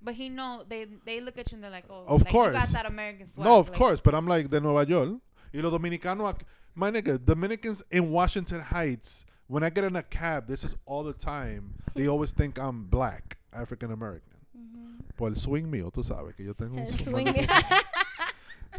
but 0.03 0.15
he 0.15 0.29
know 0.29 0.65
they 0.69 0.87
they 1.05 1.21
look 1.21 1.39
at 1.39 1.51
you 1.53 1.57
and 1.57 1.65
they're 1.65 1.71
like, 1.71 1.85
oh, 1.89 2.05
Of 2.07 2.23
like, 2.25 2.33
you 2.33 2.51
got 2.51 2.53
course. 2.53 2.73
that 2.73 2.87
American 2.87 3.29
swag. 3.29 3.45
No, 3.47 3.59
of 3.59 3.69
like, 3.71 3.79
course, 3.79 4.01
but 4.01 4.15
I'm 4.15 4.27
like 4.27 4.49
de 4.49 4.61
Nueva 4.61 4.89
York. 4.89 5.21
Y 5.53 5.61
los 5.61 5.73
dominicanos, 5.73 6.37
my 6.75 6.91
nigga, 6.91 7.19
Dominicans 7.19 7.83
in 7.91 8.11
Washington 8.11 8.61
Heights 8.61 9.25
when 9.49 9.65
I 9.65 9.71
get 9.71 9.85
in 9.85 9.97
a 9.97 10.03
cab, 10.03 10.47
this 10.47 10.63
is 10.63 10.77
all 10.87 11.03
the 11.03 11.15
time. 11.15 11.75
They 11.95 12.07
always 12.07 12.33
think 12.33 12.59
I'm 12.59 12.85
black, 12.85 13.39
African 13.53 13.91
American. 13.91 14.37
Mm-hmm. 14.57 15.17
Por 15.17 15.29
el 15.29 15.35
swing 15.35 15.71
mío, 15.71 15.91
tú 15.91 16.05
sabes 16.05 16.37
que 16.37 16.45
yo 16.45 16.53
tengo 16.53 16.79
El 16.79 16.87
swing. 16.87 17.49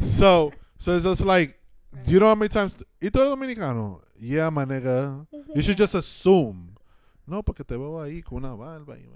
so, 0.00 0.52
so 0.78 0.94
it's 0.94 1.04
just 1.04 1.24
like, 1.26 1.58
do 2.04 2.12
you 2.12 2.20
know 2.20 2.28
how 2.28 2.36
many 2.36 2.48
times? 2.48 2.74
¿Y 3.02 3.10
tú 3.10 3.18
dominicano? 3.18 4.00
Yeah, 4.18 4.48
my 4.50 4.64
nigga. 4.64 5.26
You 5.54 5.60
should 5.60 5.76
mm-hmm. 5.76 5.78
just 5.78 5.94
assume. 5.96 6.76
No, 7.26 7.42
porque 7.42 7.64
te 7.64 7.76
veo 7.76 8.00
ahí 8.00 8.22
con 8.22 8.44
una 8.44 8.54
barba. 8.54 8.96
y- 8.96 9.08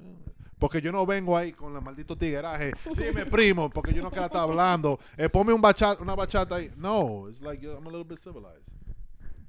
Porque 0.59 0.81
yo 0.81 0.93
no 0.93 1.05
vengo 1.05 1.37
ahí 1.37 1.53
con 1.53 1.75
la 1.75 1.81
maldito 1.81 2.17
tigueraje. 2.17 2.73
Dime, 2.97 3.27
primo, 3.27 3.69
porque 3.71 3.93
yo 3.93 4.03
no 4.03 4.11
quiero 4.11 4.27
estar 4.27 4.43
hablando. 4.43 4.99
Eh, 5.17 5.29
ponme 5.29 5.53
un 5.53 5.61
bachata, 5.61 6.01
una 6.03 6.15
bachata 6.15 6.57
ahí. 6.57 6.71
No, 6.77 7.27
it's 7.29 7.41
like 7.41 7.63
I'm 7.65 7.87
a 7.87 7.91
little 7.91 8.05
bit 8.05 8.19
civilized. 8.19 8.73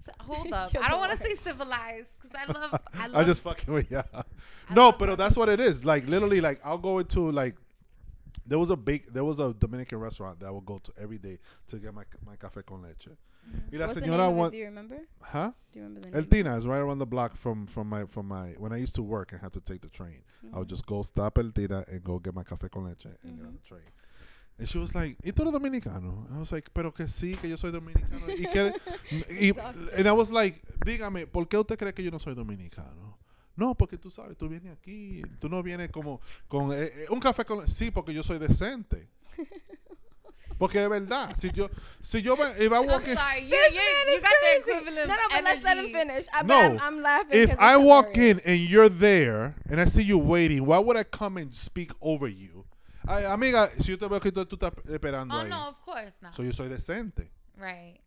So- 0.03 0.11
hold 0.25 0.51
up. 0.53 0.71
I 0.81 0.89
don't 0.89 0.99
want 0.99 1.11
to 1.11 1.17
say 1.17 1.35
civilized 1.35 2.09
because 2.21 2.35
I 2.35 2.51
love. 2.51 2.79
I 2.93 3.07
love. 3.07 3.15
I'm 3.15 3.25
just 3.25 3.43
fucking 3.43 3.73
with 3.73 3.89
you. 3.91 4.01
No, 4.69 4.85
love 4.89 4.95
but 4.99 5.05
that. 5.07 5.17
that's 5.17 5.37
what 5.37 5.49
it 5.49 5.59
is. 5.59 5.85
Like 5.85 6.07
literally, 6.07 6.41
like 6.41 6.59
I'll 6.63 6.77
go 6.77 6.99
into 6.99 7.31
like 7.31 7.55
there 8.45 8.59
was 8.59 8.69
a 8.69 8.75
big 8.77 9.11
there 9.13 9.23
was 9.23 9.39
a 9.39 9.53
Dominican 9.53 9.99
restaurant 9.99 10.39
that 10.39 10.47
I 10.47 10.51
would 10.51 10.65
go 10.65 10.79
to 10.79 10.91
every 11.01 11.17
day 11.17 11.37
to 11.67 11.77
get 11.77 11.93
my 11.93 12.03
my 12.25 12.35
café 12.35 12.65
con 12.65 12.81
leche. 12.81 13.09
Y 13.71 13.77
la 13.77 13.87
What's 13.87 13.95
the 13.99 14.01
señora 14.05 14.27
name 14.27 14.49
Do 14.49 14.57
you 14.57 14.65
remember? 14.65 15.07
huh? 15.21 15.51
Do 15.71 15.79
you 15.79 15.85
remember 15.85 16.09
the 16.09 16.17
El 16.17 16.21
name? 16.23 16.29
Tina 16.29 16.57
is 16.57 16.65
right 16.65 16.79
around 16.79 16.99
the 16.99 17.05
block 17.05 17.35
from 17.35 17.67
from 17.67 17.87
my 17.89 18.05
from 18.05 18.27
my 18.27 18.53
when 18.57 18.71
I 18.73 18.77
used 18.77 18.95
to 18.95 19.03
work 19.03 19.31
and 19.31 19.41
had 19.41 19.53
to 19.53 19.61
take 19.61 19.81
the 19.81 19.89
train. 19.89 20.21
I 20.53 20.59
would 20.59 20.69
just 20.69 20.85
go 20.85 21.01
stop 21.01 21.37
El 21.37 21.51
Tina 21.51 21.83
and 21.87 22.03
go 22.03 22.19
get 22.19 22.33
my 22.33 22.43
café 22.43 22.69
con 22.69 22.85
leche 22.85 23.05
and 23.23 23.37
get 23.37 23.45
on 23.45 23.53
the 23.53 23.67
train. 23.67 23.83
And 24.57 24.67
she 24.69 24.77
was 24.77 24.95
like, 24.95 25.17
¿Y 25.23 25.31
tú 25.31 25.41
eres 25.41 25.51
dominicano? 25.53 26.27
And 26.27 26.37
I 26.37 26.39
was 26.39 26.51
like, 26.51 26.69
pero 26.73 26.91
que 26.91 27.05
sí, 27.07 27.35
que 27.39 27.49
yo 27.49 27.57
soy 27.57 27.71
dominicano. 27.71 28.27
y 28.29 28.45
que, 28.45 28.73
y, 29.29 29.53
and 29.97 30.07
I 30.07 30.11
was 30.13 30.31
like, 30.31 30.61
dígame, 30.85 31.27
¿por 31.27 31.45
qué 31.47 31.57
usted 31.57 31.77
cree 31.77 31.93
que 31.93 32.03
yo 32.03 32.11
no 32.11 32.19
soy 32.19 32.35
dominicano? 32.35 33.17
No, 33.57 33.75
porque 33.75 33.97
tú 33.97 34.11
sabes, 34.11 34.37
tú 34.37 34.47
vienes 34.49 34.71
aquí, 34.71 35.21
tú 35.39 35.49
no 35.49 35.61
vienes 35.63 35.89
como 35.89 36.19
con 36.47 36.71
eh, 36.73 36.91
eh, 36.93 37.05
un 37.09 37.19
café 37.19 37.43
con 37.45 37.67
sí, 37.67 37.91
porque 37.91 38.13
yo 38.13 38.23
soy 38.23 38.37
decente. 38.39 39.09
Porque 40.57 40.79
de 40.79 40.87
verdad, 40.87 41.35
si 41.35 41.49
yo 41.51 41.69
si 42.01 42.21
yo 42.21 42.35
ve- 42.35 42.63
if 42.65 42.71
I 42.71 42.77
I'm 42.77 42.87
walk 42.87 43.05
in, 43.07 43.15
sorry. 43.17 43.41
You, 43.43 43.49
This 43.49 43.73
you, 43.73 43.79
man 43.79 44.07
you 44.07 44.13
is 44.15 44.21
got 44.23 44.29
the 44.31 44.61
crazy. 44.63 44.77
equivalent. 44.79 45.07
No, 45.09 45.15
no, 45.15 45.21
but 45.29 45.43
let's 45.43 45.63
let 45.63 45.77
him 45.77 45.85
energy. 45.85 45.93
finish. 45.93 46.25
I, 46.33 46.43
No. 46.43 46.55
I'm, 46.59 46.79
I'm 46.79 47.01
laughing. 47.01 47.39
if 47.41 47.49
'cause 47.49 47.57
I 47.59 47.75
it's 47.77 47.83
walk 47.85 48.15
hilarious. 48.15 48.41
in 48.45 48.51
and 48.53 48.59
you're 48.69 48.89
there 48.89 49.55
and 49.69 49.81
I 49.81 49.85
see 49.85 50.03
you 50.03 50.17
waiting, 50.17 50.65
why 50.65 50.79
would 50.79 50.95
I 50.95 51.03
come 51.03 51.37
and 51.37 51.53
speak 51.53 51.91
over 52.01 52.27
you? 52.29 52.65
Ay, 53.07 53.25
amiga, 53.25 53.69
si 53.81 53.91
yo 53.91 53.97
te 53.97 54.07
veo 54.07 54.19
que 54.19 54.31
tú, 54.31 54.45
tú 54.45 54.55
estás 54.57 54.71
esperando 54.89 55.35
Oh 55.35 55.39
ahí. 55.43 55.49
no, 55.49 55.67
of 55.67 55.81
course 55.81 56.13
not. 56.21 56.33
So 56.35 56.41
yo 56.43 56.51
soy 56.51 56.69
decente. 56.69 57.27
right. 57.57 57.99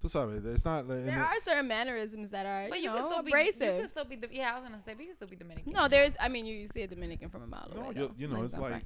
Tú 0.00 0.08
sabes, 0.08 0.44
it's 0.46 0.64
not. 0.64 0.84
and 0.84 1.08
There 1.08 1.16
it- 1.16 1.20
are 1.20 1.40
certain 1.44 1.66
mannerisms 1.66 2.30
that 2.30 2.46
are, 2.46 2.68
But 2.68 2.78
you, 2.78 2.84
you 2.84 2.90
know, 2.90 3.02
can 3.02 3.10
still 3.10 3.22
be. 3.24 3.30
abrasive. 3.32 3.74
You 3.74 3.80
can 3.80 3.88
still 3.88 4.04
be. 4.04 4.14
The, 4.16 4.28
yeah, 4.30 4.52
I 4.52 4.60
was 4.60 4.62
gonna 4.68 4.80
say, 4.86 4.94
but 4.94 5.00
you 5.00 5.06
can 5.08 5.16
still 5.16 5.26
be 5.28 5.34
Dominican. 5.34 5.72
No, 5.72 5.88
there's. 5.88 6.14
I 6.20 6.28
mean, 6.28 6.46
you, 6.46 6.54
you 6.54 6.68
see 6.68 6.82
a 6.82 6.86
Dominican 6.86 7.30
from 7.30 7.42
a 7.42 7.46
mile 7.48 7.68
No, 7.74 7.80
away. 7.82 7.94
you- 7.96 8.06
though. 8.06 8.14
you 8.16 8.28
know, 8.28 8.42
it's 8.44 8.56
like- 8.56 8.70
front. 8.70 8.84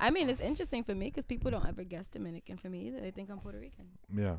I 0.00 0.10
mean, 0.10 0.28
it's 0.28 0.40
interesting 0.40 0.84
for 0.84 0.94
me 0.94 1.06
because 1.06 1.24
people 1.24 1.50
don't 1.50 1.66
ever 1.66 1.84
guess 1.84 2.06
Dominican 2.06 2.56
for 2.58 2.68
me 2.68 2.88
either. 2.88 3.00
They 3.00 3.10
think 3.10 3.30
I'm 3.30 3.38
Puerto 3.38 3.58
Rican. 3.58 3.86
yeah, 4.14 4.36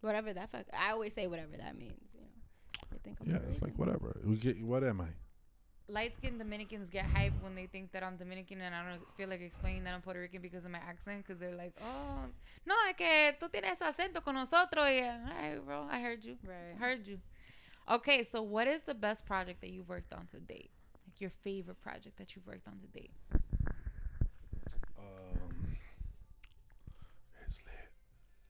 Whatever 0.00 0.32
that 0.32 0.50
fuck. 0.50 0.66
I 0.78 0.92
always 0.92 1.12
say 1.12 1.26
whatever 1.26 1.56
that 1.58 1.76
means. 1.76 2.14
You 2.14 2.20
know, 2.20 2.88
they 2.92 2.98
think 3.04 3.18
I'm 3.20 3.26
yeah. 3.26 3.34
Puerto 3.38 3.48
It's 3.50 3.62
like 3.62 3.78
whatever. 3.78 4.20
We 4.24 4.36
get. 4.36 4.62
What 4.62 4.84
am 4.84 5.00
I? 5.00 5.08
light 5.88 6.14
skinned 6.16 6.38
Dominicans 6.38 6.90
get 6.90 7.06
hyped 7.06 7.40
when 7.42 7.54
they 7.54 7.66
think 7.66 7.92
that 7.92 8.02
I'm 8.02 8.16
Dominican 8.16 8.60
and 8.60 8.74
I 8.74 8.88
don't 8.90 9.00
feel 9.16 9.28
like 9.28 9.40
explaining 9.40 9.84
that 9.84 9.94
I'm 9.94 10.00
Puerto 10.00 10.20
Rican 10.20 10.42
because 10.42 10.64
of 10.64 10.70
my 10.70 10.78
accent 10.78 11.24
because 11.24 11.38
they're 11.38 11.54
like, 11.54 11.74
oh, 11.80 12.26
no, 12.64 12.74
es 12.88 12.96
que 12.96 13.32
tú 13.40 13.48
tienes 13.50 13.78
acento 13.78 14.24
con 14.24 14.34
nosotros. 14.34 14.88
Yeah, 14.90 15.18
all 15.24 15.42
right, 15.50 15.64
bro, 15.64 15.86
I 15.90 16.00
heard 16.00 16.24
you. 16.24 16.36
Right. 16.44 16.78
Heard 16.78 17.06
you. 17.06 17.18
Okay, 17.88 18.24
so 18.24 18.42
what 18.42 18.66
is 18.66 18.82
the 18.82 18.94
best 18.94 19.24
project 19.26 19.60
that 19.60 19.70
you've 19.70 19.88
worked 19.88 20.12
on 20.12 20.26
to 20.26 20.40
date? 20.40 20.70
Like 21.06 21.20
your 21.20 21.30
favorite 21.44 21.80
project 21.80 22.18
that 22.18 22.34
you've 22.34 22.46
worked 22.46 22.66
on 22.66 22.78
to 22.80 22.86
date? 22.88 23.12
Um, 24.98 25.76
it's 27.44 27.60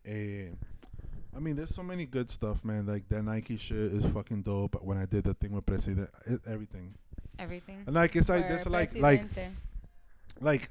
I 0.08 1.38
mean, 1.38 1.56
there's 1.56 1.74
so 1.74 1.82
many 1.82 2.06
good 2.06 2.30
stuff, 2.30 2.64
man. 2.64 2.86
Like 2.86 3.08
that 3.08 3.22
Nike 3.22 3.56
shit 3.56 3.76
is 3.76 4.04
fucking 4.06 4.42
dope. 4.42 4.72
But 4.72 4.84
When 4.84 4.98
I 4.98 5.04
did 5.06 5.24
the 5.24 5.34
thing 5.34 5.52
with 5.52 5.66
President, 5.66 6.08
it, 6.24 6.40
everything. 6.46 6.94
Everything. 7.38 7.82
And 7.86 7.94
like 7.94 8.16
it's 8.16 8.28
like 8.28 8.48
there's 8.48 8.66
like 8.66 8.94
like 8.96 9.22
like 10.40 10.70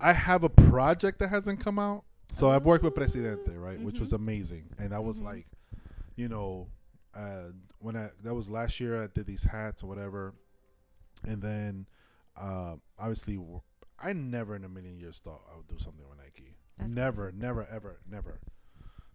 I 0.00 0.12
have 0.12 0.44
a 0.44 0.48
project 0.48 1.18
that 1.18 1.28
hasn't 1.28 1.60
come 1.60 1.78
out. 1.78 2.04
So 2.30 2.48
I've 2.50 2.64
worked 2.64 2.84
with 2.84 2.94
Presidente, 2.94 3.56
right, 3.56 3.80
which 3.80 4.00
was 4.00 4.12
amazing, 4.12 4.64
and 4.78 4.90
that 4.92 5.02
was 5.02 5.20
Mhm. 5.20 5.24
like, 5.24 5.46
you 6.16 6.28
know, 6.28 6.66
uh, 7.14 7.50
when 7.78 7.96
I 7.96 8.08
that 8.24 8.34
was 8.34 8.50
last 8.50 8.80
year 8.80 9.04
I 9.04 9.06
did 9.06 9.26
these 9.26 9.42
hats 9.44 9.82
or 9.82 9.86
whatever, 9.86 10.34
and 11.24 11.40
then 11.40 11.86
uh, 12.36 12.76
obviously 12.98 13.38
I 13.98 14.12
never 14.12 14.56
in 14.56 14.64
a 14.64 14.68
million 14.68 14.98
years 14.98 15.20
thought 15.20 15.42
I 15.52 15.56
would 15.56 15.68
do 15.68 15.78
something 15.78 16.06
with 16.08 16.18
Nike. 16.18 16.55
That's 16.78 16.94
never, 16.94 17.32
never, 17.32 17.66
ever, 17.70 18.00
never. 18.10 18.38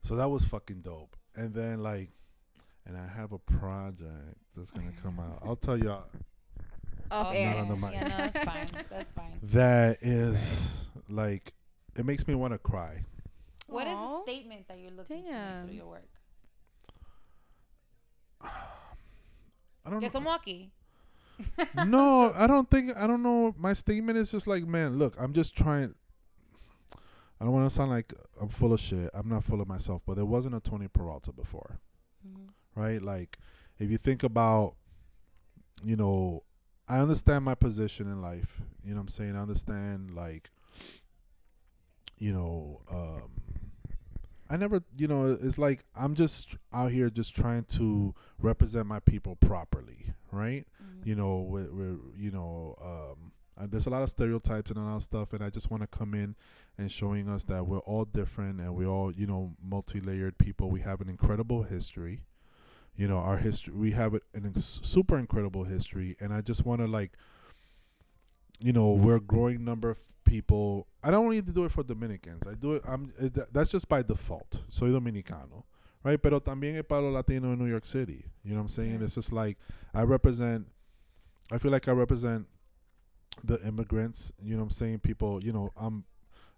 So 0.04 0.16
that 0.16 0.30
was 0.30 0.46
fucking 0.46 0.82
dope. 0.82 1.16
And 1.36 1.54
then 1.54 1.82
like, 1.84 2.10
and 2.86 2.98
I 2.98 3.06
have 3.08 3.32
a 3.32 3.38
project 3.40 4.38
that's 4.56 4.72
gonna 4.72 4.92
come 5.04 5.20
out. 5.20 5.40
I'll 5.46 5.56
tell 5.56 5.78
y'all 5.78 6.06
off 7.12 7.28
Oh, 7.28 7.32
air. 7.32 7.54
Not 7.54 7.58
on 7.62 7.68
the 7.70 7.76
mic. 7.76 7.94
Yeah, 7.94 8.08
no, 8.08 8.18
that's 8.18 8.44
fine. 8.46 8.68
That's 8.90 9.12
fine. 9.12 9.40
that 9.44 9.98
is 10.02 10.86
like 11.10 11.54
it 11.98 12.06
makes 12.06 12.28
me 12.28 12.36
want 12.36 12.54
to 12.54 12.58
cry. 12.58 13.04
What 13.68 13.86
is 13.88 13.94
Aw. 13.94 14.18
the 14.26 14.32
statement 14.32 14.68
that 14.68 14.80
you're 14.80 14.92
looking 14.92 15.24
to 15.26 15.32
make 15.32 15.66
through 15.68 15.76
your 15.76 15.88
work? 15.88 16.08
I 19.86 19.90
don't 19.90 20.00
Que 20.00 20.10
know. 20.10 20.20
somos 20.20 20.38
aquí. 20.40 20.70
no, 21.88 22.32
I 22.36 22.48
don't 22.48 22.70
think 22.70 22.92
I 22.98 23.08
don't 23.08 23.24
know. 23.24 23.54
My 23.58 23.74
statement 23.74 24.18
is 24.18 24.32
just 24.32 24.48
like, 24.48 24.66
man, 24.66 24.98
look, 25.00 25.16
I'm 25.20 25.34
just 25.34 25.56
trying. 25.56 25.94
I 27.42 27.44
don't 27.44 27.54
want 27.54 27.68
to 27.68 27.76
sound 27.76 27.90
like 27.90 28.14
I'm 28.40 28.50
full 28.50 28.72
of 28.72 28.80
shit. 28.80 29.10
I'm 29.16 29.28
not 29.28 29.44
full 29.44 29.62
of 29.62 29.68
myself, 29.68 30.04
but 30.06 30.14
there 30.16 30.26
wasn't 30.28 30.54
a 30.54 30.60
Tony 30.60 30.88
Peralta 30.88 31.34
before, 31.34 31.80
Mhm. 32.24 32.50
right? 32.76 33.02
Like, 33.02 33.40
if 33.80 33.90
you 33.90 33.98
think 33.98 34.22
about, 34.22 34.76
you 35.84 35.96
know, 35.96 36.44
I 36.88 37.00
understand 37.00 37.44
my 37.44 37.56
position 37.56 38.06
in 38.08 38.22
life. 38.22 38.62
You 38.84 38.92
know 38.92 38.98
what 38.98 39.02
I'm 39.04 39.08
saying? 39.08 39.36
I 39.36 39.40
understand, 39.42 40.14
like, 40.14 40.52
you 42.20 42.32
know, 42.32 42.82
um, 42.92 43.32
I 44.50 44.58
never, 44.58 44.84
you 44.96 45.08
know, 45.08 45.26
it's 45.26 45.58
like 45.58 45.84
I'm 45.96 46.14
just 46.14 46.58
out 46.74 46.92
here 46.92 47.10
just 47.10 47.34
trying 47.36 47.64
to 47.66 48.14
represent 48.38 48.86
my 48.86 49.00
people 49.00 49.36
properly, 49.38 50.14
right? 50.32 50.68
Mhm. 50.84 51.08
you 51.08 51.16
know, 51.16 51.40
we're, 51.42 51.72
we're 51.74 51.98
you 52.16 52.30
know, 52.30 52.76
um, 52.82 53.32
uh, 53.62 53.68
there's 53.70 53.86
a 53.86 53.90
lot 53.90 54.02
of 54.02 54.10
stereotypes 54.10 54.72
and 54.72 54.80
a 54.80 54.82
lot 54.82 54.96
of 54.96 55.04
stuff, 55.04 55.34
and 55.34 55.44
I 55.44 55.50
just 55.50 55.70
want 55.70 55.84
to 55.84 55.88
come 55.88 56.14
in 56.14 56.36
and 56.78 56.92
showing 56.92 57.30
us 57.30 57.44
that 57.46 57.66
we're 57.66 57.80
all 57.80 58.06
different 58.06 58.60
and 58.60 58.74
we're 58.76 58.88
all, 58.88 59.12
you 59.12 59.28
know, 59.28 59.54
multi-layered 59.62 60.38
people. 60.38 60.70
We 60.70 60.82
have 60.82 61.02
an 61.02 61.10
incredible 61.10 61.64
history. 61.64 62.22
You 62.96 63.08
know, 63.08 63.18
our 63.18 63.38
history. 63.38 63.74
We 63.74 63.92
have 63.92 64.14
an 64.14 64.52
ex- 64.54 64.80
super 64.84 65.18
incredible 65.18 65.64
history, 65.64 66.18
and 66.20 66.34
I 66.34 66.42
just 66.42 66.66
want 66.66 66.82
to 66.82 66.88
like, 66.88 67.12
you 68.60 68.74
know, 68.74 68.92
we're 68.92 69.16
a 69.16 69.22
growing 69.22 69.64
number 69.64 69.90
of 69.90 70.00
people. 70.26 70.88
I 71.04 71.12
don't 71.12 71.30
need 71.30 71.48
to 71.48 71.54
do 71.54 71.64
it 71.66 71.72
for 71.72 71.84
Dominicans. 71.84 72.46
I 72.48 72.56
do 72.56 72.74
it. 72.74 72.84
I'm. 72.88 73.14
That's 73.52 73.70
just 73.70 73.88
by 73.88 74.02
default. 74.02 74.62
Soy 74.68 74.90
dominicano, 74.90 75.64
right? 76.04 76.22
Pero 76.22 76.40
también 76.40 76.76
es 76.76 76.84
para 76.84 77.02
los 77.02 77.14
latinos 77.14 77.54
in 77.54 77.60
New 77.60 77.70
York 77.70 77.86
City. 77.86 78.26
You 78.44 78.52
know 78.52 78.58
what 78.58 78.64
I'm 78.64 78.68
saying? 78.68 79.00
Yeah. 79.00 79.06
It's 79.06 79.16
just 79.16 79.32
like 79.32 79.58
I 79.94 80.04
represent. 80.04 80.68
I 81.52 81.58
feel 81.58 81.72
like 81.72 81.88
I 81.88 81.92
represent 81.92 82.46
the 83.44 83.60
immigrants. 83.66 84.32
You 84.42 84.54
know 84.54 84.60
what 84.60 84.64
I'm 84.66 84.70
saying? 84.72 85.00
People. 85.00 85.44
You 85.44 85.54
know, 85.54 85.72
I'm. 85.78 86.04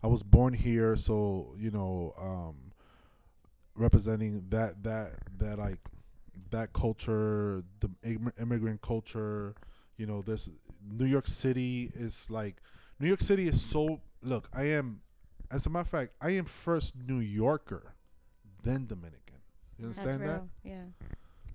I 0.03 0.07
was 0.07 0.21
born 0.21 0.53
here, 0.53 0.95
so 0.97 1.53
you 1.57 1.71
know, 1.71 2.13
um, 2.19 2.55
representing 3.75 4.45
that 4.49 4.83
that 4.83 5.13
that 5.37 5.59
like 5.59 5.79
that 6.51 6.73
culture, 6.73 7.63
the 7.79 7.89
immigrant 8.39 8.81
culture. 8.81 9.55
You 9.97 10.07
know, 10.07 10.21
this 10.21 10.49
New 10.91 11.05
York 11.05 11.27
City 11.27 11.91
is 11.95 12.29
like 12.29 12.57
New 12.99 13.07
York 13.07 13.21
City 13.21 13.47
is 13.47 13.61
so. 13.61 14.01
Look, 14.21 14.49
I 14.53 14.63
am. 14.63 15.01
As 15.51 15.65
a 15.67 15.69
matter 15.69 15.81
of 15.81 15.89
fact, 15.89 16.13
I 16.19 16.31
am 16.31 16.45
first 16.45 16.93
New 17.07 17.19
Yorker, 17.19 17.93
then 18.63 18.87
Dominican. 18.87 19.19
You 19.77 19.85
understand 19.85 20.21
that? 20.21 20.43
Yeah. 20.63 20.85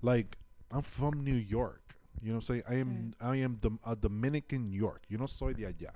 like 0.01 0.37
I'm 0.71 0.81
from 0.81 1.23
New 1.23 1.35
York. 1.35 1.95
You 2.21 2.29
know 2.29 2.35
what 2.35 2.49
I'm 2.49 2.61
saying? 2.61 2.63
I 2.69 2.75
am 2.75 3.13
I 3.21 3.35
am 3.37 3.55
dom- 3.55 3.79
a 3.85 3.95
Dominican 3.95 4.71
York. 4.71 5.03
Yo 5.07 5.17
no 5.17 5.25
soy 5.25 5.53
de 5.53 5.63
allá. 5.63 5.91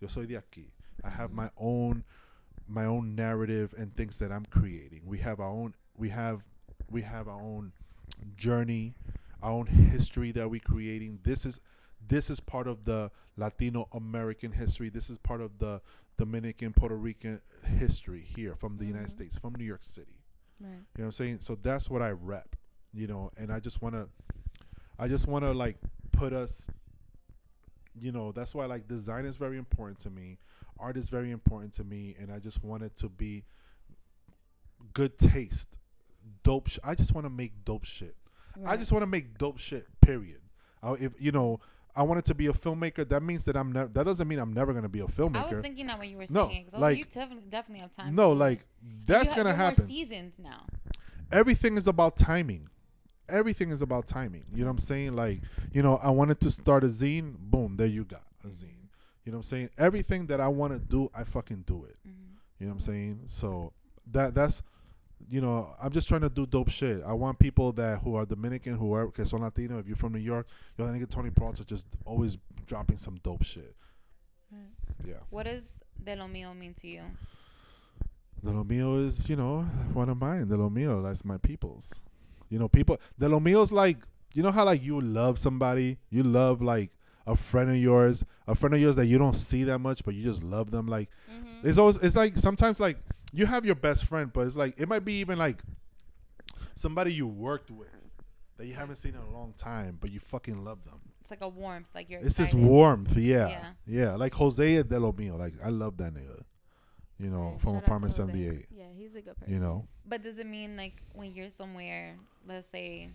Yo 0.00 0.08
soy 0.08 0.26
de 0.26 0.34
aquí. 0.36 0.70
I 1.04 1.10
have 1.10 1.32
my 1.32 1.50
own 1.58 2.04
my 2.68 2.84
own 2.84 3.14
narrative 3.14 3.74
and 3.76 3.94
things 3.96 4.18
that 4.18 4.30
I'm 4.32 4.44
creating. 4.46 5.02
We 5.04 5.18
have 5.18 5.40
our 5.40 5.48
own 5.50 5.74
we 5.96 6.08
have 6.10 6.42
we 6.90 7.02
have 7.02 7.28
our 7.28 7.40
own 7.40 7.72
journey, 8.36 8.94
our 9.42 9.50
own 9.52 9.66
history 9.66 10.32
that 10.32 10.50
we're 10.50 10.60
creating. 10.60 11.20
This 11.22 11.44
is 11.44 11.60
this 12.08 12.30
is 12.30 12.40
part 12.40 12.66
of 12.66 12.84
the 12.84 13.10
Latino 13.36 13.88
American 13.92 14.52
history. 14.52 14.88
This 14.88 15.10
is 15.10 15.18
part 15.18 15.40
of 15.40 15.58
the 15.58 15.80
Dominican 16.16 16.72
Puerto 16.72 16.96
Rican 16.96 17.40
history 17.78 18.20
here 18.22 18.54
from 18.56 18.76
the 18.76 18.84
United 18.84 19.08
Mhm. 19.08 19.10
States, 19.10 19.38
from 19.38 19.54
New 19.54 19.64
York 19.64 19.82
City. 19.82 20.16
Right. 20.60 20.70
You 20.70 20.74
know 20.74 20.82
what 20.94 21.04
I'm 21.06 21.12
saying? 21.12 21.40
So 21.40 21.54
that's 21.54 21.88
what 21.88 22.02
I 22.02 22.10
rep, 22.10 22.56
you 22.92 23.06
know, 23.06 23.30
and 23.38 23.50
I 23.52 23.60
just 23.60 23.80
want 23.80 23.94
to, 23.94 24.08
I 25.00 25.08
just 25.08 25.26
want 25.26 25.44
to 25.44 25.52
like 25.52 25.76
put 26.12 26.32
us. 26.32 26.68
You 28.00 28.12
know, 28.12 28.32
that's 28.32 28.54
why 28.54 28.66
like 28.66 28.86
design 28.86 29.24
is 29.24 29.36
very 29.36 29.56
important 29.58 29.98
to 30.00 30.10
me. 30.10 30.38
Art 30.78 30.96
is 30.96 31.08
very 31.08 31.30
important 31.30 31.72
to 31.74 31.84
me, 31.84 32.14
and 32.20 32.30
I 32.32 32.38
just 32.38 32.62
want 32.62 32.82
it 32.82 32.94
to 32.96 33.08
be 33.08 33.44
good 34.94 35.18
taste, 35.18 35.78
dope. 36.42 36.68
Sh- 36.68 36.78
I 36.84 36.94
just 36.94 37.14
want 37.14 37.24
to 37.26 37.30
make 37.30 37.52
dope 37.64 37.84
shit. 37.84 38.14
I 38.66 38.76
just 38.76 38.92
want 38.92 39.02
to 39.02 39.06
make 39.06 39.38
dope 39.38 39.58
shit. 39.58 39.86
Period. 40.00 40.40
I, 40.82 40.92
if 40.94 41.12
you 41.18 41.32
know, 41.32 41.60
I 41.94 42.02
wanted 42.02 42.24
to 42.26 42.34
be 42.34 42.46
a 42.46 42.52
filmmaker. 42.52 43.06
That 43.08 43.22
means 43.22 43.44
that 43.44 43.56
I'm 43.56 43.72
never. 43.72 43.88
That 43.88 44.04
doesn't 44.04 44.26
mean 44.28 44.38
I'm 44.38 44.52
never 44.52 44.72
gonna 44.72 44.88
be 44.88 45.00
a 45.00 45.06
filmmaker. 45.06 45.36
I 45.48 45.50
was 45.54 45.60
thinking 45.60 45.86
that 45.88 45.98
when 45.98 46.08
you 46.10 46.16
were 46.16 46.26
No, 46.30 46.48
saying 46.48 46.68
I 46.72 46.78
like- 46.78 46.98
you 46.98 47.04
definitely 47.04 47.48
definitely 47.50 47.80
have 47.80 47.92
time. 47.92 48.14
no, 48.14 48.30
to 48.30 48.34
do 48.34 48.36
it. 48.36 48.44
like 48.44 48.60
that's 49.06 49.30
ha- 49.32 49.36
gonna 49.36 49.54
happen. 49.54 49.84
seasoned 49.86 50.32
now. 50.38 50.64
Everything 51.32 51.76
is 51.76 51.86
about 51.86 52.16
timing. 52.16 52.69
Everything 53.30 53.70
is 53.70 53.82
about 53.82 54.06
timing. 54.06 54.44
You 54.52 54.60
know 54.60 54.66
what 54.66 54.72
I'm 54.72 54.78
saying? 54.78 55.14
Like, 55.14 55.40
you 55.72 55.82
know, 55.82 55.96
I 56.02 56.10
wanted 56.10 56.40
to 56.40 56.50
start 56.50 56.84
a 56.84 56.88
zine. 56.88 57.36
Boom, 57.38 57.76
there 57.76 57.86
you 57.86 58.04
got 58.04 58.22
a 58.44 58.48
zine. 58.48 58.88
You 59.24 59.32
know 59.32 59.38
what 59.38 59.38
I'm 59.38 59.42
saying? 59.42 59.70
Everything 59.78 60.26
that 60.26 60.40
I 60.40 60.48
want 60.48 60.72
to 60.72 60.78
do, 60.78 61.10
I 61.14 61.24
fucking 61.24 61.64
do 61.66 61.84
it. 61.84 61.96
Mhm. 62.06 62.12
You 62.58 62.66
know 62.66 62.72
what 62.72 62.74
I'm 62.74 62.80
saying? 62.80 63.20
So 63.26 63.72
that 64.12 64.34
that's 64.34 64.62
you 65.28 65.40
know, 65.40 65.74
I'm 65.80 65.92
just 65.92 66.08
trying 66.08 66.22
to 66.22 66.30
do 66.30 66.46
dope 66.46 66.70
shit. 66.70 67.02
I 67.06 67.12
want 67.12 67.38
people 67.38 67.72
that 67.72 68.00
who 68.00 68.14
are 68.16 68.24
Dominican, 68.24 68.76
who 68.76 68.92
are 68.94 69.10
que 69.10 69.24
son 69.24 69.42
Latino. 69.42 69.78
If 69.78 69.86
you're 69.86 69.96
from 69.96 70.12
New 70.12 70.18
York, 70.18 70.46
yo, 70.76 70.86
that 70.86 70.94
nigga 70.94 71.08
Tony 71.08 71.30
Peralta 71.30 71.64
just 71.64 71.86
always 72.04 72.38
dropping 72.66 72.96
some 72.96 73.16
dope 73.22 73.44
shit. 73.44 73.74
Yeah. 75.04 75.14
What 75.30 75.44
does 75.44 75.84
de 76.02 76.16
lo 76.16 76.26
mío 76.26 76.56
mean 76.56 76.74
to 76.74 76.88
you? 76.88 77.02
De 78.42 78.50
lo 78.50 78.64
mío 78.64 79.04
is, 79.04 79.28
you 79.28 79.36
know, 79.36 79.62
one 79.92 80.08
of 80.08 80.18
mine. 80.18 80.48
De 80.48 80.56
lo 80.56 80.68
mío, 80.70 81.02
that's 81.02 81.24
my 81.24 81.36
people's. 81.38 82.02
You 82.50 82.58
know, 82.58 82.68
people. 82.68 83.00
De 83.18 83.28
lo 83.28 83.40
mío's 83.40 83.72
like, 83.72 83.96
you 84.34 84.42
know 84.42 84.50
how 84.50 84.64
like 84.66 84.82
you 84.82 85.00
love 85.00 85.38
somebody, 85.38 85.96
you 86.10 86.22
love 86.22 86.60
like 86.60 86.90
a 87.26 87.34
friend 87.36 87.70
of 87.70 87.76
yours, 87.76 88.24
a 88.46 88.54
friend 88.54 88.74
of 88.74 88.80
yours 88.80 88.96
that 88.96 89.06
you 89.06 89.18
don't 89.18 89.34
see 89.34 89.64
that 89.64 89.78
much, 89.78 90.04
but 90.04 90.14
you 90.14 90.22
just 90.22 90.42
love 90.42 90.70
them. 90.70 90.86
Like, 90.86 91.08
Mm-hmm. 91.32 91.68
it's 91.68 91.78
always, 91.78 91.96
it's 91.98 92.16
like 92.16 92.36
sometimes 92.36 92.78
like 92.80 92.98
you 93.32 93.46
have 93.46 93.64
your 93.64 93.74
best 93.76 94.04
friend, 94.06 94.32
but 94.32 94.42
it's 94.46 94.56
like 94.56 94.74
it 94.78 94.88
might 94.88 95.04
be 95.04 95.14
even 95.20 95.38
like 95.38 95.62
somebody 96.74 97.12
you 97.12 97.26
worked 97.26 97.70
with 97.70 97.88
that 98.56 98.66
you 98.66 98.74
haven't 98.74 98.96
seen 98.96 99.14
in 99.14 99.20
a 99.20 99.30
long 99.30 99.52
time, 99.56 99.96
but 100.00 100.10
you 100.10 100.20
fucking 100.20 100.64
love 100.64 100.84
them. 100.84 101.00
It's 101.22 101.30
like 101.30 101.40
a 101.42 101.48
warmth, 101.48 101.86
like 101.94 102.10
you're. 102.10 102.20
It's 102.20 102.34
this 102.36 102.52
warmth, 102.52 103.16
yeah, 103.16 103.48
Yeah. 103.48 103.64
yeah, 103.86 104.14
like 104.16 104.34
Jose 104.34 104.82
de 104.82 104.98
lo 105.00 105.12
mío. 105.12 105.38
Like 105.38 105.54
I 105.64 105.68
love 105.68 105.96
that 105.98 106.12
nigga. 106.14 106.42
You 107.22 107.30
know, 107.30 107.50
Right, 107.50 107.60
from 107.60 107.72
shout 107.72 107.76
out 107.76 107.82
apartment 107.84 108.12
seventy 108.14 108.48
eight. 108.48 108.66
Yeah, 108.70 108.84
he's 108.96 109.14
a 109.16 109.20
good 109.20 109.36
person. 109.36 109.54
You 109.54 109.60
know. 109.60 109.84
But 110.06 110.22
does 110.22 110.38
it 110.38 110.46
mean 110.46 110.76
like 110.76 110.94
when 111.12 111.32
you're 111.32 111.50
somewhere, 111.50 112.16
let's 112.48 112.68
say, 112.68 113.10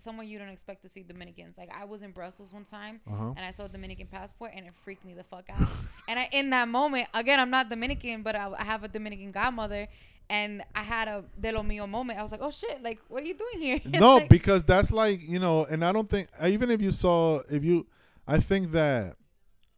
somewhere 0.00 0.24
you 0.24 0.38
don't 0.38 0.48
expect 0.48 0.82
to 0.82 0.88
see 0.88 1.02
Dominicans? 1.02 1.56
Like 1.58 1.70
I 1.74 1.84
was 1.84 2.02
in 2.02 2.12
Brussels 2.12 2.52
one 2.52 2.64
time 2.64 3.00
Uh 3.06 3.16
huh. 3.16 3.24
and 3.36 3.40
I 3.40 3.50
saw 3.50 3.64
a 3.64 3.68
Dominican 3.68 4.06
passport 4.06 4.52
and 4.54 4.66
it 4.66 4.72
freaked 4.84 5.04
me 5.04 5.14
the 5.14 5.24
fuck 5.24 5.44
out. 5.50 5.66
and 6.08 6.18
I 6.18 6.28
in 6.32 6.50
that 6.50 6.68
moment, 6.68 7.08
again, 7.12 7.40
I'm 7.40 7.50
not 7.50 7.68
Dominican, 7.70 8.22
but 8.22 8.36
I, 8.36 8.52
I 8.56 8.64
have 8.64 8.84
a 8.84 8.88
Dominican 8.88 9.32
godmother. 9.32 9.88
And 10.30 10.62
I 10.74 10.82
had 10.82 11.06
a 11.06 11.22
de 11.38 11.52
lo 11.52 11.60
mío 11.62 11.86
moment. 11.86 12.18
I 12.18 12.22
was 12.22 12.32
like, 12.32 12.40
"Oh 12.42 12.50
shit! 12.50 12.82
Like, 12.82 12.98
what 13.08 13.22
are 13.22 13.26
you 13.26 13.34
doing 13.34 13.58
here?" 13.58 13.80
no, 14.00 14.16
Like, 14.16 14.30
because 14.30 14.64
that's 14.64 14.90
like 14.90 15.20
you 15.20 15.38
know, 15.38 15.66
and 15.66 15.84
I 15.84 15.92
don't 15.92 16.08
think 16.08 16.28
even 16.42 16.70
if 16.70 16.80
you 16.80 16.92
saw 16.92 17.40
if 17.50 17.62
you, 17.62 17.86
I 18.26 18.40
think 18.40 18.72
that 18.72 19.16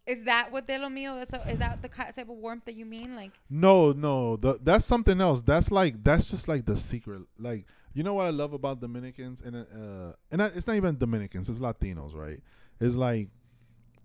is 0.06 0.22
that 0.24 0.52
what 0.52 0.66
de 0.66 0.78
lo 0.78 0.88
mío? 0.88 1.20
Is, 1.22 1.30
is 1.50 1.58
that 1.58 1.82
the 1.82 1.88
type 1.88 2.18
of 2.18 2.28
warmth 2.28 2.64
that 2.66 2.74
you 2.74 2.84
mean? 2.86 3.16
Like, 3.16 3.32
no, 3.50 3.92
no, 3.92 4.36
the, 4.36 4.58
that's 4.62 4.84
something 4.84 5.20
else. 5.20 5.42
That's 5.42 5.70
like 5.70 6.02
that's 6.04 6.30
just 6.30 6.48
like 6.48 6.64
the 6.64 6.76
secret. 6.76 7.22
Like 7.38 7.66
you 7.92 8.02
know 8.02 8.14
what 8.14 8.26
I 8.26 8.30
love 8.30 8.52
about 8.52 8.80
Dominicans 8.80 9.40
and 9.40 9.56
uh, 9.56 10.12
and 10.30 10.42
I, 10.42 10.46
it's 10.54 10.66
not 10.66 10.76
even 10.76 10.96
Dominicans, 10.98 11.48
it's 11.48 11.60
Latinos, 11.60 12.14
right? 12.14 12.40
It's 12.80 12.94
like 12.94 13.28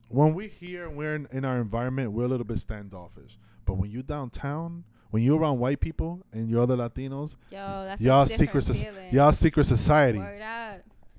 when 0.07 0.33
we 0.33 0.47
here, 0.47 0.89
we're 0.89 1.15
in, 1.15 1.27
in 1.31 1.45
our 1.45 1.59
environment, 1.59 2.11
we're 2.11 2.25
a 2.25 2.27
little 2.27 2.45
bit 2.45 2.59
standoffish. 2.59 3.37
But 3.65 3.75
when 3.75 3.91
you 3.91 4.03
downtown, 4.03 4.83
when 5.11 5.23
you're 5.23 5.39
around 5.39 5.59
white 5.59 5.79
people 5.79 6.21
and 6.33 6.49
you're 6.49 6.61
other 6.61 6.75
Latinos, 6.75 7.35
Yo, 7.49 7.57
that's 7.85 8.01
y'all 8.01 8.23
a 8.23 8.27
secret, 8.27 8.65
different 8.65 8.95
feeling. 8.95 9.13
y'all 9.13 9.31
secret 9.31 9.65
society. 9.65 10.19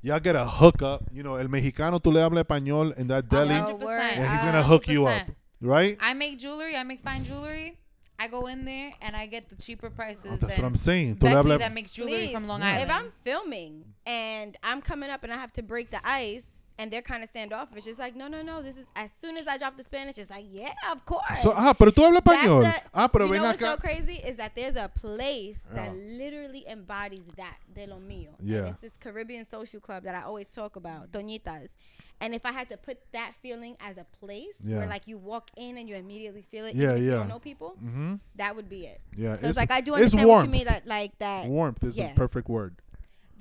Word 0.05 0.09
up. 0.11 0.13
Y'all 0.15 0.21
get 0.21 0.37
a 0.37 0.45
hookup. 0.47 1.03
You 1.13 1.23
know, 1.23 1.37
el 1.37 1.49
mexicano 1.49 2.01
tú 2.01 2.13
le 2.13 2.21
hablas 2.21 2.45
español 2.45 2.97
in 2.99 3.09
that 3.09 3.29
deli, 3.29 3.55
Yo, 3.55 3.79
100%. 3.79 4.17
and 4.17 4.33
he's 4.33 4.43
gonna 4.45 4.63
hook 4.63 4.89
you 4.89 5.07
up, 5.07 5.27
100%. 5.27 5.35
right? 5.61 5.97
I 6.01 6.15
make 6.15 6.39
jewelry. 6.39 6.77
I 6.77 6.83
make 6.85 7.03
fine 7.03 7.25
jewelry. 7.25 7.79
I 8.19 8.29
go 8.29 8.47
in 8.47 8.65
there 8.65 8.93
and 9.01 9.17
I 9.17 9.27
get 9.27 9.49
the 9.49 9.57
cheaper 9.57 9.91
prices. 9.91 10.27
Oh, 10.27 10.37
that's 10.37 10.55
than 10.55 10.63
what 10.63 10.69
I'm 10.69 10.77
saying. 10.77 11.17
Tú 11.17 11.25
le 11.25 11.31
Becky 11.31 11.49
hablas- 11.49 11.59
that 11.59 11.73
makes 11.75 11.93
jewelry 11.93 12.13
Please, 12.13 12.33
from 12.33 12.47
Long 12.47 12.63
Island. 12.63 12.89
If 12.89 12.97
I'm 12.97 13.13
filming 13.25 13.85
and 14.07 14.57
I'm 14.63 14.81
coming 14.81 15.11
up 15.11 15.25
and 15.25 15.33
I 15.33 15.37
have 15.37 15.53
to 15.55 15.63
break 15.63 15.91
the 15.91 16.01
ice 16.05 16.61
and 16.83 16.91
they're 16.91 17.01
kind 17.01 17.23
of 17.23 17.29
standoffish, 17.29 17.87
it's 17.87 17.99
like, 18.01 18.17
no, 18.17 18.27
no, 18.27 18.43
no. 18.43 18.61
This 18.61 18.77
is 18.77 18.91
as 18.97 19.11
soon 19.21 19.37
as 19.37 19.47
I 19.47 19.57
drop 19.57 19.77
the 19.77 19.85
Spanish, 19.85 20.19
it's 20.19 20.31
like, 20.31 20.47
yeah, 20.51 20.73
of 20.91 21.05
course. 21.07 21.41
So, 21.43 21.53
ah, 21.55 21.73
pero 21.79 21.93
tú 21.93 22.03
hablas 22.03 22.25
That's 22.25 22.43
español. 22.45 22.63
the- 22.65 22.83
ah, 22.93 23.07
pero 23.09 23.27
you 23.27 23.31
ven 23.33 23.43
know 23.43 23.49
what's 23.49 23.63
acá. 23.63 23.77
so 23.77 23.77
crazy 23.77 24.15
is 24.15 24.37
that 24.37 24.57
there's 24.57 24.75
a 24.77 24.89
place 24.89 25.61
that 25.73 25.95
literally 25.97 26.65
embodies 26.69 27.27
that 27.37 27.57
de 27.73 27.87
lo 27.87 27.99
mío. 28.01 28.31
Yeah. 28.43 28.59
And 28.59 28.67
it's 28.69 28.81
this 28.83 28.97
Caribbean 28.99 29.47
social 29.49 29.79
club 29.81 30.03
that 30.03 30.17
I 30.17 30.23
always 30.23 30.49
talk 30.49 30.75
about, 30.77 31.13
Doñitas. 31.13 31.77
And 32.21 32.35
if 32.35 32.45
I 32.45 32.53
had 32.53 32.69
to 32.71 32.77
put 32.77 32.99
that 33.13 33.33
feeling 33.41 33.77
as 33.81 33.97
a 33.97 34.05
place 34.05 34.57
Yeah. 34.63 34.79
where 34.79 34.87
like 34.89 35.07
you 35.07 35.19
walk 35.19 35.51
in 35.57 35.79
and 35.79 35.89
you 35.89 35.95
immediately 35.97 36.43
feel 36.43 36.65
it, 36.67 36.75
Yeah, 36.75 36.91
yeah, 36.91 36.95
if 36.95 37.03
you 37.03 37.11
don't 37.11 37.29
know 37.29 37.39
people, 37.39 37.77
mm-hmm. 37.83 38.15
that 38.37 38.55
would 38.57 38.69
be 38.69 38.87
it. 38.87 39.01
Yeah, 39.17 39.37
So 39.37 39.49
it's, 39.49 39.57
like 39.57 39.71
I 39.71 39.81
do 39.81 39.95
understand 39.95 40.29
what 40.29 40.45
you 40.45 40.51
mean 40.51 40.65
that 40.67 40.87
like 40.87 41.19
that. 41.19 41.47
Warmth 41.47 41.83
is 41.85 41.97
yeah. 41.97 42.09
the 42.09 42.15
perfect 42.15 42.49
word. 42.49 42.77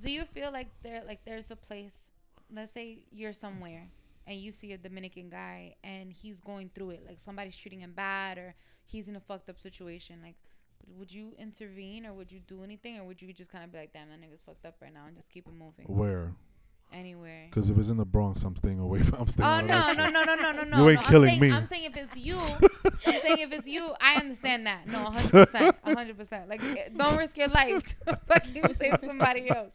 Do 0.04 0.12
you 0.12 0.26
feel 0.26 0.52
like 0.52 0.68
there 0.84 1.04
like 1.06 1.20
there's 1.26 1.52
a 1.52 1.56
place 1.56 2.10
let's 2.54 2.74
say 2.74 3.00
you're 3.12 3.34
somewhere 3.34 3.90
and 4.28 4.40
you 4.40 4.52
see 4.52 4.74
a 4.74 4.78
Dominican 4.78 5.30
guy 5.30 5.76
and 5.84 6.12
he's 6.12 6.42
going 6.42 6.70
through 6.74 6.92
it, 6.92 7.04
like 7.08 7.20
somebody's 7.20 7.58
treating 7.58 7.80
him 7.80 7.94
bad 7.94 8.38
or 8.38 8.56
he's 8.86 9.08
in 9.08 9.16
a 9.16 9.20
fucked 9.20 9.50
up 9.50 9.60
situation, 9.60 10.20
like 10.24 10.36
would 10.98 11.12
you 11.12 11.34
intervene 11.38 12.06
or 12.06 12.14
would 12.14 12.32
you 12.32 12.40
do 12.40 12.64
anything 12.64 13.00
or 13.00 13.04
would 13.06 13.22
you 13.22 13.32
just 13.34 13.52
kind 13.52 13.64
of 13.64 13.72
be 13.72 13.78
like, 13.78 13.94
damn, 13.94 14.10
that 14.10 14.20
nigga's 14.22 14.42
fucked 14.42 14.66
up 14.66 14.76
right 14.82 14.94
now 14.94 15.06
and 15.08 15.16
just 15.16 15.30
keep 15.30 15.48
it 15.48 15.54
moving 15.54 15.86
Where? 15.88 16.34
anywhere? 16.94 17.46
Because 17.50 17.70
if 17.70 17.78
it's 17.78 17.90
in 17.90 17.98
the 17.98 18.06
Bronx, 18.06 18.44
I'm 18.44 18.56
staying 18.56 18.80
away 18.80 19.02
from. 19.02 19.22
I'm 19.22 19.28
staying 19.28 19.48
Oh 19.48 19.62
no 19.62 19.94
no 19.94 20.10
no 20.10 20.24
no 20.24 20.36
no 20.42 20.52
no 20.52 20.64
no! 20.64 20.78
You 20.84 20.90
ain't 20.92 21.02
no. 21.02 21.08
killing 21.08 21.30
I'm 21.30 21.40
saying, 21.40 21.52
me. 21.52 21.58
I'm 21.58 21.66
saying 21.66 21.84
if 21.86 21.98
it's 21.98 22.18
you, 22.18 22.36
I'm 23.08 23.22
saying 23.22 23.38
if 23.40 23.54
it's 23.54 23.68
you, 23.68 23.92
I 24.02 24.16
understand 24.20 24.68
that. 24.68 24.88
No, 24.88 25.04
100, 25.04 25.76
100. 25.84 26.18
percent 26.18 26.50
Like, 26.50 26.64
eh, 26.64 26.90
don't 26.96 27.18
risk 27.18 27.38
your 27.38 27.48
life 27.48 27.84
to 28.08 28.20
fucking 28.28 28.76
save 28.80 28.98
somebody 29.00 29.50
else. 29.50 29.72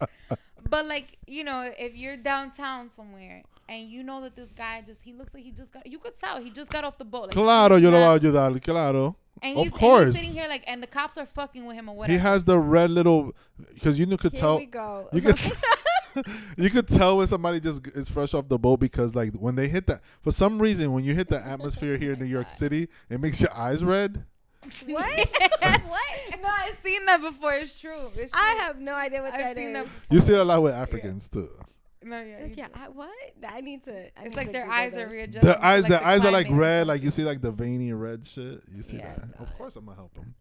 But 0.69 0.87
like, 0.87 1.19
you 1.27 1.45
know, 1.45 1.71
if 1.79 1.97
you're 1.97 2.17
downtown 2.17 2.91
somewhere 2.95 3.43
and 3.69 3.89
you 3.89 4.03
know 4.03 4.21
that 4.23 4.37
this 4.37 4.51
guy 4.51 4.83
just 4.87 5.03
he 5.03 5.13
looks 5.13 5.35
like 5.35 5.43
he 5.45 5.51
just 5.51 5.73
got, 5.73 5.87
you 5.87 5.99
could 5.99 6.17
tell 6.19 6.41
he 6.43 6.51
just 6.51 6.71
got 6.71 6.85
off 6.85 6.99
the 6.99 7.05
boat. 7.05 7.23
Like, 7.29 7.31
Claro, 7.33 7.77
he's 7.77 7.85
yo 7.85 7.91
lo 7.91 8.01
not- 8.01 8.23
voy 8.23 8.29
a 8.29 8.33
ayudar. 8.33 8.63
Claro. 8.65 9.17
And 9.43 9.57
Of 9.59 9.65
he's, 9.65 9.73
and 9.73 9.81
course. 9.81 10.07
he's 10.07 10.15
sitting 10.25 10.31
here 10.41 10.49
like, 10.49 10.65
and 10.67 10.83
the 10.83 10.87
cops 10.87 11.19
are 11.19 11.27
fucking 11.27 11.67
with 11.67 11.77
him 11.77 11.91
or 11.91 11.97
whatever. 11.97 12.13
He 12.19 12.23
has 12.23 12.45
the 12.45 12.59
red 12.59 12.91
little. 12.91 13.35
Because 13.75 13.99
you 13.99 14.07
could 14.17 14.33
Here 14.33 14.41
tell. 14.41 14.59
we 14.59 14.67
go. 14.67 15.09
You 15.13 15.21
could. 15.21 15.39
you 16.57 16.71
could 16.71 16.89
tell 16.89 17.19
when 17.19 17.27
somebody 17.27 17.61
just 17.61 17.87
is 17.89 18.09
fresh 18.09 18.33
off 18.33 18.49
the 18.49 18.59
boat 18.59 18.81
because 18.81 19.15
like 19.15 19.35
when 19.35 19.55
they 19.55 19.69
hit 19.69 19.87
that 19.87 20.01
for 20.23 20.31
some 20.31 20.61
reason 20.61 20.93
when 20.93 21.05
you 21.05 21.15
hit 21.15 21.29
the 21.29 21.39
atmosphere 21.47 21.99
here 21.99 22.13
in 22.15 22.21
oh 22.21 22.25
New 22.25 22.31
York 22.31 22.49
City 22.49 22.89
it 23.11 23.21
makes 23.21 23.39
your 23.39 23.53
eyes 23.55 23.85
red 23.85 24.25
what? 24.87 25.29
what? 25.87 26.41
no, 26.43 26.49
I've 26.49 26.79
seen 26.83 27.05
that 27.07 27.21
before. 27.21 27.53
It's 27.55 27.79
true. 27.79 28.11
It's 28.17 28.33
true. 28.33 28.41
I 28.41 28.55
have 28.63 28.79
no 28.81 28.95
idea 28.95 29.23
what 29.23 29.33
I've 29.35 29.41
that 29.41 29.57
seen 29.57 29.69
is. 29.69 29.73
that 29.75 29.85
before. 29.85 30.01
you 30.11 30.21
see 30.21 30.33
it 30.35 30.39
a 30.41 30.45
lot 30.45 30.63
with 30.63 30.75
Africans 30.75 31.29
too 31.29 31.51
No, 32.03 32.21
yeah. 32.23 32.45
you 32.47 32.53
Yeah. 32.57 32.69
I, 32.75 32.89
what? 32.89 33.11
I 33.49 33.61
need 33.61 33.85
to. 33.85 33.93
I 33.93 34.25
need 34.25 34.27
It's 34.27 34.37
like 34.37 34.47
to 34.47 34.53
their 34.53 34.63
Google 34.65 34.79
eyes 34.79 34.93
are 34.93 34.97
this. 34.97 35.13
readjusting. 35.13 35.51
the 35.51 35.65
eyes 35.67 35.83
like, 35.83 35.91
the 35.91 36.07
eyes 36.07 36.25
are 36.25 36.33
like 36.33 36.47
red 36.51 36.87
like 36.87 37.03
you 37.03 37.11
see 37.11 37.23
like 37.25 37.41
the 37.41 37.51
veiny 37.51 37.93
red 37.93 38.27
shit 38.27 38.61
you 38.71 38.83
see 38.83 38.99
Yeah, 38.99 39.15
that 39.17 39.41
of 39.41 39.57
course 39.57 39.77
I'm 39.77 39.85
gonna 39.87 39.97
help 39.97 40.17
him 40.17 40.35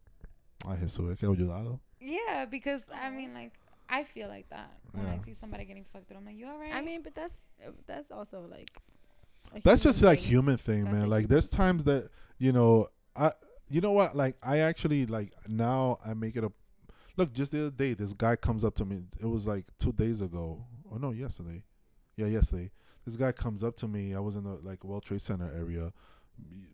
Ay 0.67 0.77
Jesús 0.81 1.09
hay 1.09 1.15
que 1.15 1.27
ayudarlo 1.27 1.79
Yeah, 1.99 2.45
because 2.45 2.83
I 2.93 3.09
mean, 3.09 3.33
like, 3.33 3.53
I 3.89 4.03
feel 4.03 4.27
like 4.27 4.47
that 4.49 4.71
when 4.93 5.05
I 5.07 5.19
see 5.25 5.33
somebody 5.39 5.65
getting 5.65 5.85
fucked 5.91 6.11
up. 6.11 6.17
I'm 6.17 6.25
like, 6.25 6.37
you 6.37 6.47
alright? 6.47 6.73
I 6.73 6.81
mean, 6.81 7.01
but 7.01 7.13
that's 7.15 7.49
that's 7.87 8.11
also 8.11 8.41
like. 8.49 8.69
that's 9.63 9.81
human 9.81 9.93
just 9.93 10.03
like 10.03 10.19
human 10.19 10.57
thing 10.57 10.85
That's 10.85 10.95
man 10.95 11.05
a 11.05 11.07
like 11.07 11.27
there's 11.27 11.49
times 11.49 11.83
that 11.85 12.09
you 12.39 12.51
know 12.51 12.87
I 13.15 13.31
you 13.67 13.81
know 13.81 13.91
what? 13.91 14.15
Like 14.15 14.35
I 14.43 14.59
actually 14.59 15.05
like 15.05 15.33
now 15.47 15.97
I 16.05 16.13
make 16.13 16.35
it 16.35 16.43
a 16.43 16.51
look 17.17 17.33
just 17.33 17.51
the 17.51 17.61
other 17.61 17.71
day 17.71 17.93
this 17.93 18.13
guy 18.13 18.35
comes 18.35 18.63
up 18.63 18.75
to 18.75 18.85
me. 18.85 19.03
It 19.19 19.25
was 19.25 19.47
like 19.47 19.65
two 19.79 19.91
days 19.93 20.21
ago. 20.21 20.63
Oh 20.91 20.97
no 20.97 21.11
yesterday. 21.11 21.63
Yeah 22.15 22.27
yesterday. 22.27 22.71
This 23.05 23.15
guy 23.15 23.31
comes 23.31 23.63
up 23.63 23.75
to 23.77 23.87
me. 23.87 24.15
I 24.15 24.19
was 24.19 24.35
in 24.35 24.43
the 24.43 24.59
like 24.63 24.83
World 24.83 25.03
Trade 25.03 25.21
Center 25.21 25.51
area. 25.55 25.91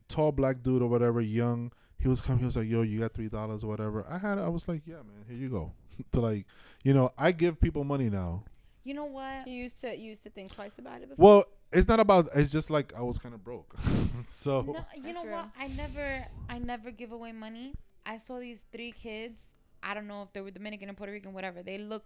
Tall 0.07 0.31
black 0.31 0.63
dude 0.63 0.81
or 0.81 0.89
whatever 0.89 1.21
young. 1.21 1.71
He 1.99 2.07
was 2.07 2.19
coming 2.19 2.39
he 2.39 2.45
was 2.45 2.57
like 2.57 2.67
yo 2.67 2.81
you 2.81 2.99
got 2.99 3.13
three 3.13 3.29
dollars 3.29 3.63
or 3.63 3.67
whatever. 3.67 4.05
I 4.09 4.17
had 4.17 4.37
I 4.39 4.49
was 4.49 4.67
like 4.67 4.81
yeah 4.85 4.95
man 4.95 5.25
here 5.27 5.37
you 5.37 5.49
go. 5.49 5.73
To 6.13 6.19
like 6.19 6.45
you 6.83 6.93
know 6.93 7.11
I 7.17 7.31
give 7.31 7.59
people 7.59 7.83
money 7.83 8.09
now. 8.09 8.43
You 8.83 8.95
know 8.95 9.05
what? 9.05 9.47
You 9.47 9.53
used 9.53 9.79
to 9.81 9.95
you 9.95 10.09
used 10.09 10.23
to 10.23 10.29
think 10.31 10.51
twice 10.51 10.79
about 10.79 11.01
it 11.01 11.09
before. 11.09 11.23
well 11.23 11.45
it's 11.71 11.87
not 11.87 11.99
about 11.99 12.29
it's 12.35 12.49
just 12.49 12.69
like 12.69 12.93
I 12.97 13.01
was 13.01 13.17
kind 13.17 13.33
of 13.33 13.43
broke 13.43 13.75
so 14.23 14.61
No, 14.61 14.75
you 14.95 15.03
That's 15.03 15.15
know 15.15 15.23
real. 15.25 15.31
what? 15.37 15.49
I 15.57 15.67
never, 15.67 16.25
I 16.49 16.57
never 16.59 16.91
give 16.91 17.11
away 17.11 17.31
money. 17.31 17.73
I 18.05 18.17
saw 18.17 18.39
these 18.39 18.63
three 18.71 18.91
kids. 18.91 19.39
I 19.83 19.93
don't 19.93 20.07
know 20.07 20.21
if 20.23 20.33
they 20.33 20.41
were 20.41 20.51
Dominican 20.51 20.89
or 20.89 20.93
Puerto 20.93 21.11
Rican, 21.13 21.33
whatever. 21.33 21.63
They 21.63 21.77
look, 21.77 22.03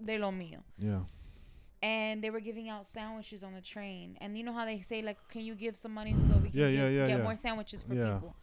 they 0.00 0.18
lo 0.18 0.30
mío. 0.30 0.62
yeah 0.78 1.00
and 1.84 2.22
they 2.22 2.30
were 2.30 2.38
giving 2.40 2.68
out 2.68 2.86
sandwiches 2.86 3.42
on 3.42 3.54
the 3.54 3.60
train. 3.60 4.16
And 4.20 4.38
you 4.38 4.44
know 4.44 4.52
how 4.52 4.64
they 4.64 4.80
say 4.82 5.02
like, 5.02 5.18
"Can 5.28 5.42
you 5.42 5.56
give 5.56 5.76
some 5.76 5.92
money 5.92 6.14
so 6.14 6.22
that 6.28 6.40
we 6.40 6.48
can 6.50 6.60
Yeah, 6.60 6.70
get, 6.70 6.76
yeah, 6.78 6.88
yeah, 6.88 7.06
get 7.08 7.18
yeah. 7.18 7.24
more 7.24 7.34
sandwiches 7.36 7.82
for 7.82 7.94
Yeah. 7.94 8.14
people?" 8.14 8.36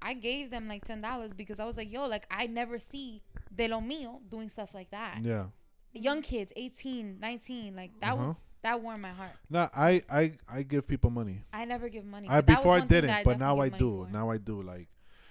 I 0.00 0.14
gave 0.14 0.50
them 0.50 0.66
like 0.66 0.84
ten 0.86 1.02
dollars 1.02 1.32
because 1.34 1.60
I 1.60 1.66
was 1.66 1.76
like, 1.76 1.90
"Yo, 1.92 2.06
like 2.06 2.26
I 2.30 2.46
never 2.46 2.78
see 2.78 3.22
de 3.54 3.68
lo 3.68 3.80
mío 3.80 4.20
doing 4.30 4.48
stuff 4.48 4.72
like 4.72 4.90
that." 4.92 5.18
Yeah. 5.22 5.46
Young 5.92 6.22
kids, 6.22 6.52
18, 6.56 7.18
19, 7.20 7.76
like 7.76 7.90
that 8.00 8.14
Uh-huh. 8.14 8.28
was 8.28 8.40
that 8.62 8.82
warmed 8.82 9.02
my 9.02 9.10
heart. 9.10 9.32
No, 9.48 9.68
I, 9.74 10.02
I 10.10 10.32
I 10.48 10.62
give 10.62 10.86
people 10.86 11.10
money. 11.10 11.44
I 11.52 11.64
never 11.64 11.88
give 11.88 12.04
money. 12.04 12.28
I 12.28 12.40
but 12.40 12.46
that 12.46 12.52
was 12.52 12.58
before 12.62 12.76
I 12.76 12.80
didn't, 12.80 13.08
that 13.08 13.24
but 13.24 13.38
now 13.38 13.58
I 13.60 13.68
do. 13.68 14.04
for. 14.06 14.12
Now 14.12 14.30
I 14.30 14.38
do. 14.38 14.62
Like, 14.62 14.88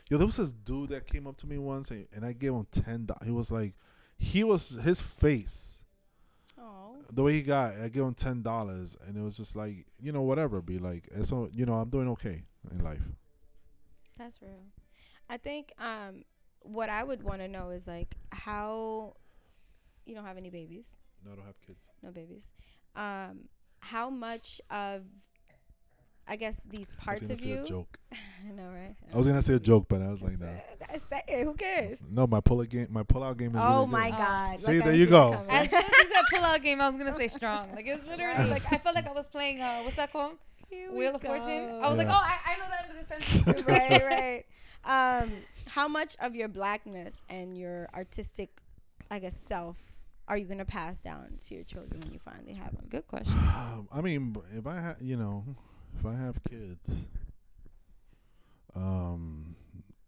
yo, 0.09 0.17
there 0.17 0.25
was 0.27 0.37
this 0.37 0.51
dude 0.51 0.89
that 0.89 1.05
came 1.05 1.27
up 1.27 1.37
to 1.37 1.47
me 1.47 1.57
once, 1.57 1.91
and, 1.91 2.07
and 2.13 2.25
I 2.25 2.33
gave 2.33 2.53
him 2.53 2.65
ten. 2.71 3.05
dollars. 3.05 3.25
He 3.25 3.31
was 3.31 3.51
like, 3.51 3.73
he 4.17 4.43
was 4.43 4.71
his 4.83 4.99
face, 4.99 5.83
Oh. 6.59 6.95
the 7.13 7.23
way 7.23 7.33
he 7.33 7.41
got. 7.41 7.75
I 7.75 7.89
gave 7.89 8.03
him 8.03 8.13
ten 8.15 8.41
dollars, 8.41 8.97
and 9.05 9.15
it 9.15 9.21
was 9.21 9.37
just 9.37 9.55
like, 9.55 9.85
you 10.01 10.11
know, 10.11 10.23
whatever. 10.23 10.61
Be 10.61 10.79
like, 10.79 11.07
so 11.23 11.49
you 11.53 11.65
know, 11.65 11.73
I'm 11.73 11.89
doing 11.89 12.09
okay 12.09 12.43
in 12.71 12.83
life. 12.83 13.01
That's 14.17 14.41
real. 14.41 14.63
I 15.29 15.37
think 15.37 15.71
um, 15.79 16.23
what 16.61 16.89
I 16.89 17.03
would 17.03 17.23
want 17.23 17.39
to 17.41 17.47
know 17.47 17.69
is 17.69 17.87
like 17.87 18.15
how 18.31 19.13
you 20.05 20.15
don't 20.15 20.25
have 20.25 20.37
any 20.37 20.49
babies, 20.49 20.97
No, 21.23 21.31
I 21.31 21.35
don't 21.35 21.45
have 21.45 21.61
kids. 21.61 21.89
no 22.01 22.09
babies. 22.11 22.51
Um, 22.99 23.47
how 23.79 24.09
much 24.09 24.59
of 24.69 25.03
I 26.27 26.35
guess 26.35 26.61
these 26.69 26.91
I 26.99 27.03
parts 27.03 27.21
was 27.21 27.31
of 27.31 27.39
say 27.39 27.49
you. 27.49 27.63
a 27.63 27.65
joke. 27.65 27.97
I 28.11 28.51
know, 28.51 28.67
right? 28.67 28.95
I 29.11 29.17
was 29.17 29.25
gonna 29.25 29.41
say 29.41 29.53
a 29.55 29.59
joke, 29.59 29.85
but 29.89 30.01
I 30.01 30.09
was 30.09 30.21
like, 30.21 30.39
no. 30.39 30.47
I 30.87 30.97
say 30.97 31.23
it. 31.27 31.43
Who 31.43 31.55
cares? 31.55 32.03
No, 32.07 32.27
my 32.27 32.39
pull 32.39 32.63
game, 32.65 32.87
my 32.91 33.01
pull 33.03 33.23
out 33.23 33.37
game 33.37 33.55
is. 33.55 33.61
Oh 33.63 33.79
really 33.79 33.91
my 33.91 34.09
good. 34.11 34.17
God! 34.17 34.61
See, 34.61 34.77
I 34.77 34.79
there 34.81 34.93
you 34.93 35.07
go. 35.07 35.31
coming. 35.31 35.49
As 35.49 35.69
soon 35.69 35.79
as 35.79 35.85
he 35.87 36.07
said 36.07 36.23
pull 36.31 36.43
out 36.43 36.61
game, 36.63 36.81
I 36.81 36.89
was 36.89 36.97
gonna 36.97 37.15
say 37.15 37.29
strong. 37.29 37.65
Like 37.73 37.87
it's 37.87 38.07
literally 38.07 38.49
like 38.49 38.71
I 38.71 38.77
felt 38.77 38.95
like 38.95 39.07
I 39.07 39.13
was 39.13 39.25
playing 39.31 39.61
uh 39.61 39.79
what's 39.81 39.95
that 39.95 40.11
called? 40.11 40.33
Here 40.69 40.91
Wheel 40.91 41.15
of 41.15 41.21
Fortune. 41.21 41.81
I 41.81 41.89
was 41.89 41.97
like, 41.97 42.07
oh, 42.09 42.11
I, 42.11 42.37
I 42.45 42.57
know 42.57 42.65
that 42.69 42.89
in 42.91 42.97
the 42.99 43.25
sense. 43.25 43.63
right, 43.67 44.03
right. 44.05 45.21
Um, 45.21 45.31
how 45.67 45.87
much 45.87 46.15
of 46.21 46.35
your 46.35 46.47
blackness 46.47 47.25
and 47.27 47.57
your 47.57 47.89
artistic, 47.95 48.61
I 49.09 49.17
guess, 49.17 49.35
self 49.35 49.77
are 50.29 50.37
you 50.37 50.45
gonna 50.45 50.63
pass 50.65 51.01
down 51.03 51.37
to 51.41 51.55
your 51.55 51.63
children 51.65 51.99
when 52.03 52.13
you 52.13 52.19
finally 52.19 52.53
have 52.53 52.73
them? 52.75 52.85
Good 52.89 53.07
question. 53.07 53.33
Um, 53.33 53.89
I 53.93 54.01
mean, 54.01 54.31
b- 54.31 54.39
if 54.55 54.65
I 54.67 54.79
have, 54.79 54.97
you 55.01 55.17
know, 55.17 55.43
if 55.99 56.05
I 56.05 56.13
have 56.15 56.37
kids, 56.49 57.07
um, 58.75 59.55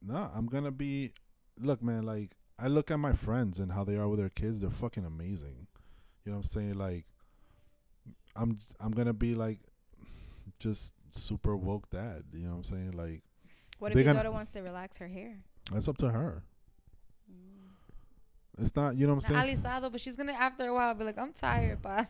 no, 0.01 0.29
I'm 0.33 0.45
gonna 0.47 0.71
be. 0.71 1.13
Look, 1.59 1.81
man, 1.83 2.03
like 2.05 2.31
I 2.59 2.67
look 2.67 2.91
at 2.91 2.97
my 2.99 3.13
friends 3.13 3.59
and 3.59 3.71
how 3.71 3.83
they 3.83 3.97
are 3.97 4.07
with 4.07 4.19
their 4.19 4.29
kids. 4.29 4.61
They're 4.61 4.69
fucking 4.69 5.05
amazing. 5.05 5.67
You 6.25 6.31
know 6.31 6.37
what 6.37 6.45
I'm 6.45 6.49
saying? 6.49 6.73
Like, 6.77 7.05
I'm 8.35 8.59
I'm 8.79 8.91
gonna 8.91 9.13
be 9.13 9.35
like, 9.35 9.59
just 10.59 10.93
super 11.09 11.55
woke 11.55 11.89
dad. 11.89 12.23
You 12.33 12.45
know 12.45 12.51
what 12.51 12.57
I'm 12.57 12.63
saying? 12.63 12.91
Like, 12.91 13.23
What 13.79 13.91
if 13.91 13.95
They're 13.95 14.03
your 14.03 14.13
gonna- 14.13 14.23
daughter 14.23 14.31
wants 14.33 14.51
to 14.53 14.61
relax 14.61 14.97
her 14.97 15.07
hair? 15.07 15.39
that's 15.71 15.87
up 15.87 15.97
to 15.97 16.09
her. 16.11 16.43
It's 18.57 18.75
not. 18.75 18.95
You 18.95 19.07
know 19.07 19.15
what 19.15 19.29
I'm 19.29 19.45
saying? 19.45 19.57
Alisado, 19.57 19.91
but 19.91 20.01
she's 20.01 20.15
gonna 20.15 20.33
after 20.33 20.67
a 20.67 20.73
while 20.73 20.93
be 20.93 21.03
like, 21.05 21.17
I'm 21.17 21.33
tired, 21.33 21.81
but 21.81 22.07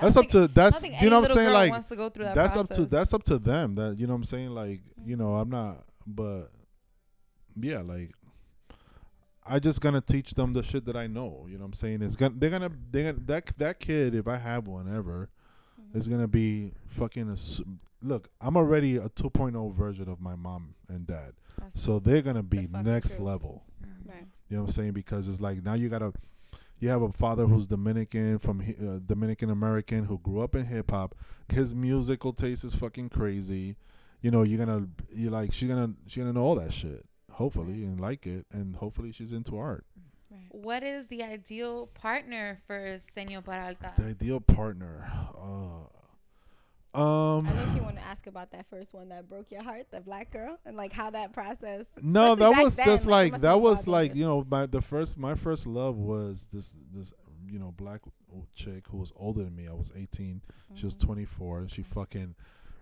That's 0.00 0.16
up 0.18 0.26
to. 0.28 0.48
That's 0.48 0.82
you 0.82 1.10
know 1.10 1.20
what 1.20 1.30
I'm 1.30 1.36
saying? 1.36 1.52
Like, 1.52 1.70
wants 1.70 1.88
to 1.88 1.96
go 1.96 2.08
through 2.08 2.24
that 2.26 2.34
that's 2.34 2.56
up 2.56 2.68
to 2.70 2.86
that's 2.86 3.12
up 3.14 3.22
to 3.24 3.38
them 3.38 3.74
that 3.74 3.98
you 3.98 4.06
know 4.06 4.12
what 4.14 4.18
i'm 4.18 4.24
saying 4.24 4.50
like 4.50 4.80
you 5.04 5.16
know 5.16 5.34
i'm 5.34 5.50
not 5.50 5.84
but 6.06 6.46
yeah 7.60 7.80
like 7.80 8.10
i 9.44 9.58
just 9.58 9.80
gonna 9.80 10.00
teach 10.00 10.34
them 10.34 10.52
the 10.52 10.62
shit 10.62 10.84
that 10.86 10.96
i 10.96 11.06
know 11.06 11.46
you 11.48 11.54
know 11.58 11.62
what 11.64 11.68
i'm 11.68 11.72
saying 11.72 12.00
it's 12.02 12.16
gonna 12.16 12.34
they're 12.38 12.50
gonna 12.50 12.70
they're 12.90 13.12
gonna 13.12 13.24
that 13.26 13.46
that 13.58 13.80
kid 13.80 14.14
if 14.14 14.26
i 14.28 14.36
have 14.36 14.66
one 14.66 14.92
ever 14.94 15.28
Mm-hmm. 15.80 15.98
is 15.98 16.06
gonna 16.06 16.28
be 16.28 16.72
fucking 16.86 17.30
a 17.30 17.36
look 18.06 18.28
i'm 18.42 18.56
already 18.58 18.96
a 18.98 19.08
2.0 19.08 19.74
version 19.74 20.08
of 20.08 20.20
my 20.20 20.34
mom 20.34 20.74
and 20.88 21.06
dad 21.06 21.32
That's 21.58 21.80
so 21.80 21.98
they're 21.98 22.20
gonna 22.22 22.42
be 22.42 22.66
fucking 22.66 22.84
next 22.84 23.16
truth. 23.16 23.20
level. 23.20 23.64
Right. 24.08 24.26
you 24.48 24.56
know 24.56 24.62
what 24.62 24.68
i'm 24.68 24.74
saying 24.74 24.92
because 24.92 25.28
it's 25.28 25.40
like 25.40 25.62
now 25.64 25.74
you 25.74 25.88
gotta 25.88 26.12
you 26.82 26.88
have 26.88 27.02
a 27.02 27.12
father 27.12 27.46
who's 27.46 27.68
Dominican 27.68 28.40
from 28.40 28.60
uh, 28.60 28.98
Dominican 29.06 29.50
American 29.50 30.04
who 30.04 30.18
grew 30.18 30.40
up 30.40 30.56
in 30.56 30.66
hip 30.66 30.90
hop. 30.90 31.14
His 31.48 31.76
musical 31.76 32.32
taste 32.32 32.64
is 32.64 32.74
fucking 32.74 33.10
crazy. 33.10 33.76
You 34.20 34.32
know, 34.32 34.42
you're 34.42 34.58
gonna 34.58 34.88
you 35.14 35.30
like 35.30 35.52
she's 35.52 35.68
gonna 35.68 35.92
she's 36.08 36.24
gonna 36.24 36.32
know 36.32 36.42
all 36.42 36.56
that 36.56 36.72
shit. 36.72 37.06
Hopefully 37.30 37.84
and 37.84 38.00
like 38.00 38.26
it, 38.26 38.46
and 38.50 38.74
hopefully 38.74 39.12
she's 39.12 39.30
into 39.30 39.56
art. 39.56 39.86
Right. 40.28 40.40
What 40.50 40.82
is 40.82 41.06
the 41.06 41.22
ideal 41.22 41.86
partner 41.94 42.60
for 42.66 42.98
Senor 43.14 43.42
Peralta? 43.42 43.92
The 43.96 44.06
ideal 44.06 44.40
partner. 44.40 45.08
Uh, 45.40 45.86
um, 46.94 47.46
I 47.48 47.52
think 47.52 47.76
you 47.76 47.82
want 47.82 47.96
to 47.96 48.02
ask 48.04 48.26
about 48.26 48.50
that 48.52 48.66
first 48.68 48.92
one 48.92 49.08
that 49.10 49.28
broke 49.28 49.50
your 49.50 49.62
heart, 49.62 49.86
the 49.90 50.00
black 50.00 50.30
girl, 50.30 50.58
and 50.66 50.76
like 50.76 50.92
how 50.92 51.10
that 51.10 51.32
process. 51.32 51.86
no, 52.02 52.34
that 52.34 52.62
was 52.62 52.76
then, 52.76 52.86
just 52.86 53.06
it 53.06 53.10
like 53.10 53.40
that 53.40 53.60
was 53.60 53.86
like 53.88 54.14
you 54.14 54.24
know 54.24 54.46
my 54.50 54.66
the 54.66 54.82
first 54.82 55.16
my 55.16 55.34
first 55.34 55.66
love 55.66 55.96
was 55.96 56.48
this 56.52 56.74
this 56.92 57.12
you 57.48 57.58
know 57.58 57.72
black 57.76 58.00
chick 58.54 58.86
who 58.88 58.98
was 58.98 59.12
older 59.16 59.42
than 59.42 59.54
me. 59.56 59.68
I 59.68 59.72
was 59.74 59.92
18. 59.96 60.40
She 60.74 60.84
was 60.86 60.96
Mhm. 60.96 61.00
24 61.04 61.58
and 61.60 61.70
she 61.70 61.82
fucking 61.82 62.34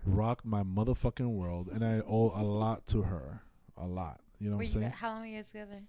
rocked 0.05 0.45
my 0.45 0.63
motherfucking 0.63 1.27
world 1.35 1.67
and 1.69 1.83
I 1.83 1.99
owe 2.07 2.31
a 2.35 2.43
lot 2.43 2.87
to 2.87 3.01
her. 3.03 3.41
A 3.77 3.85
lot. 3.87 4.19
You 4.39 4.49
know 4.49 4.55
Were 4.57 4.63
what 4.63 4.67
I'm 4.69 4.73
gu- 4.73 4.79
saying? 4.81 4.91
how 4.93 5.09
long 5.11 5.19
were 5.21 5.25
you 5.27 5.37
guys 5.37 5.47
together? 5.47 5.81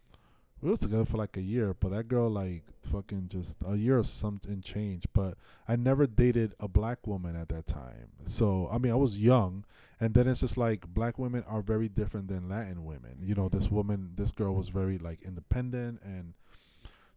We 0.63 0.71
was 0.71 0.81
together 0.81 1.05
for 1.05 1.17
like 1.17 1.37
a 1.37 1.43
year, 1.43 1.75
but 1.81 1.91
that 1.91 2.07
girl 2.07 2.31
like 2.31 2.63
fucking 2.91 3.27
just 3.29 3.57
a 3.67 3.75
year 3.75 3.99
or 3.99 4.05
something 4.05 4.61
changed. 4.63 5.09
But 5.13 5.35
I 5.67 5.75
never 5.75 6.07
dated 6.07 6.55
a 6.61 6.69
black 6.69 7.05
woman 7.07 7.35
at 7.35 7.49
that 7.49 7.67
time. 7.67 8.09
So 8.27 8.69
I 8.73 8.79
mean 8.79 8.93
I 8.93 8.97
was 8.97 9.19
young 9.19 9.65
and 10.01 10.15
then 10.15 10.29
it's 10.29 10.41
just 10.41 10.57
like 10.57 10.87
black 10.87 11.19
women 11.19 11.45
are 11.49 11.63
very 11.63 11.89
different 11.89 12.29
than 12.29 12.49
Latin 12.49 12.85
women. 12.85 13.19
You 13.21 13.35
know, 13.35 13.49
this 13.49 13.71
woman 13.71 14.13
this 14.15 14.31
girl 14.31 14.55
was 14.55 14.69
very 14.69 14.99
like 14.99 15.23
independent 15.23 16.01
and 16.05 16.35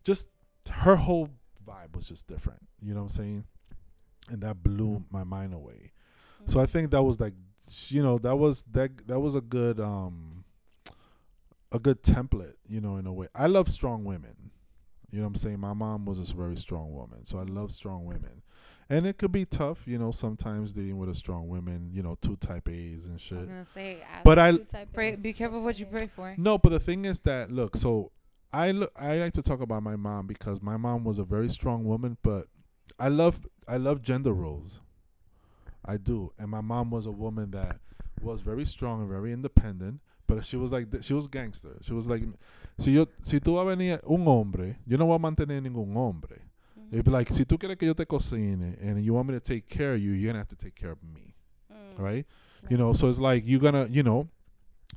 just 0.03 0.27
her 0.69 0.95
whole 0.95 1.29
vibe 1.67 1.95
was 1.95 2.07
just 2.07 2.27
different. 2.27 2.61
You 2.81 2.93
know 2.95 3.01
what 3.01 3.05
I'm 3.05 3.09
saying? 3.11 3.45
And 4.29 4.41
that 4.41 4.63
blew 4.63 5.03
my 5.11 5.23
mind 5.23 5.53
away. 5.53 5.91
So 6.47 6.59
I 6.59 6.65
think 6.65 6.91
that 6.91 7.03
was 7.03 7.19
like, 7.19 7.33
you 7.89 8.01
know, 8.01 8.17
that 8.19 8.35
was 8.35 8.63
that 8.71 9.07
that 9.07 9.19
was 9.19 9.35
a 9.35 9.41
good 9.41 9.79
um 9.79 10.34
a 11.75 11.79
good 11.79 12.01
template, 12.01 12.53
you 12.67 12.79
know, 12.81 12.97
in 12.97 13.05
a 13.05 13.13
way. 13.13 13.27
I 13.35 13.47
love 13.47 13.67
strong 13.69 14.03
women. 14.05 14.51
You 15.11 15.19
know 15.19 15.25
what 15.25 15.29
I'm 15.29 15.35
saying? 15.35 15.59
My 15.59 15.73
mom 15.73 16.05
was 16.05 16.17
a 16.19 16.33
very 16.35 16.57
strong 16.57 16.93
woman, 16.93 17.25
so 17.25 17.37
I 17.39 17.43
love 17.43 17.71
strong 17.71 18.05
women. 18.05 18.41
And 18.89 19.07
it 19.07 19.17
could 19.17 19.31
be 19.31 19.45
tough, 19.45 19.79
you 19.87 19.97
know, 19.97 20.11
sometimes 20.11 20.73
dealing 20.73 20.97
with 20.97 21.09
a 21.09 21.15
strong 21.15 21.47
woman, 21.47 21.89
you 21.91 22.03
know, 22.03 22.17
two 22.21 22.35
type 22.35 22.69
A's 22.69 23.05
and 23.07 23.13
I 23.13 23.15
was 23.15 23.21
shit. 23.21 23.47
gonna 23.47 23.65
say, 23.73 24.01
ask- 24.01 24.23
But 24.23 24.37
I 24.39 24.57
pray, 24.93 25.15
be 25.15 25.33
careful 25.33 25.63
what 25.63 25.79
you 25.79 25.85
pray 25.85 26.07
for. 26.15 26.35
no, 26.37 26.57
but 26.57 26.69
the 26.69 26.79
thing 26.79 27.05
is 27.05 27.19
that 27.21 27.51
look, 27.51 27.75
so 27.77 28.11
I 28.53 28.71
look 28.71 28.91
I 28.95 29.17
like 29.17 29.33
to 29.33 29.41
talk 29.41 29.61
about 29.61 29.83
my 29.83 29.95
mom 29.95 30.27
because 30.27 30.61
my 30.61 30.77
mom 30.77 31.03
was 31.03 31.17
a 31.19 31.23
very 31.23 31.49
strong 31.49 31.83
woman, 31.85 32.17
but 32.21 32.47
I 32.99 33.07
love 33.09 33.45
I 33.67 33.77
love 33.77 34.01
gender 34.01 34.33
roles. 34.33 34.81
I 35.85 35.97
do. 35.97 36.31
And 36.39 36.49
my 36.49 36.61
mom 36.61 36.89
was 36.91 37.05
a 37.05 37.11
woman 37.11 37.51
that 37.51 37.79
was 38.21 38.41
very 38.41 38.65
strong 38.65 39.01
and 39.01 39.09
very 39.09 39.31
independent, 39.33 39.99
but 40.27 40.43
she 40.45 40.57
was 40.57 40.71
like 40.71 40.87
she 41.01 41.13
was 41.13 41.27
gangster. 41.27 41.77
She 41.81 41.93
was 41.93 42.07
like 42.07 42.23
si 42.79 42.91
yo 42.93 43.05
si 43.23 43.39
tú 43.39 43.55
vas 43.55 43.63
a 43.67 43.75
venir 43.75 43.99
un 44.09 44.25
hombre, 44.25 44.77
yo 44.85 44.97
no 44.97 45.05
voy 45.05 45.15
a 45.15 45.19
mantener 45.19 45.61
ningún 45.61 45.93
hombre. 45.93 46.37
Mhm. 46.77 46.99
If 46.99 47.07
like 47.07 47.29
si 47.33 47.45
tú 47.45 47.57
quieres 47.57 47.77
que 47.77 47.87
yo 47.87 47.93
te 47.93 48.05
cocine 48.05 48.77
and 48.81 49.01
you 49.03 49.13
want 49.13 49.27
me 49.29 49.33
to 49.35 49.39
take 49.39 49.67
care 49.67 49.93
of 49.95 49.99
you, 50.01 50.11
you're 50.11 50.31
going 50.31 50.35
to 50.35 50.39
have 50.39 50.49
to 50.49 50.55
take 50.55 50.75
care 50.75 50.91
of 50.91 51.01
me 51.03 51.33
Mm. 51.71 51.99
right? 51.99 52.25
You 52.69 52.77
know, 52.77 52.93
so 52.93 53.09
it's 53.09 53.19
like 53.19 53.43
you're 53.45 53.59
gonna, 53.59 53.87
you 53.91 54.01
know, 54.03 54.27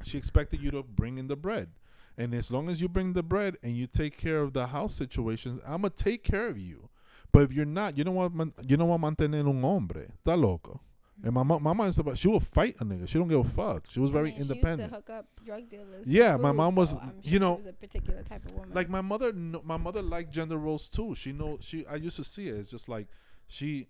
she 0.03 0.17
expected 0.17 0.61
you 0.61 0.71
to 0.71 0.83
bring 0.83 1.19
in 1.19 1.29
the 1.29 1.37
bread, 1.37 1.69
and 2.17 2.33
as 2.35 2.51
long 2.51 2.69
as 2.71 2.81
you 2.81 2.89
bring 2.89 3.13
the 3.13 3.23
bread 3.23 3.57
and 3.63 3.77
you 3.77 3.87
take 3.87 4.17
care 4.17 4.41
of 4.41 4.53
the 4.53 4.67
house 4.69 4.95
situations, 4.95 5.61
I'm 5.67 5.83
gonna 5.83 5.91
take 5.91 6.23
care 6.25 6.49
of 6.49 6.57
you. 6.59 6.89
But 7.33 7.43
if 7.43 7.53
you're 7.53 7.67
not, 7.67 7.99
you 7.99 8.05
don't 8.05 8.15
want, 8.15 8.55
you 8.67 8.77
don't 8.77 8.89
want 8.89 9.03
mantener 9.03 9.41
un 9.47 9.63
hombre. 9.63 10.09
Está 10.25 10.35
loco. 10.41 10.81
And 11.25 11.33
my 11.33 11.43
mom, 11.43 11.63
my 11.65 11.73
mom 11.73 11.89
is 11.89 11.99
about, 11.99 12.17
she 12.17 12.29
will 12.29 12.39
fight 12.39 12.77
a 12.81 12.85
nigga. 12.85 13.09
She 13.09 13.19
don't 13.19 13.27
give 13.27 13.41
a 13.41 13.45
fuck. 13.45 13.91
She 13.91 13.99
was 13.99 14.11
I 14.11 14.15
very 14.15 14.25
mean, 14.27 14.35
She 14.35 14.39
used 14.39 14.51
independent. 14.53 14.91
to 14.91 14.95
hook 14.97 15.11
up 15.11 15.27
drug 15.45 15.69
dealers. 15.69 16.09
Yeah, 16.09 16.37
my 16.37 16.53
mom 16.53 16.77
was- 16.77 16.91
so 16.91 16.99
I'm 17.03 17.19
you 17.23 17.41
know, 17.41 17.55
was 17.55 17.67
a 17.67 17.73
particular 17.73 18.23
type 18.23 18.45
of 18.47 18.53
woman. 18.53 18.71
like 18.73 18.89
my 18.89 19.01
mother 19.01 19.33
my 19.33 19.77
mother 19.77 20.01
liked 20.01 20.31
gender 20.33 20.57
roles 20.59 20.89
too 20.89 21.15
she 21.17 21.33
know 21.33 21.59
she 21.61 21.85
i 21.87 21.97
used 21.97 22.17
to 22.17 22.25
see 22.25 22.49
it 22.49 22.55
it's 22.57 22.69
just 22.69 22.89
like 22.89 23.09
she 23.49 23.89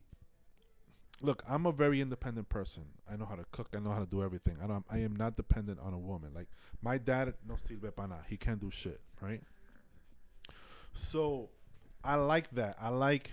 look 1.21 1.43
i'm 1.49 1.67
a 1.67 1.73
very 1.73 2.01
independent 2.01 2.49
person 2.49 2.85
i 3.11 3.17
know 3.17 3.27
how 3.27 3.35
to 3.35 3.45
cook 3.51 3.69
i 3.77 3.79
know 3.79 3.91
how 3.91 3.99
to 3.99 4.07
do 4.07 4.23
everything 4.23 4.57
i 4.63 4.67
don't 4.67 4.85
i 4.91 4.99
am 4.99 5.15
not 5.17 5.37
dependent 5.37 5.79
on 5.81 5.93
a 5.93 5.99
woman 5.99 6.31
like 6.35 6.49
my 6.81 6.97
dad 6.97 7.35
no 7.47 7.55
sirve 7.55 7.95
para 7.95 8.25
he 8.29 8.37
can't 8.37 8.61
do 8.61 8.71
shit 8.71 9.01
right 9.21 9.43
so 10.95 11.49
i 12.05 12.15
like 12.15 12.51
that 12.53 12.77
i 12.81 12.89
like 12.89 13.31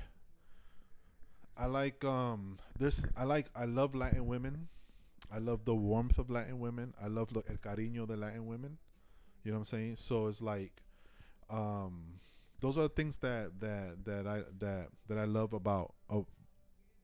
i 1.58 1.66
like 1.66 2.04
um 2.04 2.58
this 2.80 3.06
i 3.18 3.24
like 3.24 3.48
i 3.56 3.66
love 3.66 3.96
latin 3.96 4.26
women 4.26 4.68
i 5.32 5.38
love 5.38 5.64
the 5.66 5.76
warmth 5.76 6.18
of 6.18 6.30
latin 6.30 6.60
women 6.60 6.94
i 7.02 7.08
love 7.08 7.32
the 7.34 7.42
el 7.50 7.58
cariño 7.58 8.08
de 8.08 8.16
latin 8.16 8.46
women 8.46 8.78
you 9.44 9.52
know 9.52 9.58
what 9.58 9.62
i'm 9.62 9.66
saying 9.66 9.96
so 9.96 10.28
it's 10.28 10.42
like 10.42 10.72
um 11.50 12.04
those 12.62 12.78
are 12.78 12.84
the 12.84 12.90
things 12.90 13.18
that 13.18 13.52
that 13.60 13.98
that 14.06 14.28
i 14.28 14.42
that 14.60 14.88
that 15.08 15.18
i 15.18 15.26
love 15.26 15.54
about 15.54 15.94
uh, 16.10 16.22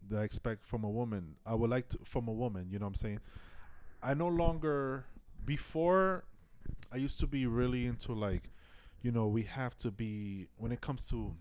that 0.10 0.22
I 0.22 0.24
expect 0.24 0.66
from 0.66 0.84
a 0.84 0.90
woman. 0.90 1.36
I 1.46 1.56
would 1.56 1.70
like 1.70 1.90
to 1.90 2.00
from 2.04 2.28
a 2.28 2.34
woman. 2.34 2.68
You 2.72 2.80
know 2.80 2.86
what 2.86 2.90
I'm 2.90 2.96
saying? 2.96 3.20
I 4.02 4.14
no 4.14 4.28
longer 4.28 5.06
before. 5.46 6.26
I 6.92 6.98
used 6.98 7.20
to 7.20 7.28
be 7.28 7.46
really 7.48 7.86
into 7.86 8.14
like, 8.14 8.50
you 9.02 9.12
know, 9.12 9.28
we 9.28 9.44
have 9.44 9.78
to 9.80 9.92
be 9.92 10.48
when 10.58 10.72
it 10.72 10.82
comes 10.82 11.08
to, 11.10 11.36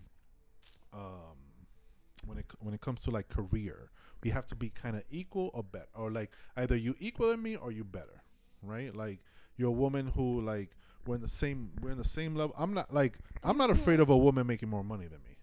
um, 0.93 1.37
when 2.25 2.37
it 2.37 2.45
when 2.59 2.73
it 2.73 2.81
comes 2.81 3.03
to 3.03 3.11
like 3.11 3.29
career, 3.29 3.91
we 4.23 4.29
have 4.29 4.45
to 4.47 4.55
be 4.55 4.69
kind 4.69 4.95
of 4.95 5.03
equal 5.09 5.51
or 5.53 5.63
better, 5.63 5.87
or 5.95 6.11
like 6.11 6.31
either 6.57 6.75
you 6.75 6.95
equal 6.99 7.29
than 7.29 7.41
me 7.41 7.55
or 7.55 7.71
you 7.71 7.83
better, 7.83 8.21
right? 8.61 8.95
Like 8.95 9.19
you're 9.57 9.69
a 9.69 9.71
woman 9.71 10.07
who 10.07 10.41
like 10.41 10.71
we're 11.05 11.15
in 11.15 11.21
the 11.21 11.27
same 11.27 11.71
we're 11.81 11.91
in 11.91 11.97
the 11.97 12.03
same 12.03 12.35
level. 12.35 12.55
I'm 12.57 12.73
not 12.73 12.93
like 12.93 13.17
I'm 13.43 13.57
not 13.57 13.69
afraid 13.69 13.99
of 13.99 14.09
a 14.09 14.17
woman 14.17 14.47
making 14.47 14.69
more 14.69 14.83
money 14.83 15.07
than 15.07 15.21
me. 15.23 15.37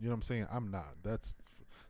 You 0.00 0.06
know 0.06 0.10
what 0.10 0.16
I'm 0.16 0.22
saying? 0.22 0.46
I'm 0.50 0.70
not. 0.70 0.94
That's 1.02 1.34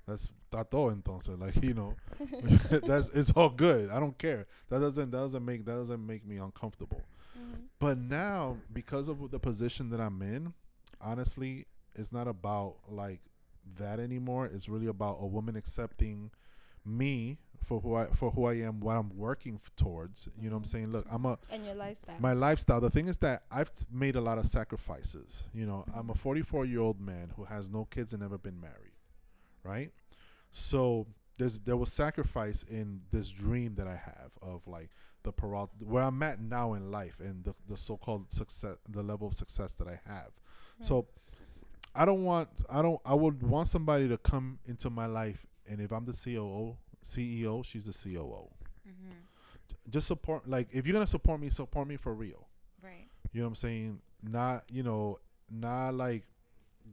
that's 0.06 0.30
tato 0.50 0.90
entonces 0.90 1.38
like 1.38 1.62
you 1.62 1.74
know 1.74 1.94
that's 2.86 3.10
it's 3.10 3.30
all 3.32 3.50
good. 3.50 3.90
I 3.90 4.00
don't 4.00 4.16
care. 4.16 4.46
That 4.70 4.80
doesn't 4.80 5.10
that 5.10 5.18
doesn't 5.18 5.44
make 5.44 5.64
that 5.66 5.74
doesn't 5.74 6.04
make 6.04 6.26
me 6.26 6.38
uncomfortable. 6.38 7.02
Mm-hmm. 7.38 7.60
But 7.78 7.98
now 7.98 8.56
because 8.72 9.08
of 9.08 9.30
the 9.30 9.38
position 9.38 9.90
that 9.90 10.00
I'm 10.00 10.20
in, 10.22 10.52
honestly, 11.00 11.66
it's 11.94 12.12
not 12.12 12.26
about 12.26 12.76
like 12.88 13.20
that 13.78 14.00
anymore. 14.00 14.46
It's 14.46 14.68
really 14.68 14.86
about 14.86 15.18
a 15.20 15.26
woman 15.26 15.56
accepting 15.56 16.30
me 16.84 17.38
for 17.64 17.80
who 17.80 17.94
I 17.94 18.06
for 18.06 18.30
who 18.30 18.46
I 18.46 18.54
am, 18.54 18.80
what 18.80 18.96
I'm 18.96 19.16
working 19.16 19.60
f- 19.62 19.70
towards. 19.76 20.28
You 20.40 20.48
know 20.48 20.56
what 20.56 20.58
I'm 20.58 20.62
mm-hmm. 20.64 20.70
saying? 20.70 20.92
Look, 20.92 21.06
I'm 21.10 21.26
a 21.26 21.38
And 21.50 21.64
your 21.64 21.74
lifestyle. 21.74 22.16
my 22.18 22.32
lifestyle. 22.32 22.80
The 22.80 22.90
thing 22.90 23.08
is 23.08 23.18
that 23.18 23.42
I've 23.50 23.72
t- 23.74 23.84
made 23.92 24.16
a 24.16 24.20
lot 24.20 24.38
of 24.38 24.46
sacrifices. 24.46 25.44
You 25.52 25.66
know, 25.66 25.84
I'm 25.94 26.10
a 26.10 26.14
44 26.14 26.64
year 26.64 26.80
old 26.80 27.00
man 27.00 27.32
who 27.36 27.44
has 27.44 27.68
no 27.70 27.84
kids 27.84 28.12
and 28.12 28.22
never 28.22 28.38
been 28.38 28.60
married, 28.60 28.92
right? 29.62 29.90
So 30.50 31.06
there's 31.38 31.58
there 31.58 31.76
was 31.76 31.92
sacrifice 31.92 32.64
in 32.64 33.02
this 33.12 33.28
dream 33.28 33.74
that 33.76 33.86
I 33.86 33.96
have 33.96 34.30
of 34.40 34.66
like 34.66 34.88
the 35.24 35.32
Peralta, 35.32 35.72
where 35.84 36.04
I'm 36.04 36.22
at 36.22 36.40
now 36.40 36.74
in 36.74 36.90
life 36.90 37.20
and 37.20 37.44
the 37.44 37.54
the 37.68 37.76
so 37.76 37.96
called 37.96 38.32
success, 38.32 38.76
the 38.88 39.02
level 39.02 39.28
of 39.28 39.34
success 39.34 39.74
that 39.74 39.88
I 39.88 40.00
have. 40.08 40.30
So 40.80 41.02
hmm. 41.02 41.08
I 41.98 42.04
don't 42.04 42.24
want 42.24 42.48
I 42.70 42.80
don't 42.80 43.00
I 43.04 43.14
would 43.14 43.42
want 43.42 43.66
somebody 43.66 44.08
to 44.08 44.16
come 44.18 44.60
into 44.66 44.88
my 44.88 45.06
life 45.06 45.44
and 45.68 45.80
if 45.80 45.92
I'm 45.92 46.04
the 46.04 46.12
COO 46.12 46.76
CEO, 47.04 47.64
she's 47.64 47.86
the 47.86 47.92
COO. 47.92 48.48
Mm-hmm. 48.88 49.90
Just 49.90 50.06
support 50.06 50.48
like 50.48 50.68
if 50.72 50.86
you're 50.86 50.94
gonna 50.94 51.08
support 51.08 51.40
me, 51.40 51.48
support 51.48 51.88
me 51.88 51.96
for 51.96 52.14
real. 52.14 52.46
Right. 52.82 53.08
You 53.32 53.40
know 53.40 53.46
what 53.46 53.50
I'm 53.50 53.54
saying? 53.56 54.00
Not, 54.22 54.62
you 54.70 54.84
know, 54.84 55.18
not 55.50 55.94
like 55.94 56.24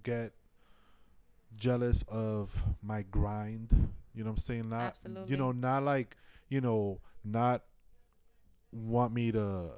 get 0.01 0.33
jealous 1.55 2.03
of 2.07 2.59
my 2.81 3.03
grind. 3.11 3.69
You 4.15 4.23
know 4.23 4.31
what 4.31 4.31
I'm 4.31 4.37
saying? 4.37 4.69
Not 4.69 4.93
Absolutely. 4.93 5.29
you 5.29 5.37
know, 5.37 5.51
not 5.51 5.83
like, 5.83 6.17
you 6.49 6.61
know, 6.61 6.99
not 7.23 7.61
want 8.71 9.13
me 9.13 9.31
to 9.33 9.69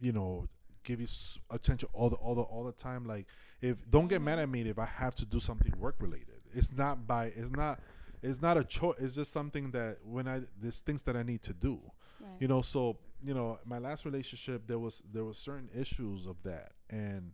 you 0.00 0.12
know, 0.12 0.48
give 0.86 1.00
you 1.00 1.08
attention 1.50 1.88
all 1.92 2.08
the 2.08 2.16
all 2.16 2.34
the 2.34 2.42
all 2.42 2.64
the 2.64 2.72
time 2.72 3.04
like 3.06 3.26
if 3.60 3.76
don't 3.90 4.08
get 4.08 4.22
mad 4.22 4.38
at 4.38 4.48
me 4.48 4.62
if 4.62 4.78
I 4.78 4.86
have 4.86 5.14
to 5.16 5.26
do 5.26 5.38
something 5.40 5.72
work 5.78 5.96
related. 6.00 6.40
It's 6.54 6.70
not 6.72 7.06
by 7.06 7.26
it's 7.26 7.50
not 7.50 7.80
it's 8.22 8.40
not 8.40 8.56
a 8.56 8.64
choice. 8.64 8.96
It's 8.98 9.14
just 9.14 9.32
something 9.32 9.70
that 9.72 9.98
when 10.04 10.26
I 10.28 10.40
there's 10.62 10.80
things 10.80 11.02
that 11.02 11.16
I 11.16 11.22
need 11.22 11.42
to 11.42 11.52
do 11.52 11.80
Right. 12.18 12.40
you 12.40 12.48
know 12.48 12.62
so 12.62 12.96
you 13.22 13.34
know 13.34 13.58
my 13.66 13.78
last 13.78 14.04
relationship 14.06 14.66
there 14.66 14.78
was 14.78 15.02
there 15.12 15.24
was 15.24 15.36
certain 15.38 15.68
issues 15.78 16.26
of 16.26 16.36
that 16.44 16.70
and 16.90 17.30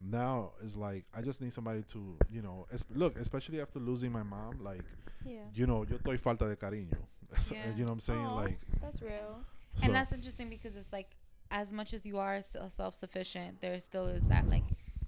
now 0.00 0.52
it's 0.62 0.76
like 0.76 1.04
i 1.16 1.22
just 1.22 1.40
need 1.40 1.52
somebody 1.52 1.82
to 1.84 2.16
you 2.30 2.42
know 2.42 2.66
es- 2.72 2.84
look 2.94 3.18
especially 3.18 3.60
after 3.60 3.78
losing 3.78 4.12
my 4.12 4.22
mom 4.22 4.58
like 4.60 4.82
yeah. 5.24 5.38
you 5.54 5.66
know 5.66 5.84
yo 5.88 5.96
estoy 5.96 6.18
falta 6.20 6.46
de 6.48 6.56
cariño 6.56 6.98
Yeah. 7.50 7.70
you 7.74 7.78
know 7.78 7.84
what 7.84 7.92
i'm 7.92 8.00
saying 8.00 8.26
Aw, 8.26 8.34
like 8.34 8.58
that's 8.82 9.00
real. 9.00 9.40
so, 9.76 9.86
and 9.86 9.94
that's 9.94 10.12
interesting 10.12 10.48
because 10.50 10.76
it's 10.76 10.92
like 10.92 11.08
as 11.52 11.70
much 11.72 11.92
as 11.92 12.04
you 12.04 12.18
are 12.18 12.40
self-sufficient 12.42 13.60
there 13.60 13.78
still 13.80 14.06
is 14.06 14.26
that 14.28 14.48
like 14.48 14.64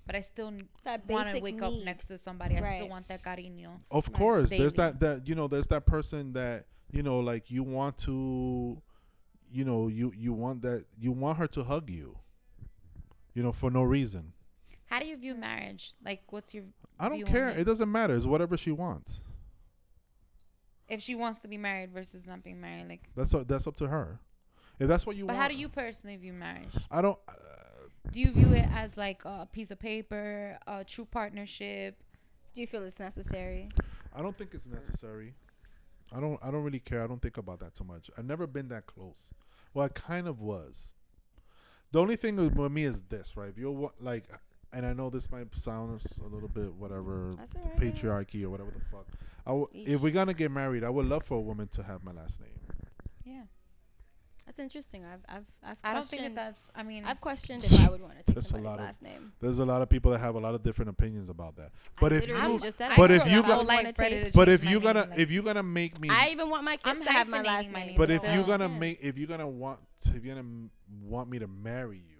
but 0.07 0.15
i 0.15 0.21
still 0.21 0.53
That 0.85 1.09
want 1.09 1.27
to 1.29 1.33
basic 1.33 1.43
wake 1.43 1.63
up 1.63 1.73
next 1.83 2.05
to 2.07 2.19
somebody. 2.19 2.57
I 2.57 2.61
Right. 2.61 2.77
still 2.77 2.91
want 2.91 3.09
that 3.09 3.23
cariño 3.25 3.81
of 3.91 4.07
Right. 4.09 4.17
course 4.17 4.51
there's 4.51 4.75
that 4.75 5.01
that 5.01 5.27
you 5.27 5.35
know 5.35 5.49
there's 5.49 5.67
that 5.69 5.87
person 5.87 6.35
that 6.35 6.67
you 6.93 7.03
know 7.03 7.19
like 7.21 7.51
you 7.51 7.63
want 7.63 7.97
to 7.99 8.81
you 9.51 9.65
know 9.65 9.89
you 9.89 10.13
you 10.15 10.33
want 10.35 10.63
that 10.63 10.85
you 10.99 11.11
want 11.13 11.39
her 11.39 11.47
to 11.49 11.65
hug 11.65 11.89
you 11.91 12.19
you 13.35 13.43
know 13.43 13.51
for 13.53 13.71
no 13.71 13.83
reason. 13.83 14.33
How 14.87 15.01
do 15.01 15.07
you 15.07 15.17
view 15.17 15.35
marriage? 15.35 15.95
Like 16.05 16.23
what's 16.31 16.55
your 16.55 16.65
i 17.01 17.09
don't 17.09 17.17
view 17.17 17.27
on 17.27 17.33
care. 17.33 17.49
it? 17.49 17.59
it 17.61 17.65
doesn't 17.65 17.91
matter. 17.91 18.15
It's 18.15 18.27
whatever 18.27 18.57
she 18.57 18.71
wants. 18.71 19.23
If 20.89 21.01
she 21.01 21.15
wants 21.15 21.39
to 21.41 21.49
be 21.49 21.57
married 21.57 21.91
versus 21.93 22.27
not 22.27 22.45
being 22.45 22.61
married 22.61 22.89
like 22.89 23.09
that's 23.17 23.33
up, 23.35 23.49
that's 23.49 23.67
up 23.67 23.75
to 23.77 23.89
her 23.89 24.21
if 24.79 24.89
that's 24.89 25.07
what 25.07 25.16
you 25.16 25.25
but 25.25 25.35
want 25.35 25.39
But 25.39 25.43
how 25.43 25.49
do 25.49 25.55
you 25.55 25.68
personally 25.68 26.16
view 26.16 26.33
marriage 26.33 26.75
i 26.91 27.01
don't 27.03 27.18
uh, 27.29 27.33
do 28.11 28.20
you 28.20 28.33
view 28.33 28.53
it 28.53 28.66
as 28.72 28.97
like 28.97 29.25
a 29.25 29.47
piece 29.51 29.70
of 29.70 29.79
paper 29.79 30.59
a 30.66 30.85
true 30.85 31.07
partnership 31.11 31.97
Do 32.55 32.61
you 32.61 32.66
feel 32.68 32.85
it's 32.85 33.01
necessary? 33.01 33.68
I 34.14 34.22
don't 34.22 34.37
think 34.39 34.55
it's 34.55 34.66
necessary. 34.66 35.35
I 36.14 36.20
don't. 36.20 36.39
I 36.41 36.53
don't 36.53 36.62
really 36.62 36.79
care. 36.79 37.03
I 37.03 37.09
don't 37.09 37.20
think 37.20 37.37
about 37.37 37.59
that 37.61 37.75
too 37.75 37.83
much. 37.83 38.11
I've 38.16 38.27
never 38.27 38.47
been 38.47 38.68
that 38.68 38.87
close. 38.87 39.33
Well, 39.72 39.87
I 39.87 39.89
kind 39.89 40.29
of 40.29 40.41
was. 40.41 40.93
The 41.91 41.99
only 42.01 42.14
thing 42.14 42.37
with 42.37 42.55
with 42.55 42.70
me 42.70 42.85
is 42.85 43.03
this, 43.14 43.37
right? 43.37 43.49
If 43.49 43.59
you're 43.59 43.91
like, 43.99 44.27
and 44.72 44.87
I 44.87 44.93
know 44.93 45.11
this 45.11 45.29
might 45.33 45.53
sound 45.53 46.01
a 46.22 46.29
little 46.29 46.49
bit 46.49 46.72
whatever, 46.75 47.35
That's 47.37 47.57
all 47.57 47.62
right. 47.62 47.77
patriarchy 47.81 48.45
or 48.45 48.51
whatever 48.51 48.70
the 48.70 48.85
fuck. 48.93 49.07
I 49.47 49.51
w- 49.51 49.66
if 49.72 50.01
we're 50.01 50.12
gonna 50.12 50.35
get 50.35 50.53
married, 50.53 50.85
I 50.85 50.91
would 50.91 51.07
love 51.07 51.25
for 51.25 51.39
a 51.39 51.41
woman 51.51 51.66
to 51.75 51.83
have 51.83 52.05
my 52.05 52.12
last 52.12 52.39
name. 52.41 52.61
yeah 53.25 53.43
That's 54.47 54.59
interesting. 54.59 55.05
I've 55.07 55.25
I've 55.27 55.45
I've 55.63 55.77
i 55.83 55.95
don't 55.95 56.05
think 56.05 56.23
that 56.23 56.35
that's 56.35 56.61
i 56.75 56.83
mean 56.83 57.05
I've 57.07 57.19
questioned 57.21 57.65
if 57.65 57.87
I 57.87 57.89
would 57.91 58.03
want 58.03 58.19
to 58.19 58.23
take 58.25 58.35
There's 58.35 58.45
a 58.47 58.49
somebody's 58.51 58.67
lot 58.73 58.79
of- 58.79 58.85
last 58.85 59.03
name. 59.03 59.33
There's 59.41 59.59
a 59.59 59.65
lot 59.65 59.81
of 59.81 59.89
people 59.89 60.13
that 60.13 60.19
have 60.19 60.35
a 60.35 60.39
lot 60.39 60.55
of 60.55 60.63
different 60.63 60.91
opinions 60.91 61.31
about 61.31 61.57
that. 61.57 61.71
But 61.99 62.13
I 62.13 62.17
if 62.17 62.29
you, 62.29 62.59
just 62.61 62.77
said 62.77 62.93
but 62.97 63.09
know 63.11 63.17
if 63.17 63.27
you 63.27 63.41
my 63.43 63.49
got- 63.49 63.55
whole 63.57 63.65
life 63.65 63.77
wanna 63.79 63.93
ready 63.99 64.15
take- 64.17 64.33
to 64.33 64.39
but 64.39 64.49
if 64.51 64.63
you 64.65 64.81
name, 64.81 64.83
gonna, 64.83 65.09
if 65.17 65.31
you 65.31 65.41
gonna 65.43 65.63
make 65.63 65.99
me, 65.99 66.09
I 66.11 66.29
even 66.33 66.51
want 66.51 66.65
my 66.65 66.77
kids 66.77 66.99
I'm 66.99 67.03
to 67.05 67.11
have 67.13 67.27
my 67.29 67.41
last 67.43 67.71
my 67.71 67.79
name. 67.81 67.87
name 67.89 67.97
But 67.97 68.11
if 68.11 68.23
you're 68.23 68.45
gonna 68.45 68.69
make, 68.69 69.03
if 69.03 69.17
you're 69.17 69.29
gonna 69.29 69.49
want, 69.49 69.81
if 70.15 70.23
you're 70.25 70.35
gonna 70.35 70.69
want 71.03 71.31
me 71.31 71.39
to 71.39 71.47
marry 71.47 71.99
you, 71.99 72.19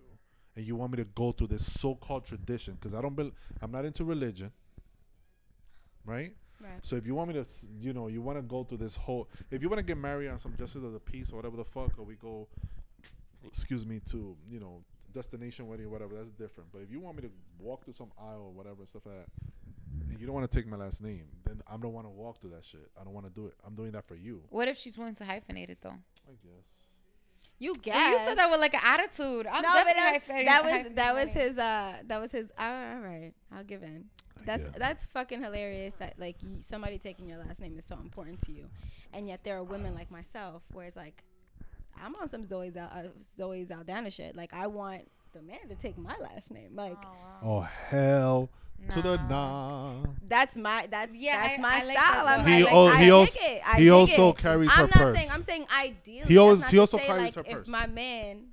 and 0.57 0.65
you 0.67 0.77
want 0.77 0.93
me 0.93 0.97
to 0.97 1.05
go 1.05 1.33
through 1.33 1.49
this 1.49 1.71
so-called 1.79 2.25
tradition, 2.25 2.75
because 2.75 2.95
I 2.95 3.03
don't, 3.03 3.15
bel 3.15 3.33
I'm 3.61 3.71
not 3.71 3.85
into 3.85 4.03
religion, 4.05 4.51
right? 6.07 6.33
Right. 6.65 6.81
So 6.83 6.97
if 6.97 7.07
you 7.07 7.15
want 7.15 7.29
me 7.29 7.35
to, 7.35 7.45
you 7.79 7.93
know, 7.93 8.09
you 8.09 8.23
want 8.23 8.39
to 8.39 8.43
go 8.43 8.65
through 8.65 8.79
this 8.79 8.97
whole, 8.97 9.29
if 9.51 9.61
you 9.61 9.69
want 9.69 9.81
to 9.81 9.85
get 9.85 9.99
married 9.99 10.31
on 10.31 10.39
some 10.39 10.57
justice 10.57 10.83
of 10.83 10.93
the 10.93 11.01
peace 11.01 11.31
or 11.31 11.37
whatever 11.37 11.57
the 11.57 11.65
fuck, 11.65 11.99
or 11.99 12.05
we 12.05 12.15
go, 12.15 12.49
excuse 13.47 13.85
me, 13.85 14.01
to 14.11 14.35
you 14.51 14.61
know, 14.61 14.83
destination 15.13 15.67
wedding 15.69 15.87
or 15.87 15.91
whatever, 15.91 16.15
that's 16.15 16.31
different. 16.31 16.73
But 16.73 16.81
if 16.81 16.91
you 16.91 17.01
want 17.01 17.17
me 17.17 17.23
to 17.23 17.31
walk 17.59 17.85
through 17.85 17.93
some 17.93 18.11
aisle 18.19 18.43
or 18.47 18.53
whatever 18.53 18.81
and 18.81 18.89
stuff 18.89 19.05
like 19.05 19.17
that, 19.17 19.27
and 20.11 20.21
you 20.21 20.27
don't 20.27 20.35
want 20.35 20.51
to 20.51 20.57
take 20.57 20.67
my 20.67 20.77
last 20.77 21.03
name, 21.03 21.27
then 21.45 21.61
I 21.67 21.77
don't 21.77 21.93
want 21.93 22.07
to 22.07 22.11
walk 22.11 22.41
through 22.41 22.51
that 22.51 22.65
shit. 22.65 22.91
I 22.99 23.05
don't 23.05 23.13
want 23.13 23.27
to 23.27 23.33
do 23.33 23.47
it. 23.47 23.55
I'm 23.67 23.75
doing 23.75 23.93
that 23.93 24.07
for 24.07 24.15
you. 24.17 24.43
what 24.51 24.69
if 24.69 24.79
she's 24.79 24.97
willing 24.97 25.15
to 25.17 25.25
hyphenate 25.25 25.69
it 25.69 25.79
though 25.83 25.97
I 26.27 26.33
guess. 26.43 26.84
You 27.59 27.75
guess. 27.75 27.95
Well, 27.95 28.11
you 28.13 28.19
said 28.29 28.39
that 28.39 28.51
with 28.51 28.61
like 28.61 28.75
an 28.75 28.81
attitude 28.85 29.47
i'm 29.47 29.63
no, 29.63 29.69
but 29.73 29.85
definitely 29.85 29.95
that, 29.95 30.23
hyphenating- 30.23 30.45
that 30.47 30.65
was 30.65 30.73
hyphenating 30.73 30.95
that 30.97 31.15
was 31.15 31.31
his 31.31 31.59
uh 31.59 31.93
that 32.07 32.21
was 32.21 32.33
his 32.33 32.53
all 32.59 32.71
right 33.01 33.33
I'll 33.53 33.65
give 33.65 33.83
in 33.83 34.07
that's 34.45 34.65
guess. 34.69 34.79
that's 34.79 35.05
fucking 35.07 35.43
hilarious 35.43 35.95
that 35.95 36.15
like 36.19 36.37
you, 36.43 36.57
somebody 36.61 36.99
taking 36.99 37.29
your 37.29 37.39
last 37.39 37.61
name 37.61 37.79
is 37.79 37.85
so 37.85 37.97
important 37.97 38.41
to 38.43 38.53
you 38.53 38.69
and 39.13 39.29
yet 39.29 39.45
there 39.45 39.57
are 39.57 39.63
women 39.63 39.95
like 39.95 40.11
myself 40.11 40.63
where 40.73 40.85
it's 40.85 40.97
like 40.97 41.23
I'm 42.03 42.15
on 42.17 42.27
some 42.29 42.43
Zoe 42.45 42.71
Zal- 42.71 42.91
uh, 42.93 43.05
Zoe 43.23 43.65
Saldana 43.65 44.11
shit 44.11 44.35
like 44.35 44.53
I 44.53 44.67
want 44.67 45.03
the 45.33 45.41
man 45.43 45.69
to 45.69 45.75
take 45.77 45.97
my 45.97 46.17
last 46.21 46.51
name 46.51 46.75
like 46.75 46.99
Oh, 47.05 47.09
wow. 47.09 47.41
Oh 47.43 47.61
hell 47.89 48.51
to 48.91 49.03
the 49.03 49.17
Nah. 49.17 50.01
nah. 50.03 50.07
that's 50.29 50.57
my 50.57 50.87
that's 50.91 51.15
Yeah, 51.15 51.43
that's 51.43 51.59
I- 51.59 51.63
my 51.63 51.75
I 51.81 51.85
like 51.85 51.99
style 51.99 52.25
that 52.27 52.39
I'm 52.41 52.47
He 52.47 52.63
like, 52.65 52.73
al- 52.73 52.89
I 52.89 52.97
he 52.99 53.05
dig 53.05 53.13
also- 53.13 53.39
it. 53.41 53.63
I 53.65 53.77
he 53.77 53.83
dig 53.85 53.93
also 53.93 54.29
it. 54.31 54.39
carries 54.39 54.71
I'm 54.73 54.77
her 54.77 54.83
not 54.87 54.93
purse. 54.95 55.17
saying 55.17 55.31
I'm 55.33 55.43
saying 55.43 55.67
ideally 55.77 56.19
He 56.19 56.35
That's 56.35 56.39
always- 56.39 56.71
he 56.71 56.79
also 56.79 56.99
say, 56.99 57.07
carries 57.07 57.37
like, 57.37 57.47
her 57.49 57.61
if 57.61 57.69
my 57.69 57.87
man 57.87 58.49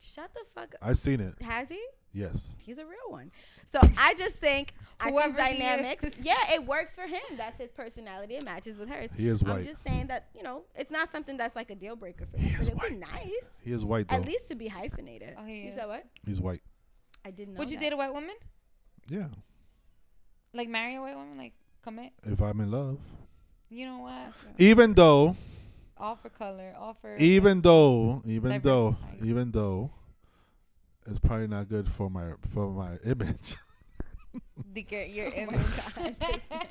shut 0.00 0.30
the 0.34 0.40
fuck 0.54 0.74
up 0.74 0.80
I've 0.82 0.98
seen 0.98 1.20
it. 1.20 1.34
has 1.42 1.68
he 1.68 1.82
Yes. 2.12 2.56
he's 2.64 2.78
a 2.78 2.84
real 2.86 2.96
one. 3.10 3.30
So 3.64 3.78
I 3.98 4.14
just 4.14 4.36
think 4.36 4.72
I 4.98 5.10
Whoever 5.10 5.34
think 5.34 5.48
he 5.56 5.58
dynamics. 5.62 6.04
is. 6.04 6.12
Yeah, 6.22 6.36
it 6.54 6.64
works 6.66 6.94
for 6.96 7.02
him. 7.06 7.20
That's 7.36 7.58
his 7.60 7.70
personality. 7.70 8.34
It 8.34 8.44
matches 8.44 8.78
with 8.78 8.88
hers. 8.88 9.10
He 9.16 9.28
is 9.28 9.44
white. 9.44 9.58
I'm 9.58 9.64
just 9.64 9.82
saying 9.84 10.06
that 10.08 10.28
you 10.34 10.42
know 10.42 10.64
it's 10.74 10.90
not 10.90 11.08
something 11.10 11.36
that's 11.36 11.54
like 11.54 11.70
a 11.70 11.74
deal 11.74 11.94
breaker 11.94 12.26
for 12.26 12.38
him. 12.38 12.58
is 12.58 12.70
But 12.70 12.84
it'd 12.86 12.94
be 13.00 13.04
white. 13.06 13.12
nice 13.24 13.44
He 13.62 13.72
is 13.72 13.84
white 13.84 14.08
though. 14.08 14.16
at 14.16 14.24
least 14.24 14.48
to 14.48 14.54
be 14.54 14.68
hyphenated. 14.68 15.34
Oh, 15.38 15.44
he 15.44 15.62
you 15.64 15.68
is. 15.68 15.74
said 15.76 15.86
what? 15.86 16.04
He's 16.26 16.40
white. 16.40 16.62
I 17.24 17.30
didn't 17.30 17.54
know. 17.54 17.58
would 17.58 17.68
you 17.70 17.76
that. 17.76 17.82
date 17.82 17.92
a 17.92 17.96
white 17.96 18.14
woman 18.14 18.34
Yeah. 19.08 19.26
Like 20.54 20.68
marry 20.68 20.94
a 20.96 21.00
white 21.00 21.16
woman 21.16 21.36
like 21.38 21.52
commit 21.82 22.12
If 22.24 22.40
I'm 22.40 22.60
in 22.60 22.70
love. 22.70 22.98
you 23.70 23.86
know 23.86 23.98
what 23.98 24.12
That's. 24.26 24.40
Even 24.58 24.94
though, 24.94 25.36
all 25.96 26.16
for 26.16 26.28
color 26.28 26.74
all 26.78 26.94
for 26.94 27.14
even 27.16 27.60
though, 27.60 28.22
even 28.26 28.60
though, 28.62 28.96
even 29.22 29.50
though, 29.50 29.90
it's 31.06 31.18
probably 31.18 31.46
not 31.48 31.68
good 31.68 31.86
for 31.88 32.08
my 32.10 32.32
for 32.52 32.70
my 32.70 32.96
image. 33.04 33.56
to 34.74 34.82
get 34.82 35.10
your 35.10 35.26
Oh 35.36 35.38
image 35.42 35.66
God, 35.96 36.16
this 36.20 36.38
man. 36.50 36.66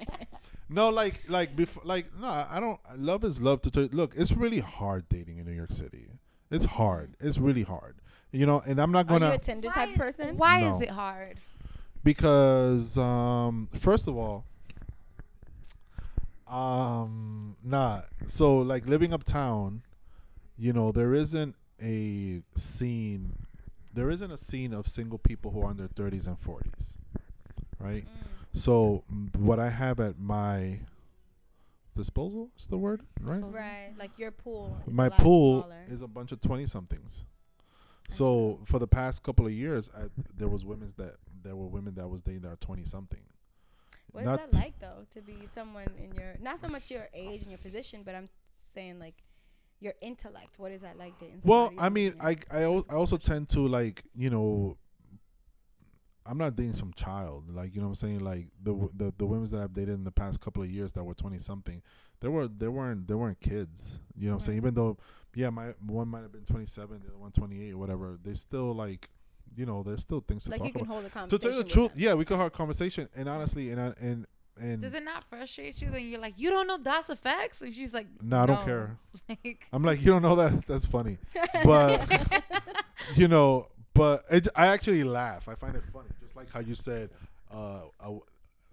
No, 0.70 0.90
like 0.90 1.22
like 1.30 1.56
before, 1.56 1.84
like 1.86 2.08
no, 2.20 2.28
I 2.28 2.60
don't. 2.60 2.80
Love 2.98 3.24
is 3.24 3.40
love 3.42 3.62
to 3.64 3.72
t- 3.72 3.90
look. 3.96 4.14
It's 4.18 4.32
really 4.34 4.60
hard 4.60 5.08
dating 5.10 5.38
in 5.38 5.46
New 5.46 5.54
York 5.54 5.72
City. 5.72 6.08
It's 6.52 6.66
hard. 6.66 7.16
It's 7.20 7.38
really 7.38 7.64
hard. 7.64 7.96
You 8.32 8.46
know, 8.46 8.62
and 8.68 8.80
I'm 8.80 8.92
not 8.92 9.10
Are 9.10 9.14
you 9.14 9.20
gonna 9.20 9.34
a 9.36 9.38
Tinder 9.38 9.70
type 9.70 9.96
person? 9.96 10.38
Why 10.38 10.60
No. 10.62 10.76
is 10.76 10.82
it 10.84 10.90
hard? 10.90 11.40
Because 12.08 12.98
um 12.98 13.68
first 13.82 14.08
of 14.08 14.16
all 14.16 14.46
um 16.50 17.58
nah 17.62 18.00
so 18.26 18.60
like 18.60 18.88
living 18.88 19.14
uptown 19.14 19.82
you 20.58 20.72
know 20.72 20.94
there 20.94 21.14
isn't 21.14 21.54
a 21.84 22.42
scene 22.56 23.34
there 23.94 24.10
isn't 24.10 24.32
a 24.32 24.38
scene 24.38 24.74
of 24.74 24.88
single 24.88 25.18
people 25.18 25.52
who 25.52 25.62
are 25.64 25.72
in 25.72 25.76
their 25.76 25.90
30s 25.90 26.28
and 26.28 26.40
40s 26.40 26.96
right 27.78 28.06
Mm. 28.06 28.58
so 28.60 29.04
what 29.38 29.60
i 29.60 29.70
have 29.70 30.00
at 30.00 30.18
my 30.18 30.80
disposal 31.94 32.50
is 32.58 32.68
the 32.68 32.78
word 32.78 33.02
right 33.22 33.44
Right, 33.44 33.92
like 34.00 34.18
your 34.18 34.32
pool. 34.32 34.78
Is 34.88 34.94
my 34.94 35.10
pool 35.10 35.64
smaller. 35.64 35.84
is 35.90 36.02
a 36.04 36.08
bunch 36.08 36.32
of 36.32 36.40
20 36.40 36.68
somethings 36.68 37.26
so 38.08 38.28
real. 38.28 38.60
for 38.66 38.80
the 38.80 38.88
past 38.88 39.24
couple 39.24 39.46
of 39.46 39.52
years 39.52 39.90
I, 39.94 40.04
there 40.38 40.48
was 40.48 40.64
women 40.64 40.94
that 40.96 41.16
there 41.48 41.56
were 41.56 41.68
women 41.68 41.96
that 41.96 42.08
was 42.08 42.22
dating 42.22 42.42
that 42.42 42.50
are 42.52 42.58
20 42.58 42.84
something 42.86 43.24
What 44.12 44.22
is 44.22 44.26
not- 44.28 44.52
that 44.52 44.54
like 44.54 44.78
though 44.80 45.06
to 45.12 45.22
be 45.22 45.46
someone 45.46 45.88
in 45.98 46.14
your 46.20 46.36
not 46.42 46.60
so 46.60 46.68
much 46.68 46.92
your 46.92 47.08
age 47.14 47.42
and 47.42 47.50
your 47.52 47.60
position, 47.60 48.02
but 48.06 48.14
I'm 48.16 48.30
saying 48.52 49.00
like 49.00 49.16
your 49.80 49.94
intellect. 50.02 50.58
What 50.58 50.72
is 50.72 50.82
that 50.82 50.98
like 50.98 51.20
dating? 51.20 51.42
Well, 51.46 51.72
I 51.78 51.90
mean, 51.90 52.16
I 52.20 52.36
I, 52.52 52.64
al- 52.64 52.86
I 52.90 52.96
also 52.96 53.18
tend 53.18 53.50
to 53.50 53.62
like 53.68 54.04
you 54.16 54.30
know. 54.30 54.78
I'm 56.30 56.38
not 56.38 56.56
dating 56.58 56.74
some 56.74 56.92
child, 56.94 57.50
like 57.50 57.74
you 57.74 57.80
know 57.80 57.88
what 57.88 57.92
I'm 57.92 57.96
saying. 58.10 58.20
Like 58.20 58.48
the 58.62 58.74
the 58.96 59.14
the 59.18 59.26
women 59.26 59.50
that 59.52 59.62
I've 59.62 59.74
dated 59.74 59.94
in 59.96 60.04
the 60.04 60.12
past 60.12 60.42
couple 60.42 60.62
of 60.62 60.70
years 60.70 60.92
that 60.94 61.04
were 61.04 61.14
20 61.14 61.38
something, 61.38 61.82
they 62.20 62.28
were 62.28 62.48
they 62.50 62.68
weren't 62.68 63.08
they 63.08 63.14
weren't 63.14 63.40
kids. 63.40 64.00
You 64.18 64.28
know 64.28 64.34
what 64.36 64.42
I'm 64.42 64.46
saying. 64.48 64.58
Even 64.58 64.74
though, 64.74 64.98
yeah, 65.36 65.50
my 65.52 65.68
one 65.86 66.10
might 66.10 66.24
have 66.24 66.32
been 66.34 66.44
27, 66.44 67.00
the 67.02 67.08
other 67.08 67.18
one 67.18 67.32
28, 67.32 67.76
whatever. 67.76 68.18
They 68.22 68.34
still 68.34 68.74
like, 68.74 69.10
you 69.56 69.66
know, 69.66 69.84
there's 69.84 70.02
still 70.02 70.20
things 70.22 70.44
to 70.46 70.52
like 70.52 70.60
talk 70.60 70.68
you 70.68 70.74
can 70.74 70.82
about. 70.82 70.94
hold 70.94 71.06
a 71.06 71.28
To 71.30 71.38
tell 71.40 71.52
you 71.52 71.64
the 71.64 71.70
truth, 71.70 71.94
them. 71.94 72.02
yeah, 72.02 72.14
we 72.14 72.26
could 72.26 72.38
have 72.38 72.48
a 72.48 72.52
conversation, 72.52 73.08
and 73.16 73.28
honestly, 73.30 73.70
and 73.72 73.80
I, 73.82 73.94
and 74.02 74.26
and 74.60 74.82
Does 74.82 74.94
it 74.96 75.04
not 75.04 75.24
frustrate 75.26 75.80
you 75.82 75.92
that 75.92 76.02
you're 76.02 76.20
like, 76.20 76.34
you 76.38 76.50
don't 76.50 76.66
know 76.68 76.80
Das 76.80 77.08
EFX? 77.08 77.62
And 77.62 77.76
she's 77.76 77.94
like, 77.94 78.08
no, 78.24 78.40
I 78.40 78.46
don't 78.48 78.66
care. 78.66 78.98
Like, 79.30 79.68
I'm 79.74 79.84
like, 79.84 80.00
you 80.00 80.08
don't 80.08 80.22
know 80.22 80.36
that? 80.38 80.66
That's 80.68 80.86
funny. 80.86 81.18
But 81.64 82.44
you 83.16 83.28
know, 83.28 83.68
but 83.94 84.24
it, 84.32 84.48
I 84.56 84.68
actually 84.68 85.04
laugh. 85.04 85.48
I 85.48 85.56
find 85.56 85.76
it 85.76 85.84
funny, 85.94 86.10
just 86.22 86.36
like 86.36 86.52
how 86.52 86.60
you 86.60 86.76
said. 86.76 87.10
Uh, 87.52 87.82
I, 88.00 88.08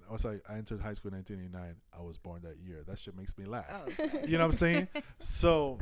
I 0.08 0.12
was 0.12 0.24
like, 0.24 0.42
I 0.48 0.56
entered 0.56 0.80
high 0.80 0.94
school 0.94 1.10
in 1.12 1.16
1989. 1.18 1.74
I 1.98 2.02
was 2.02 2.18
born 2.18 2.42
that 2.42 2.56
year. 2.58 2.82
That 2.86 2.98
shit 2.98 3.16
makes 3.16 3.36
me 3.38 3.44
laugh. 3.46 3.64
Oh, 3.72 4.04
okay. 4.04 4.20
You 4.26 4.36
know 4.38 4.44
what 4.46 4.52
I'm 4.52 4.52
saying? 4.52 4.88
so, 5.18 5.78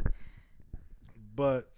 but 1.34 1.70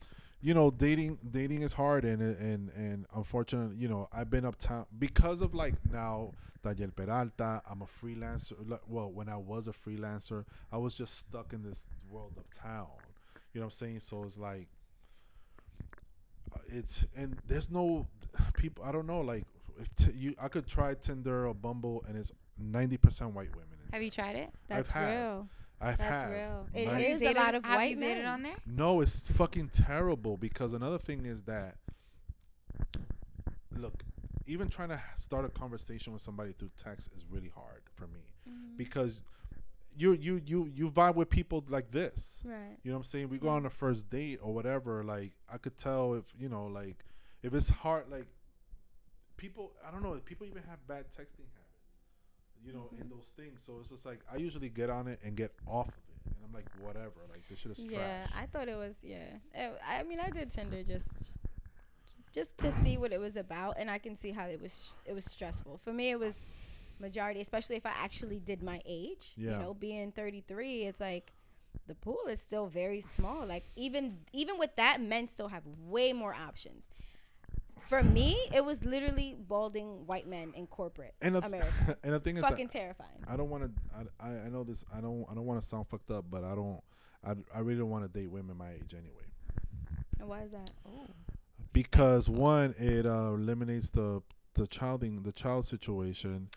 you 0.44 0.52
know, 0.52 0.70
dating 0.70 1.18
dating 1.30 1.62
is 1.62 1.72
hard, 1.72 2.04
and 2.04 2.20
and 2.20 2.70
and 2.76 3.06
unfortunately, 3.14 3.76
you 3.78 3.88
know, 3.88 4.08
I've 4.12 4.28
been 4.28 4.44
uptown 4.44 4.86
because 4.98 5.42
of 5.42 5.54
like 5.54 5.74
now. 5.90 6.32
Daniel 6.62 6.90
Peralta. 6.96 7.60
I'm 7.70 7.82
a 7.82 7.84
freelancer. 7.84 8.54
Well, 8.88 9.12
when 9.12 9.28
I 9.28 9.36
was 9.36 9.68
a 9.68 9.72
freelancer, 9.72 10.46
I 10.72 10.78
was 10.78 10.94
just 10.94 11.18
stuck 11.18 11.52
in 11.52 11.62
this 11.62 11.84
world 12.08 12.32
of 12.38 12.44
town. 12.58 12.86
You 13.52 13.60
know 13.60 13.66
what 13.66 13.74
I'm 13.74 13.86
saying? 13.86 14.00
So 14.00 14.22
it's 14.24 14.38
like 14.38 14.66
uh, 16.54 16.60
it's 16.68 17.04
and 17.14 17.36
there's 17.46 17.70
no 17.70 18.06
people. 18.54 18.82
I 18.82 18.92
don't 18.92 19.06
know. 19.06 19.20
Like 19.20 19.44
if 19.78 19.94
t- 19.94 20.16
you, 20.16 20.34
I 20.40 20.48
could 20.48 20.66
try 20.66 20.94
Tinder 20.94 21.48
or 21.48 21.54
Bumble, 21.54 22.02
and 22.08 22.16
it's 22.16 22.32
90% 22.62 23.32
white 23.32 23.50
women. 23.54 23.68
have 23.92 24.02
you 24.02 24.10
tried 24.10 24.36
it? 24.36 24.48
That's 24.68 24.90
have. 24.90 25.18
real. 25.18 25.48
I've 25.80 25.98
That's 25.98 26.22
had. 26.22 26.30
real. 26.32 26.66
It 26.72 26.88
Like- 26.88 27.04
is 27.04 27.20
a 27.20 27.24
dated- 27.24 27.36
lot 27.36 27.54
of 27.54 27.64
have 27.64 27.76
white 27.76 27.90
you 27.90 27.96
dated 28.00 28.24
men. 28.24 28.32
on 28.32 28.42
there? 28.42 28.56
No, 28.66 29.00
it's 29.00 29.28
fucking 29.32 29.68
terrible 29.70 30.36
because 30.36 30.72
another 30.72 30.98
thing 30.98 31.24
is 31.26 31.42
that 31.42 31.76
look, 33.76 34.02
even 34.46 34.68
trying 34.68 34.90
to 34.90 35.02
start 35.16 35.44
a 35.44 35.48
conversation 35.48 36.12
with 36.12 36.22
somebody 36.22 36.52
through 36.52 36.70
text 36.76 37.10
is 37.14 37.24
really 37.30 37.48
hard 37.54 37.82
for 37.94 38.06
me 38.06 38.20
Mm-hmm. 38.48 38.76
because 38.76 39.22
you 39.96 40.12
you 40.12 40.40
you 40.44 40.66
you 40.74 40.90
vibe 40.90 41.14
with 41.14 41.30
people 41.30 41.64
like 41.68 41.90
this. 41.90 42.42
Right. 42.44 42.76
You 42.82 42.90
know 42.90 42.96
what 42.96 43.00
I'm 43.00 43.04
saying? 43.04 43.28
We 43.30 43.38
go 43.38 43.48
on 43.48 43.64
a 43.64 43.70
first 43.70 44.10
date 44.10 44.38
or 44.42 44.52
whatever, 44.52 45.02
like 45.04 45.32
I 45.50 45.56
could 45.56 45.76
tell 45.78 46.14
if, 46.14 46.24
you 46.38 46.48
know, 46.50 46.66
like 46.66 47.04
if 47.42 47.54
it's 47.54 47.68
hard 47.70 48.10
like 48.10 48.26
people 49.36 49.72
I 49.86 49.90
don't 49.90 50.02
know, 50.02 50.12
if 50.14 50.24
people 50.24 50.46
even 50.46 50.62
have 50.64 50.84
bad 50.86 51.06
texting 51.10 51.46
habits. 51.54 51.63
You 52.66 52.72
know, 52.72 52.88
in 53.00 53.08
those 53.08 53.32
things. 53.36 53.62
So 53.66 53.78
it's 53.80 53.90
just 53.90 54.06
like 54.06 54.20
I 54.32 54.36
usually 54.36 54.68
get 54.68 54.90
on 54.90 55.06
it 55.08 55.18
and 55.24 55.36
get 55.36 55.52
off 55.66 55.88
of 55.88 55.94
it. 55.94 56.32
And 56.36 56.36
I'm 56.46 56.52
like, 56.52 56.66
whatever, 56.80 57.12
like 57.30 57.42
this 57.48 57.58
shit 57.58 57.72
is 57.72 57.78
Yeah, 57.78 58.26
trash. 58.26 58.42
I 58.42 58.46
thought 58.46 58.68
it 58.68 58.76
was. 58.76 58.96
Yeah, 59.02 59.18
Eh, 59.54 59.70
I 59.86 60.02
mean, 60.04 60.18
I 60.20 60.30
did 60.30 60.50
Tinder 60.50 60.82
just, 60.82 61.32
just 62.34 62.56
to 62.58 62.72
see 62.72 62.96
what 62.96 63.12
it 63.12 63.20
was 63.20 63.36
about, 63.36 63.74
and 63.78 63.90
I 63.90 63.98
can 63.98 64.16
see 64.16 64.30
how 64.32 64.46
it 64.46 64.60
was. 64.62 64.94
It 65.04 65.12
was 65.14 65.24
stressful 65.26 65.80
for 65.84 65.92
me. 65.92 66.10
It 66.10 66.18
was 66.18 66.46
majority, 67.00 67.40
especially 67.40 67.76
if 67.76 67.84
I 67.84 67.92
actually 68.02 68.38
did 68.38 68.62
my 68.62 68.80
age. 68.86 69.32
Yeah. 69.36 69.58
You 69.58 69.58
know, 69.58 69.74
being 69.74 70.12
33, 70.12 70.84
it's 70.84 71.00
like 71.00 71.32
the 71.86 71.94
pool 71.94 72.20
is 72.28 72.40
still 72.40 72.66
very 72.66 73.00
small. 73.00 73.44
Like 73.46 73.64
even 73.76 74.18
even 74.32 74.58
with 74.58 74.74
that, 74.76 75.00
men 75.00 75.28
still 75.28 75.48
have 75.48 75.62
way 75.86 76.12
more 76.12 76.34
options. 76.34 76.92
For 77.88 78.02
me, 78.02 78.36
it 78.54 78.64
was 78.64 78.84
literally 78.84 79.36
balding 79.38 80.06
white 80.06 80.26
men 80.26 80.52
in 80.54 80.66
corporate 80.66 81.14
And 81.20 81.36
the, 81.36 81.44
America. 81.44 81.96
and 82.02 82.12
the 82.14 82.20
thing 82.20 82.36
is 82.36 82.42
that 82.42 82.50
Fucking 82.50 82.68
terrifying. 82.68 83.24
I 83.28 83.36
don't 83.36 83.50
want 83.50 83.64
to. 83.64 83.70
I, 84.20 84.26
I 84.26 84.46
I 84.46 84.48
know 84.48 84.64
this. 84.64 84.84
I 84.94 85.00
don't. 85.00 85.26
I 85.30 85.34
don't 85.34 85.44
want 85.44 85.60
to 85.60 85.66
sound 85.66 85.88
fucked 85.88 86.10
up, 86.10 86.24
but 86.30 86.44
I 86.44 86.54
don't. 86.54 86.80
I, 87.24 87.34
I 87.54 87.60
really 87.60 87.78
don't 87.78 87.90
want 87.90 88.10
to 88.10 88.20
date 88.20 88.30
women 88.30 88.56
my 88.56 88.70
age 88.70 88.92
anyway. 88.92 89.24
And 90.18 90.28
why 90.28 90.42
is 90.42 90.52
that? 90.52 90.70
Oh. 90.86 91.06
Because 91.72 92.28
one, 92.28 92.74
it 92.78 93.06
uh, 93.06 93.32
eliminates 93.34 93.90
the 93.90 94.22
the 94.54 94.66
childing 94.68 95.22
the 95.22 95.32
child 95.32 95.66
situation, 95.66 96.48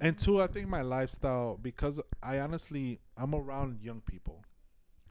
and 0.00 0.18
two, 0.18 0.40
I 0.40 0.46
think 0.48 0.68
my 0.68 0.82
lifestyle 0.82 1.58
because 1.60 2.00
I 2.22 2.40
honestly 2.40 3.00
I'm 3.16 3.34
around 3.34 3.80
young 3.80 4.00
people 4.00 4.44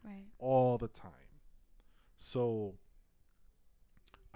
right. 0.04 0.26
all 0.40 0.78
the 0.78 0.90
time, 0.90 1.12
so 2.18 2.76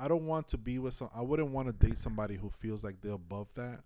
I 0.02 0.08
don't 0.08 0.26
want 0.26 0.48
to 0.50 0.58
be 0.58 0.80
with 0.80 0.94
some. 0.96 1.10
I 1.16 1.22
wouldn't 1.22 1.50
want 1.52 1.68
to 1.68 1.74
date 1.88 1.98
somebody 1.98 2.36
who 2.36 2.50
feels 2.50 2.84
like 2.84 2.96
they're 3.02 3.14
above 3.14 3.48
that. 3.56 3.82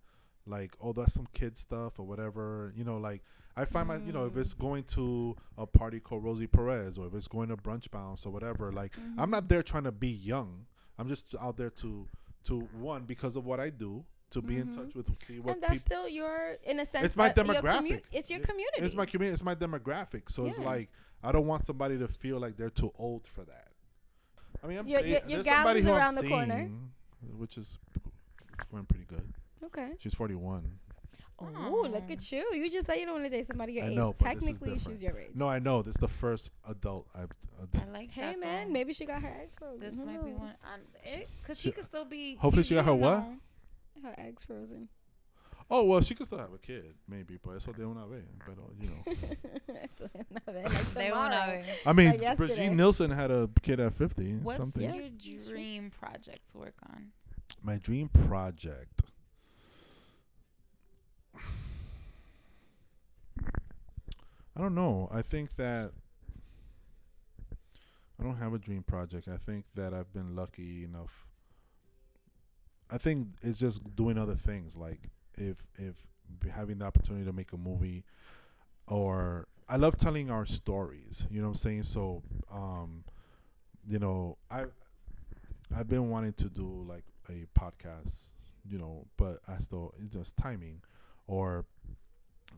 Like, 0.48 0.76
oh, 0.82 0.94
that's 0.94 1.14
some 1.14 1.28
kid 1.34 1.58
stuff 1.58 2.00
or 2.00 2.04
whatever. 2.06 2.72
You 2.76 2.84
know, 2.84 2.98
like 2.98 3.24
I 3.58 3.66
find 3.66 3.88
my, 3.88 3.98
you 3.98 4.14
know, 4.14 4.26
if 4.26 4.38
it's 4.38 4.54
going 4.54 4.84
to 4.96 5.36
a 5.58 5.66
party 5.66 6.00
called 6.00 6.24
Rosie 6.24 6.48
Perez 6.48 6.98
or 6.98 7.08
if 7.08 7.14
it's 7.16 7.28
going 7.28 7.50
to 7.50 7.58
brunch 7.58 7.90
bounce 7.92 8.26
or 8.26 8.32
whatever, 8.32 8.72
like 8.72 8.92
Mm-hmm. 8.94 9.20
I'm 9.20 9.30
not 9.32 9.50
there 9.50 9.64
trying 9.64 9.84
to 9.86 9.92
be 9.92 10.10
young. 10.10 10.66
I'm 11.00 11.10
just 11.10 11.36
out 11.42 11.58
there 11.58 11.72
to, 11.72 12.08
to 12.46 12.60
one 12.80 13.04
because 13.04 13.36
of 13.36 13.46
what 13.46 13.60
I 13.60 13.70
do, 13.70 14.06
to 14.32 14.42
be 14.42 14.58
in 14.58 14.72
touch 14.74 14.94
with 14.96 15.08
see 15.26 15.40
what 15.40 15.42
Mm-hmm. 15.42 15.50
and 15.50 15.64
that's 15.64 15.84
people. 15.84 15.98
still 15.98 16.10
your 16.10 16.58
in 16.64 16.80
a 16.80 16.86
sense 16.86 17.06
It's 17.06 17.16
my 17.16 17.30
uh, 17.30 17.34
your 17.36 17.46
demographic. 17.46 17.82
commu- 17.82 18.02
it's 18.12 18.30
your 18.30 18.40
It- 18.40 18.48
community 18.48 18.78
It's 18.82 18.96
my 18.96 19.06
community. 19.06 19.34
It's 19.34 19.44
my 19.44 19.56
demographic. 19.56 20.30
So 20.30 20.46
it's 20.46 20.60
like 20.60 20.90
I 21.24 21.32
don't 21.32 21.48
want 21.48 21.66
somebody 21.66 21.98
to 21.98 22.08
feel 22.08 22.40
like 22.40 22.56
they're 22.56 22.70
too 22.70 22.92
old 23.00 23.26
for 23.28 23.44
that. 23.46 23.70
I 24.66 24.68
mean, 24.68 24.78
I'm 24.80 24.88
Your- 24.88 25.02
your- 25.06 25.20
your 25.28 25.44
gal 25.44 25.58
somebody 25.58 25.80
is 25.82 25.86
who 25.86 25.92
I'm 25.94 25.98
around 26.00 26.16
the 26.16 26.28
corner. 26.28 26.70
which 27.38 27.58
is 27.58 27.78
it's 28.54 28.64
going 28.72 28.86
pretty 28.86 29.06
good. 29.06 29.32
okay 29.64 29.92
She's 30.00 30.14
41. 30.16 30.80
oh 31.40 31.88
look 31.92 32.10
at 32.10 32.32
you 32.32 32.50
you 32.54 32.72
just 32.72 32.88
said 32.88 32.96
you 32.96 33.06
don't 33.06 33.16
want 33.16 33.26
to 33.26 33.30
date 33.30 33.46
somebody 33.46 33.74
your 33.74 33.84
I 33.86 33.90
age 33.90 33.96
know, 33.96 34.14
but 34.18 34.18
this 34.18 34.22
is 34.22 34.28
technically 34.50 34.74
different. 34.76 34.82
she's 34.98 35.04
your 35.04 35.20
age 35.20 35.32
No, 35.36 35.48
I 35.50 35.60
know. 35.60 35.82
This 35.82 35.96
is 35.96 36.02
the 36.02 36.08
first 36.08 36.50
adult 36.68 37.08
I've. 37.14 37.32
Uh, 37.62 37.66
I 37.82 37.92
like 37.92 38.10
hey 38.12 38.22
that. 38.22 38.40
man 38.40 38.68
though. 38.68 38.74
maybe 38.74 38.94
she 38.94 39.06
got 39.06 39.22
her 39.22 39.34
eggs 39.42 39.56
frozen 39.56 39.80
This 39.82 39.96
Who 39.96 40.06
might 40.06 40.24
be 40.24 40.32
knows? 40.32 40.40
one. 40.40 40.54
Because 41.42 41.60
She- 41.60 41.70
she 41.70 41.72
could 41.72 41.86
still 41.86 42.06
be. 42.06 42.36
Hopefully 42.36 42.64
she 42.64 42.74
got 42.76 42.86
her 42.86 42.92
don't 42.92 43.02
what? 43.02 43.24
her 44.04 44.16
eggs 44.18 44.44
frozen 44.46 44.88
oh 45.70 45.84
well, 45.86 46.02
she 46.02 46.14
could 46.16 46.26
still 46.28 46.38
have 46.40 46.54
a 46.54 46.58
kid, 46.58 46.94
maybe, 47.08 47.38
but 47.44 47.52
eso 47.56 47.72
de 47.72 47.84
una 47.84 48.06
vez. 48.08 48.24
But 48.46 48.56
you 48.80 48.90
know, 48.90 49.04
like 50.54 50.72
They 50.94 51.08
tomorrow. 51.10 51.30
won't 51.30 51.32
know. 51.32 51.62
I 51.86 51.94
mean, 51.94 52.10
Like 52.12 52.22
yesterday. 52.22 52.56
Brigitte 52.56 52.74
Nielsen 52.76 53.12
had 53.12 53.32
a 53.32 53.50
kid 53.62 53.80
at 53.80 53.94
50. 53.94 54.36
What's 54.44 54.58
something. 54.58 54.82
Yeah. 54.84 54.96
your 54.96 55.40
dream 55.40 55.92
project 55.92 56.52
to 56.52 56.58
work 56.60 56.76
on? 56.90 57.12
My 57.62 57.78
dream 57.78 58.10
project. 58.28 59.04
I 64.58 64.62
don't 64.62 64.76
know. 64.76 65.10
I 65.12 65.22
think 65.22 65.56
that 65.58 65.92
I 68.20 68.24
don't 68.24 68.38
have 68.38 68.54
a 68.54 68.58
dream 68.60 68.84
project. 68.84 69.28
I 69.28 69.38
think 69.38 69.66
that 69.76 69.94
I've 69.94 70.14
been 70.14 70.36
lucky 70.36 70.84
enough. 70.86 71.26
I 72.90 72.98
think 72.98 73.28
it's 73.42 73.60
just 73.60 73.96
doing 73.96 74.18
other 74.18 74.36
things 74.36 74.78
like 74.78 75.10
if 75.38 75.58
if 75.78 75.96
having 76.52 76.80
the 76.80 76.86
opportunity 76.86 77.26
to 77.26 77.34
make 77.34 77.54
a 77.54 77.58
movie 77.58 78.04
or 78.88 79.48
I 79.68 79.78
love 79.78 79.98
telling 79.98 80.30
our 80.30 80.46
stories, 80.46 81.26
you 81.30 81.42
know 81.42 81.48
what 81.48 81.54
I'm 81.54 81.58
saying? 81.58 81.84
So 81.84 82.24
um 82.52 83.04
you 83.88 84.00
know, 84.00 84.38
I 84.50 84.66
I've 85.76 85.88
been 85.88 86.10
wanting 86.10 86.34
to 86.34 86.50
do 86.50 86.86
like 86.88 87.04
a 87.30 87.46
podcast, 87.60 88.34
you 88.70 88.78
know, 88.78 89.06
but 89.18 89.40
I 89.48 89.58
still 89.60 89.94
it's 90.02 90.14
just 90.14 90.38
timing 90.38 90.82
or 91.28 91.66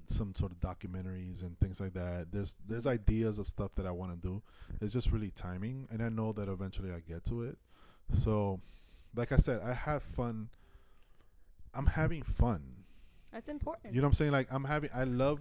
some 0.08 0.34
sort 0.34 0.52
of 0.52 0.60
documentaries 0.60 1.42
and 1.42 1.60
things 1.60 1.80
like 1.80 1.94
that. 1.94 2.28
There's 2.32 2.58
there's 2.68 2.88
ideas 2.88 3.40
of 3.40 3.48
stuff 3.48 3.72
that 3.76 3.86
I 3.86 3.92
want 3.92 4.12
to 4.12 4.18
do. 4.18 4.42
It's 4.82 4.94
just 4.94 5.12
really 5.12 5.32
timing, 5.32 5.88
and 5.92 6.02
I 6.02 6.10
know 6.10 6.32
that 6.34 6.48
eventually 6.48 6.92
I 6.92 7.00
get 7.00 7.26
to 7.26 7.44
it. 7.44 7.58
So, 8.14 8.60
like 9.16 9.32
I 9.32 9.38
said, 9.38 9.62
I 9.64 9.74
have 9.74 10.04
fun. 10.04 10.50
I'm 11.78 11.86
having 11.86 12.24
fun. 12.24 12.62
That's 13.32 13.50
important. 13.50 13.94
You 13.94 14.02
know 14.02 14.08
what 14.08 14.12
I'm 14.12 14.14
saying? 14.14 14.32
Like 14.32 14.48
I'm 14.52 14.64
having 14.64 14.90
I 14.94 15.04
love 15.04 15.40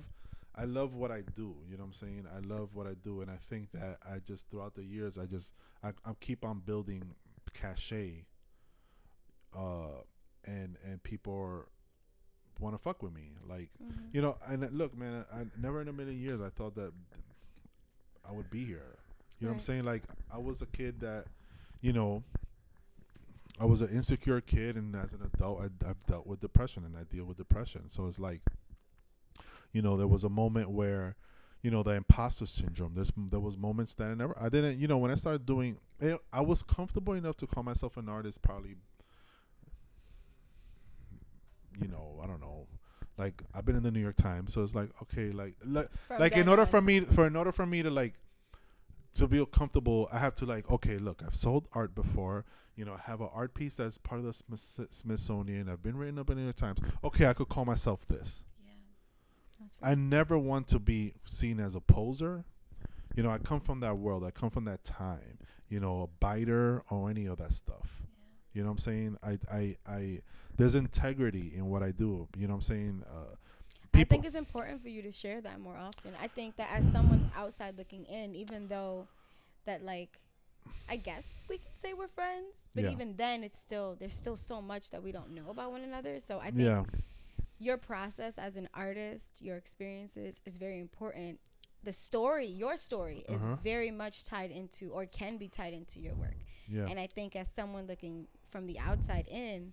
I 0.54 0.64
love 0.64 0.94
what 0.94 1.10
I 1.10 1.22
do. 1.34 1.54
You 1.68 1.76
know 1.76 1.84
what 1.84 1.86
I'm 1.88 1.92
saying? 1.92 2.26
I 2.34 2.40
love 2.40 2.70
what 2.74 2.86
I 2.86 2.94
do 3.04 3.22
and 3.22 3.30
I 3.30 3.36
think 3.36 3.70
that 3.72 3.98
I 4.08 4.18
just 4.18 4.50
throughout 4.50 4.74
the 4.74 4.84
years 4.84 5.18
I 5.18 5.26
just 5.26 5.54
I, 5.82 5.88
I 6.04 6.12
keep 6.20 6.44
on 6.44 6.60
building 6.60 7.02
cachet 7.54 8.24
uh 9.56 10.02
and 10.46 10.76
and 10.84 11.02
people 11.02 11.64
want 12.60 12.74
to 12.74 12.78
fuck 12.82 13.02
with 13.02 13.14
me. 13.14 13.32
Like 13.46 13.70
Mhm. 13.82 14.08
you 14.12 14.20
know, 14.22 14.36
and 14.46 14.64
uh, 14.64 14.68
look, 14.70 14.96
man, 14.96 15.24
I, 15.32 15.40
I 15.40 15.44
never 15.58 15.80
in 15.80 15.88
a 15.88 15.92
million 15.92 16.18
years 16.20 16.40
I 16.40 16.48
thought 16.50 16.74
that 16.76 16.92
I 18.28 18.32
would 18.32 18.50
be 18.50 18.64
here. 18.64 18.96
You 19.38 19.46
know 19.46 19.52
what 19.52 19.56
I'm 19.56 19.60
saying? 19.60 19.84
Like 19.84 20.02
I 20.32 20.38
was 20.38 20.62
a 20.62 20.66
kid 20.66 21.00
that, 21.00 21.26
you 21.82 21.92
know, 21.92 22.22
I 23.58 23.64
was 23.64 23.80
an 23.80 23.88
insecure 23.88 24.40
kid, 24.40 24.76
and 24.76 24.94
as 24.94 25.12
an 25.12 25.20
adult, 25.34 25.62
I, 25.62 25.88
I've 25.88 26.04
dealt 26.06 26.26
with 26.26 26.40
depression, 26.40 26.84
and 26.84 26.96
I 26.96 27.04
deal 27.04 27.24
with 27.24 27.36
depression. 27.38 27.88
So 27.88 28.06
it's 28.06 28.18
like, 28.18 28.42
you 29.72 29.82
know, 29.82 29.96
there 29.96 30.06
was 30.06 30.24
a 30.24 30.28
moment 30.28 30.70
where, 30.70 31.16
you 31.62 31.70
know, 31.70 31.82
the 31.82 31.92
imposter 31.92 32.46
syndrome. 32.46 32.92
There's 32.94 33.12
there 33.16 33.40
was 33.40 33.56
moments 33.56 33.94
that 33.94 34.08
I 34.10 34.14
never, 34.14 34.36
I 34.38 34.48
didn't, 34.48 34.78
you 34.78 34.88
know, 34.88 34.98
when 34.98 35.10
I 35.10 35.14
started 35.14 35.46
doing, 35.46 35.78
it, 36.00 36.18
I 36.32 36.42
was 36.42 36.62
comfortable 36.62 37.14
enough 37.14 37.36
to 37.38 37.46
call 37.46 37.62
myself 37.62 37.96
an 37.96 38.08
artist. 38.08 38.42
Probably, 38.42 38.76
you 41.80 41.88
know, 41.88 42.20
I 42.22 42.26
don't 42.26 42.40
know. 42.40 42.66
Like 43.18 43.42
I've 43.54 43.64
been 43.64 43.76
in 43.76 43.82
the 43.82 43.90
New 43.90 44.00
York 44.00 44.16
Times, 44.16 44.52
so 44.52 44.62
it's 44.62 44.74
like 44.74 44.90
okay, 45.04 45.30
like 45.30 45.54
like 45.64 45.88
From 46.06 46.18
like 46.20 46.36
in 46.36 46.48
order 46.48 46.62
on. 46.62 46.68
for 46.68 46.82
me 46.82 47.00
for 47.00 47.26
in 47.26 47.34
order 47.34 47.52
for 47.52 47.64
me 47.64 47.82
to 47.82 47.90
like 47.90 48.12
to 49.16 49.26
be 49.26 49.44
comfortable 49.46 50.08
i 50.12 50.18
have 50.18 50.34
to 50.34 50.44
like 50.46 50.70
okay 50.70 50.98
look 50.98 51.22
i've 51.26 51.34
sold 51.34 51.68
art 51.72 51.94
before. 51.94 52.44
You 52.76 52.84
know 52.84 52.92
i 52.92 53.10
have 53.10 53.20
an 53.22 53.28
art 53.34 53.54
piece 53.54 53.74
that's 53.74 53.96
part 53.98 54.20
of 54.20 54.26
the 54.26 54.32
Smith- 54.34 54.88
smithsonian. 54.90 55.68
I've 55.68 55.82
been 55.82 55.96
written 55.96 56.18
up 56.18 56.28
in 56.30 56.36
the 56.36 56.40
new 56.42 56.46
york 56.46 56.56
times. 56.56 56.78
Okay 57.02 57.26
i 57.26 57.32
could 57.32 57.48
call 57.48 57.64
myself 57.64 58.06
this. 58.08 58.44
Yeah. 58.64 58.72
That's 59.60 59.74
i 59.82 59.94
never 59.94 60.36
want 60.38 60.68
to 60.68 60.78
be 60.78 61.14
seen 61.24 61.58
as 61.60 61.74
a 61.74 61.80
poser. 61.80 62.44
You 63.14 63.22
know 63.22 63.30
i 63.30 63.38
come 63.38 63.60
from 63.60 63.80
that 63.80 63.96
world. 63.96 64.24
I 64.24 64.30
come 64.30 64.50
from 64.50 64.66
that 64.66 64.84
time. 64.84 65.38
You 65.68 65.80
know 65.80 66.02
a 66.02 66.06
biter 66.20 66.82
or 66.90 67.08
any 67.10 67.26
of 67.26 67.38
that 67.38 67.52
stuff. 67.54 67.88
Yeah. 68.02 68.60
you 68.60 68.62
know 68.62 68.68
what 68.68 68.72
i'm 68.72 68.78
saying? 68.78 69.16
I 69.22 69.38
i 69.50 69.76
i 69.86 70.20
there's 70.58 70.74
integrity 70.74 71.52
in 71.56 71.66
what 71.70 71.82
i 71.82 71.90
do. 71.92 72.28
You 72.36 72.46
know 72.46 72.54
what 72.54 72.56
i'm 72.56 72.62
saying? 72.62 73.02
Uh 73.10 73.34
I 73.96 74.04
think 74.04 74.24
it's 74.24 74.34
important 74.34 74.82
for 74.82 74.88
you 74.88 75.02
to 75.02 75.12
share 75.12 75.40
that 75.40 75.60
more 75.60 75.76
often. 75.76 76.12
I 76.20 76.28
think 76.28 76.56
that 76.56 76.68
as 76.72 76.84
someone 76.92 77.30
outside 77.36 77.76
looking 77.78 78.04
in, 78.06 78.34
even 78.34 78.68
though 78.68 79.08
that 79.64 79.82
like 79.82 80.18
I 80.88 80.96
guess 80.96 81.36
we 81.48 81.58
can 81.58 81.70
say 81.76 81.92
we're 81.94 82.08
friends, 82.08 82.68
but 82.74 82.84
Yeah. 82.84 82.90
even 82.90 83.16
then 83.16 83.42
it's 83.44 83.58
still 83.60 83.96
there's 83.98 84.16
still 84.16 84.36
so 84.36 84.60
much 84.60 84.90
that 84.90 85.02
we 85.02 85.12
don't 85.12 85.30
know 85.34 85.50
about 85.50 85.70
one 85.72 85.82
another. 85.82 86.20
So 86.20 86.38
I 86.40 86.50
think 86.50 86.60
yeah 86.60 86.84
your 87.58 87.78
process 87.78 88.36
as 88.38 88.56
an 88.56 88.68
artist, 88.74 89.40
your 89.40 89.56
experiences 89.56 90.40
is 90.44 90.56
very 90.58 90.78
important. 90.78 91.40
The 91.84 91.92
story, 91.92 92.46
your 92.46 92.76
story 92.76 93.24
is 93.28 93.40
Uh-huh. 93.40 93.56
very 93.62 93.90
much 93.90 94.24
tied 94.26 94.50
into 94.50 94.90
or 94.90 95.06
can 95.06 95.38
be 95.38 95.48
tied 95.48 95.72
into 95.72 96.00
your 96.00 96.14
work. 96.14 96.36
yeah 96.68 96.86
And 96.88 96.98
I 97.00 97.06
think 97.06 97.34
as 97.36 97.48
someone 97.48 97.86
looking 97.86 98.26
from 98.50 98.66
the 98.66 98.78
outside 98.78 99.26
in, 99.28 99.72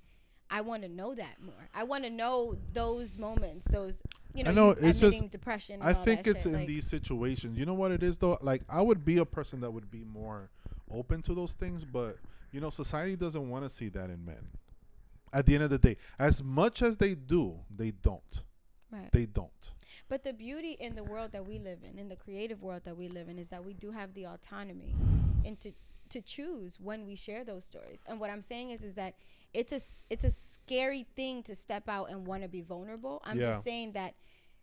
I 0.54 0.62
want 0.62 0.84
to 0.84 0.88
know 0.88 1.16
that 1.16 1.42
more. 1.44 1.68
I 1.74 1.84
want 1.84 2.04
to 2.04 2.12
know 2.12 2.56
those 2.74 3.18
moments, 3.18 3.66
those 3.72 4.04
you 4.36 4.44
know, 4.44 4.52
I 4.52 4.54
know, 4.54 4.70
it's 4.70 5.00
just- 5.00 5.32
depression. 5.32 5.82
I 5.82 5.94
think 5.94 6.28
it's 6.28 6.44
shit, 6.44 6.52
in 6.52 6.60
like, 6.60 6.68
these 6.68 6.86
situations. 6.86 7.58
You 7.58 7.66
know 7.66 7.74
what 7.74 7.92
it 7.92 8.04
is 8.04 8.20
though? 8.20 8.38
Like 8.40 8.62
I 8.70 8.80
would 8.80 9.04
be 9.04 9.18
a 9.18 9.26
person 9.26 9.62
that 9.62 9.72
would 9.72 9.90
be 9.90 10.04
more 10.04 10.52
open 10.92 11.24
to 11.24 11.34
those 11.34 11.54
things, 11.54 11.84
but 11.84 12.18
you 12.52 12.62
know, 12.62 12.70
society 12.70 13.16
doesn't 13.16 13.50
want 13.50 13.64
to 13.64 13.70
see 13.70 13.90
that 13.90 14.12
in 14.12 14.24
men. 14.24 14.48
At 15.34 15.48
the 15.48 15.56
end 15.56 15.64
of 15.64 15.72
the 15.72 15.80
day, 15.80 15.98
as 16.20 16.44
much 16.44 16.84
as 16.84 16.98
they 16.98 17.16
do, 17.16 17.56
they 17.76 17.90
don't. 17.90 18.44
Right. 18.92 19.12
They 19.12 19.26
don't. 19.26 19.72
But 20.08 20.24
the 20.24 20.34
beauty 20.34 20.78
in 20.80 20.94
the 20.94 21.04
world 21.04 21.32
that 21.32 21.48
we 21.48 21.58
live 21.58 21.80
in, 21.82 21.98
in 21.98 22.10
the 22.10 22.16
creative 22.16 22.62
world 22.62 22.84
that 22.84 22.96
we 22.96 23.08
live 23.08 23.28
in, 23.28 23.40
is 23.40 23.50
that 23.50 23.66
we 23.66 23.74
do 23.74 23.90
have 23.90 24.14
the 24.14 24.28
autonomy 24.28 24.94
and 25.44 25.60
to 25.62 25.72
to 26.10 26.22
choose 26.22 26.80
when 26.80 27.08
we 27.08 27.16
share 27.16 27.44
those 27.44 27.66
stories. 27.66 28.04
And 28.06 28.20
what 28.20 28.30
I'm 28.30 28.42
saying 28.42 28.70
is, 28.70 28.84
is 28.84 28.94
that 28.94 29.16
it's 29.54 29.72
a 29.72 29.82
it's 30.10 30.24
a 30.24 30.30
scary 30.30 31.06
thing 31.16 31.44
to 31.44 31.56
step 31.56 31.88
out 31.90 32.10
and 32.10 32.26
want 32.26 32.44
to 32.44 32.50
be 32.50 32.62
vulnerable. 32.62 33.22
I'm 33.24 33.40
Yeah. 33.40 33.52
just 33.52 33.64
saying 33.64 33.94
that, 33.94 34.16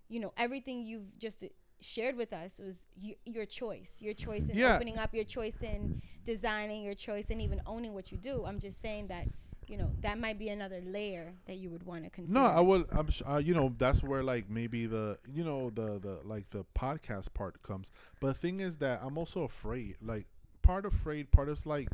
you 0.08 0.20
know, 0.20 0.32
everything 0.36 0.82
you've 0.82 1.16
just 1.18 1.44
uh, 1.44 1.48
shared 1.80 2.16
with 2.16 2.32
us 2.32 2.58
was 2.58 2.86
y- 3.00 3.16
your 3.24 3.46
choice, 3.46 3.96
your 4.00 4.14
choice 4.14 4.48
in 4.48 4.56
Yeah. 4.58 4.74
opening 4.74 4.98
up, 4.98 5.14
your 5.14 5.24
choice 5.24 5.62
in 5.62 6.02
designing, 6.24 6.82
your 6.82 6.94
choice 6.94 7.30
in 7.30 7.40
even 7.40 7.60
owning 7.66 7.94
what 7.94 8.10
you 8.12 8.18
do. 8.18 8.44
I'm 8.44 8.58
just 8.58 8.80
saying 8.80 9.08
that. 9.08 9.26
You 9.68 9.76
know 9.76 9.92
that 10.00 10.18
might 10.18 10.36
be 10.36 10.48
another 10.48 10.80
layer 10.84 11.32
that 11.46 11.58
you 11.58 11.70
would 11.70 11.84
want 11.84 12.02
to 12.02 12.10
consider. 12.10 12.40
No, 12.40 12.44
I 12.44 12.58
will. 12.60 12.84
I'm. 12.90 13.08
sh- 13.08 13.22
Uh, 13.24 13.36
you 13.36 13.54
know, 13.54 13.72
that's 13.78 14.02
where 14.02 14.24
like 14.24 14.50
maybe 14.50 14.86
the 14.86 15.16
you 15.32 15.44
know 15.44 15.70
the 15.70 16.00
the 16.00 16.20
like 16.24 16.50
the 16.50 16.64
podcast 16.74 17.32
part 17.34 17.62
comes. 17.62 17.92
But 18.18 18.28
the 18.28 18.34
thing 18.34 18.58
is 18.58 18.78
that 18.78 18.98
I'm 19.00 19.16
also 19.16 19.44
afraid. 19.44 19.94
Like 20.02 20.26
part 20.62 20.84
afraid, 20.86 21.30
part 21.30 21.48
is 21.48 21.66
like, 21.66 21.86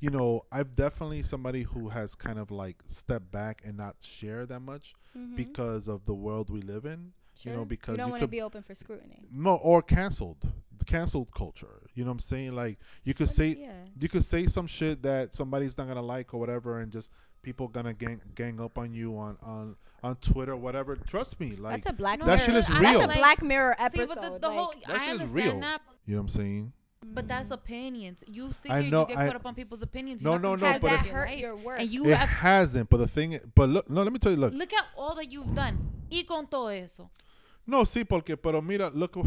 you 0.00 0.10
know, 0.10 0.44
I've 0.52 0.74
definitely 0.76 1.22
somebody 1.22 1.62
who 1.62 1.88
has 1.88 2.14
kind 2.14 2.38
of 2.38 2.50
like 2.50 2.76
stepped 2.88 3.30
back 3.30 3.62
and 3.64 3.76
not 3.76 3.96
share 4.02 4.46
that 4.46 4.60
much 4.60 4.94
Mhm. 5.16 5.36
because 5.36 5.88
of 5.88 6.04
the 6.06 6.14
world 6.14 6.50
we 6.50 6.60
live 6.60 6.84
in. 6.84 7.12
You 7.40 7.50
know, 7.52 7.64
because 7.64 7.94
you 7.94 7.96
don't 7.98 8.10
want 8.10 8.20
to 8.22 8.28
be 8.28 8.40
open 8.42 8.62
for 8.62 8.74
scrutiny. 8.74 9.26
No, 9.32 9.56
or 9.56 9.82
canceled. 9.82 10.46
The 10.78 10.84
canceled 10.84 11.32
culture. 11.34 11.82
You 11.94 12.04
know 12.04 12.10
what 12.10 12.14
I'm 12.14 12.18
saying? 12.20 12.52
Like 12.54 12.78
you 13.02 13.12
could 13.12 13.26
But 13.26 13.34
say 13.34 13.48
yeah. 13.48 13.72
you 13.98 14.08
could 14.08 14.24
say 14.24 14.46
some 14.46 14.66
shit 14.68 15.02
that 15.02 15.34
somebody's 15.34 15.76
not 15.76 15.88
gonna 15.88 16.00
like 16.02 16.32
or 16.32 16.38
whatever, 16.38 16.78
and 16.80 16.92
just 16.92 17.10
people 17.42 17.66
gonna 17.68 17.92
gang 17.92 18.20
gang 18.36 18.60
up 18.60 18.78
on 18.78 18.94
you 18.94 19.18
on 19.18 19.36
on 19.42 19.76
on 20.04 20.14
Twitter, 20.16 20.56
whatever. 20.56 20.94
Trust 20.94 21.40
me, 21.40 21.56
like 21.56 21.82
that's 21.82 21.90
a 21.92 21.96
black. 21.96 22.20
No, 22.20 22.26
That 22.26 22.36
Mirror. 22.36 22.46
shit 22.46 22.54
is 22.54 22.70
real. 22.70 23.00
That's 23.00 23.14
a 23.14 23.18
Black 23.18 23.42
Mirror 23.42 23.74
See, 23.78 23.84
episode. 23.84 24.08
but 24.14 24.22
the, 24.22 24.38
the 24.38 24.48
like- 24.48 24.56
whole 24.58 24.74
That 24.86 25.00
I 25.00 25.06
shit 25.12 25.20
is 25.22 25.28
real. 25.30 25.60
that, 25.60 25.82
you 26.06 26.14
know 26.14 26.20
what 26.20 26.22
I'm 26.22 26.28
saying. 26.28 26.72
But 27.12 27.28
that's 27.28 27.48
mm. 27.50 27.52
opinions. 27.54 28.24
You 28.26 28.50
see, 28.52 28.70
I 28.70 28.82
here, 28.82 28.90
know, 28.90 29.00
you 29.02 29.08
get 29.08 29.18
I- 29.18 29.26
caught 29.26 29.36
up 29.36 29.46
on 29.46 29.54
people's 29.54 29.82
opinions. 29.82 30.22
No, 30.22 30.32
You're 30.32 30.40
no, 30.40 30.50
not 30.56 30.60
no, 30.60 30.66
has 30.68 30.80
but 30.80 30.90
that 30.90 31.06
it- 31.06 31.12
hurt 31.12 31.36
your 31.36 31.56
work? 31.56 31.80
And 31.80 31.88
you 31.90 32.06
It 32.08 32.16
have, 32.16 32.28
hasn't, 32.28 32.88
but 32.88 32.96
the 32.98 33.08
thing, 33.08 33.38
but 33.54 33.68
look, 33.68 33.88
no, 33.90 34.02
let 34.02 34.12
me 34.12 34.18
tell 34.18 34.32
you, 34.32 34.38
look, 34.38 34.52
look 34.54 34.72
at 34.72 34.84
all 34.96 35.14
that 35.16 35.30
you've 35.30 35.54
done. 35.54 35.78
Y 36.10 36.22
con 36.26 36.46
todo 36.46 36.68
eso. 36.68 37.10
no, 37.66 37.82
sí, 37.84 38.04
porque, 38.08 38.36
pero 38.40 38.60
mira, 38.62 38.90
look, 38.94 39.14
wh- 39.16 39.26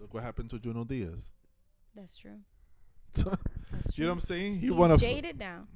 look 0.00 0.12
what 0.14 0.22
happened 0.22 0.50
to 0.50 0.58
Junot 0.58 0.88
Diaz. 0.88 1.30
That's 1.94 2.16
true. 2.16 2.38
you 3.16 3.24
That's 3.72 3.92
true. 3.92 4.04
know 4.04 4.10
what 4.12 4.14
I'm 4.16 4.20
saying? 4.20 4.54
He 4.60 4.66
He's 4.66 4.70
wanna 4.72 4.94
f- 4.94 5.00
jaded 5.00 5.38
now. 5.38 5.66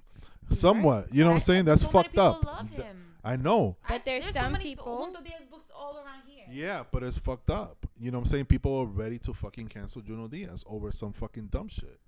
He's 0.48 0.58
somewhat. 0.60 1.12
You 1.12 1.20
know 1.24 1.30
what 1.30 1.30
I'm 1.32 1.34
Right? 1.36 1.42
saying? 1.42 1.64
That's 1.64 1.82
so 1.82 1.88
many 1.88 1.92
fucked 2.04 2.10
people 2.12 2.24
up. 2.26 2.44
Love 2.44 2.68
him. 2.70 3.11
I 3.24 3.36
know. 3.36 3.76
But 3.88 3.94
I- 3.94 4.02
there's 4.04 4.24
so 4.24 4.30
some 4.32 4.52
many 4.52 4.64
people- 4.64 5.06
Junot 5.06 5.24
Diaz 5.24 5.42
books 5.50 5.70
all 5.74 5.96
around 5.98 6.22
here. 6.26 6.46
Yeah, 6.50 6.84
but 6.90 7.02
it's 7.02 7.18
fucked 7.18 7.50
up. 7.50 7.86
You 7.98 8.10
know 8.10 8.18
what 8.18 8.26
I'm 8.26 8.30
saying? 8.30 8.46
People 8.46 8.76
are 8.78 8.86
ready 8.86 9.18
to 9.20 9.32
fucking 9.32 9.68
cancel 9.68 10.02
Junot 10.02 10.30
Diaz 10.30 10.64
over 10.66 10.90
some 10.90 11.12
fucking 11.12 11.46
dumb 11.48 11.68
shit. 11.68 12.00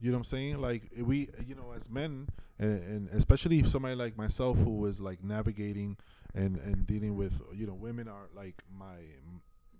You 0.00 0.10
know 0.10 0.16
what 0.16 0.20
I'm 0.20 0.24
saying? 0.24 0.60
Like 0.60 0.90
eh, 0.96 1.02
we, 1.02 1.28
eh, 1.38 1.42
you 1.46 1.54
know, 1.54 1.72
as 1.76 1.88
men, 1.88 2.28
and, 2.58 2.82
and 2.82 3.08
especially 3.10 3.62
somebody 3.64 3.94
like 3.94 4.16
myself 4.16 4.58
who 4.58 4.84
is 4.86 5.00
like 5.00 5.22
navigating 5.22 5.96
and 6.34 6.56
and 6.58 6.86
dealing 6.86 7.16
with, 7.16 7.40
you 7.54 7.66
know, 7.66 7.74
women 7.74 8.08
are 8.08 8.28
like 8.34 8.62
my 8.76 8.96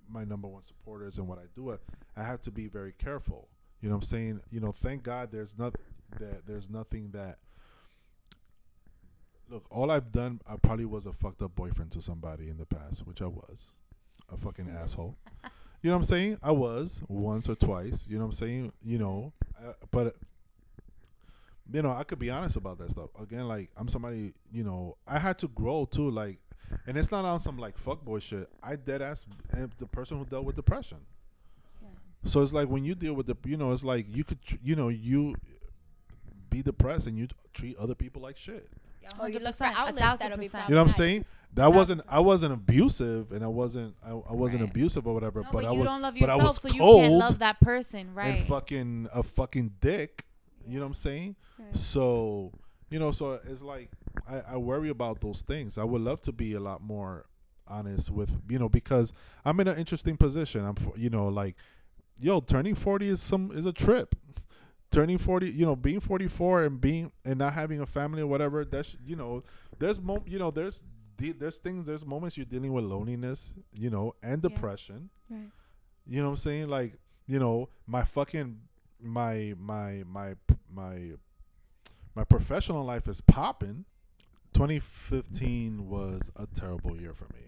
my 0.09 0.25
number 0.25 0.47
one 0.47 0.63
supporters 0.63 1.19
and 1.19 1.27
what 1.27 1.39
I 1.39 1.47
do. 1.55 1.77
I 2.17 2.23
have 2.23 2.41
to 2.43 2.51
be 2.51 2.69
very 2.69 2.93
careful. 2.93 3.49
You 3.81 3.89
know 3.89 3.97
what 3.97 4.05
I'm 4.05 4.09
saying? 4.09 4.41
You 4.51 4.61
know, 4.61 4.71
thank 4.71 5.03
God 5.03 5.33
there's 5.33 5.59
nothing 5.59 5.81
that 6.21 6.47
there's 6.47 6.69
nothing 6.71 7.11
that. 7.13 7.39
Look, 9.53 9.67
all 9.69 9.91
I've 9.91 10.11
done, 10.13 10.41
I 10.49 10.57
probably 10.57 10.87
was 10.87 11.05
a 11.05 11.13
fucked 11.13 11.43
up 11.43 11.55
boyfriend 11.55 11.93
to 11.93 12.01
somebody 12.01 12.49
in 12.49 12.57
the 12.57 12.65
past, 12.65 13.07
which 13.07 13.21
I 13.21 13.27
was, 13.27 13.73
a 14.33 14.37
fucking 14.39 14.71
asshole. 14.83 15.15
You 15.83 15.91
know 15.91 15.97
what 15.97 15.99
I'm 15.99 16.05
saying? 16.05 16.39
I 16.43 16.53
was 16.53 17.03
once 17.07 17.51
or 17.51 17.55
twice. 17.55 18.07
You 18.09 18.17
know 18.17 18.25
what 18.25 18.31
I'm 18.31 18.33
saying? 18.33 18.73
You 18.83 18.97
know, 18.97 19.33
uh, 19.63 19.75
but 19.91 20.17
you 21.71 21.83
know, 21.83 21.91
I 21.91 22.03
could 22.05 22.19
be 22.19 22.31
honest 22.31 22.57
about 22.57 22.79
that 22.79 22.93
stuff. 22.93 23.11
Again, 23.21 23.47
like 23.47 23.69
I'm 23.77 23.89
somebody, 23.89 24.33
you 24.51 24.65
know, 24.65 24.97
I 25.07 25.19
had 25.19 25.39
to 25.41 25.49
grow 25.49 25.85
too. 25.85 26.11
Like, 26.11 26.39
and 26.87 26.97
it's 26.97 27.11
not 27.11 27.27
on 27.27 27.39
some 27.39 27.59
like 27.59 27.79
fuckboy 27.79 28.23
shit. 28.23 28.49
I 28.63 28.77
dead 28.77 29.03
ass 29.03 29.27
am 29.55 29.71
the 29.77 29.87
person 29.87 30.17
who 30.17 30.25
dealt 30.25 30.47
with 30.47 30.57
depression. 30.57 30.99
Yeah. 31.83 31.89
So 32.25 32.41
it's 32.41 32.55
like 32.55 32.69
when 32.69 32.85
you 32.87 32.95
deal 32.95 33.13
with 33.13 33.27
the, 33.27 33.37
you 33.45 33.59
know, 33.59 33.73
it's 33.73 33.85
like 33.85 34.07
you 34.09 34.25
could, 34.25 34.43
tr- 34.43 34.57
you 34.63 34.77
know, 34.77 34.89
you 34.89 35.35
be 36.49 36.63
depressed 36.63 37.07
and 37.07 37.19
you 37.19 37.29
treat 37.53 37.77
other 37.77 37.95
people 37.95 38.23
like 38.23 38.39
shit. 38.39 38.67
Oh, 39.21 39.27
you 39.27 39.39
look 39.39 39.55
for 39.55 39.65
outlets 39.65 40.19
that'll 40.19 40.39
be 40.39 40.47
percent. 40.47 40.69
You 40.69 40.75
know 40.75 40.83
what 40.83 40.89
I'm 40.91 40.95
saying? 40.95 41.25
That 41.55 41.63
Thousand 41.65 41.77
wasn't. 41.77 42.03
I 42.09 42.21
wasn't 42.21 42.53
abusive, 42.55 43.33
and 43.33 43.45
I 43.45 43.49
wasn't. 43.49 43.95
I, 44.05 44.11
I 44.11 44.33
wasn't 44.33 44.63
Right. 44.63 44.71
abusive 44.71 45.07
or 45.07 45.13
whatever. 45.15 45.41
No, 45.41 45.49
but, 45.53 45.63
but, 45.63 45.65
I 45.67 45.73
you 45.73 45.81
was. 45.81 45.91
don't 45.91 46.01
love 46.01 46.15
but 46.19 46.31
I 46.31 46.37
was 46.37 46.61
so 46.63 46.69
you 46.69 46.81
cold 46.81 47.03
can't 47.03 47.15
love 47.15 47.39
that 47.41 47.61
person, 47.61 48.15
right? 48.15 48.39
and 48.39 48.47
fucking 48.47 49.09
a 49.15 49.23
fucking 49.23 49.73
dick. 49.81 50.25
You 50.67 50.77
know 50.77 50.85
what 50.85 50.89
I'm 50.89 50.95
saying? 50.95 51.37
Right. 51.59 51.77
So 51.77 52.53
you 52.91 52.99
know, 52.99 53.11
so 53.11 53.39
it's 53.45 53.63
like 53.63 53.91
I, 54.29 54.41
I 54.53 54.57
worry 54.57 54.89
about 54.89 55.21
those 55.21 55.43
things. 55.43 55.77
I 55.77 55.85
would 55.85 56.01
love 56.01 56.21
to 56.23 56.33
be 56.33 56.55
a 56.55 56.61
lot 56.61 56.81
more 56.83 57.27
honest 57.69 58.11
with 58.11 58.35
you 58.49 58.59
know 58.59 58.69
because 58.69 59.13
I'm 59.45 59.61
in 59.61 59.69
an 59.69 59.77
interesting 59.79 60.17
position. 60.17 60.65
I'm 60.65 60.77
you 60.97 61.11
know 61.11 61.29
like 61.29 61.57
yo 62.19 62.41
turning 62.41 62.75
40 62.75 63.09
is 63.09 63.23
some 63.23 63.51
is 63.53 63.67
a 63.67 63.73
trip. 63.73 64.15
Turning 64.93 65.19
40, 65.19 65.51
you 65.51 65.65
know, 65.67 65.75
being 65.75 66.01
44 66.01 66.65
and 66.65 66.81
being 66.81 67.11
and 67.25 67.39
not 67.39 67.55
having 67.55 67.81
a 67.81 67.87
family 67.87 68.23
or 68.23 68.27
whatever, 68.29 68.65
that's 68.65 68.95
you 69.05 69.17
know, 69.17 69.43
there's 69.79 70.01
mo 70.01 70.23
you 70.27 70.39
know, 70.39 70.51
there's 70.51 70.83
de- 71.17 71.33
there's 71.33 71.59
things 71.59 71.87
there's 71.87 72.05
moments 72.07 72.37
you're 72.37 72.47
dealing 72.47 72.73
with 72.73 72.85
loneliness, 72.85 73.55
you 73.73 73.91
know, 73.91 74.15
and 74.23 74.43
Yeah. 74.43 74.49
depression. 74.51 75.09
Right. 75.31 75.51
You 76.07 76.19
know 76.21 76.25
what 76.29 76.31
I'm 76.33 76.37
saying? 76.37 76.69
Like, 76.69 76.99
you 77.27 77.39
know, 77.39 77.69
my 77.87 78.05
fucking 78.05 78.61
my 79.01 79.55
my 79.59 80.05
my 80.07 80.35
my 80.73 81.13
my 82.15 82.25
professional 82.25 82.85
life 82.85 83.09
is 83.09 83.21
popping. 83.23 83.87
2015 84.53 85.89
was 85.89 86.31
a 86.37 86.47
terrible 86.47 87.01
year 87.01 87.15
for 87.15 87.25
me. 87.33 87.41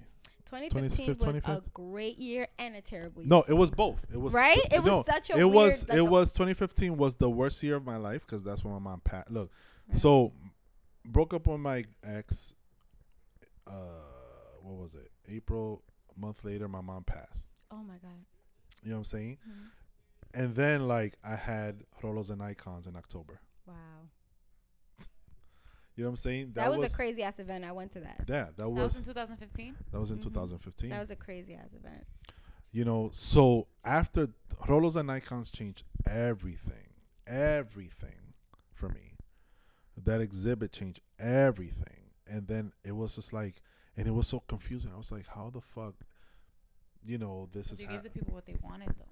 2015 0.62 1.08
was 1.08 1.18
2015? 1.18 1.54
a 1.54 1.62
great 1.90 2.18
year 2.18 2.48
and 2.58 2.76
a 2.76 2.80
terrible 2.80 3.22
year. 3.22 3.28
No, 3.28 3.44
it 3.48 3.52
was 3.54 3.70
both. 3.70 4.04
It 4.12 4.16
was 4.20 4.32
Right? 4.34 4.58
It 4.70 4.82
was 4.82 4.86
no, 4.86 5.04
such 5.06 5.30
a 5.30 5.34
it 5.38 5.44
weird, 5.44 5.54
was 5.54 5.88
like 5.88 5.98
it 5.98 6.02
was 6.02 6.32
2015 6.32 6.96
was 6.96 7.14
the 7.16 7.28
worst 7.30 7.62
year 7.62 7.76
of 7.76 7.84
my 7.84 7.96
life 7.96 8.26
because 8.26 8.42
that's 8.44 8.64
when 8.64 8.72
my 8.74 8.78
mom 8.80 9.00
passed. 9.00 9.30
Look, 9.30 9.50
Right. 9.88 9.98
so 9.98 10.32
broke 11.04 11.34
up 11.34 11.46
with 11.46 11.60
my 11.60 11.84
ex. 12.02 12.54
Uh, 13.66 13.72
what 14.62 14.76
was 14.76 14.94
it? 14.94 15.08
April. 15.30 15.82
A 16.16 16.20
month 16.20 16.44
later, 16.44 16.68
my 16.68 16.80
mom 16.80 17.04
passed. 17.04 17.46
Oh 17.70 17.82
my 17.82 17.96
god. 17.96 18.24
You 18.82 18.90
know 18.90 18.96
what 18.96 19.00
I'm 19.00 19.04
saying? 19.04 19.38
Mhm. 19.48 19.70
And 20.34 20.54
then 20.54 20.86
like 20.88 21.16
I 21.24 21.36
had 21.36 21.84
Rolos 22.02 22.30
and 22.30 22.42
Icons 22.42 22.86
in 22.86 22.96
October. 22.96 23.40
Wow. 23.66 23.74
You 25.96 26.02
know 26.02 26.08
what 26.10 26.12
I'm 26.14 26.16
saying? 26.16 26.52
That, 26.54 26.70
was, 26.76 26.92
a 26.92 26.94
crazy 26.94 27.22
ass 27.22 27.38
event. 27.38 27.64
I 27.64 27.70
went 27.72 27.92
to 27.92 28.00
that. 28.00 28.24
yeah, 28.26 28.44
that 28.46 28.56
That 28.58 28.68
was 28.68 28.96
was 28.96 28.96
in 28.96 29.04
2015. 29.04 29.76
that 29.92 30.00
was 30.00 30.10
in 30.10 30.18
Mhm. 30.18 30.22
2015. 30.24 30.90
That 30.90 30.98
was 30.98 31.10
a 31.12 31.16
crazy 31.16 31.54
ass 31.54 31.74
event. 31.74 32.04
you 32.72 32.84
know, 32.84 33.08
so 33.12 33.68
after 33.84 34.26
Rolos 34.66 34.96
and 34.96 35.08
Icons 35.10 35.50
changed 35.52 35.84
everything, 36.06 36.88
everything 37.26 38.34
for 38.72 38.88
me. 38.88 39.16
That 39.96 40.20
exhibit 40.20 40.72
changed 40.72 41.00
everything, 41.20 42.10
and 42.26 42.48
then 42.48 42.72
it 42.82 42.92
was 42.92 43.14
just 43.14 43.32
like, 43.32 43.62
and 43.96 44.08
it 44.08 44.10
was 44.10 44.26
so 44.26 44.40
confusing. 44.40 44.90
I 44.92 44.96
was 44.96 45.12
like, 45.12 45.28
how 45.28 45.50
the 45.50 45.60
fuck, 45.60 45.94
you 47.06 47.16
know, 47.18 47.48
this 47.52 47.70
is. 47.70 47.80
You 47.80 47.86
Ha- 47.86 47.92
gave 47.94 48.02
the 48.02 48.10
people 48.10 48.34
what 48.34 48.44
they 48.46 48.56
wanted 48.60 48.88
though. 48.98 49.06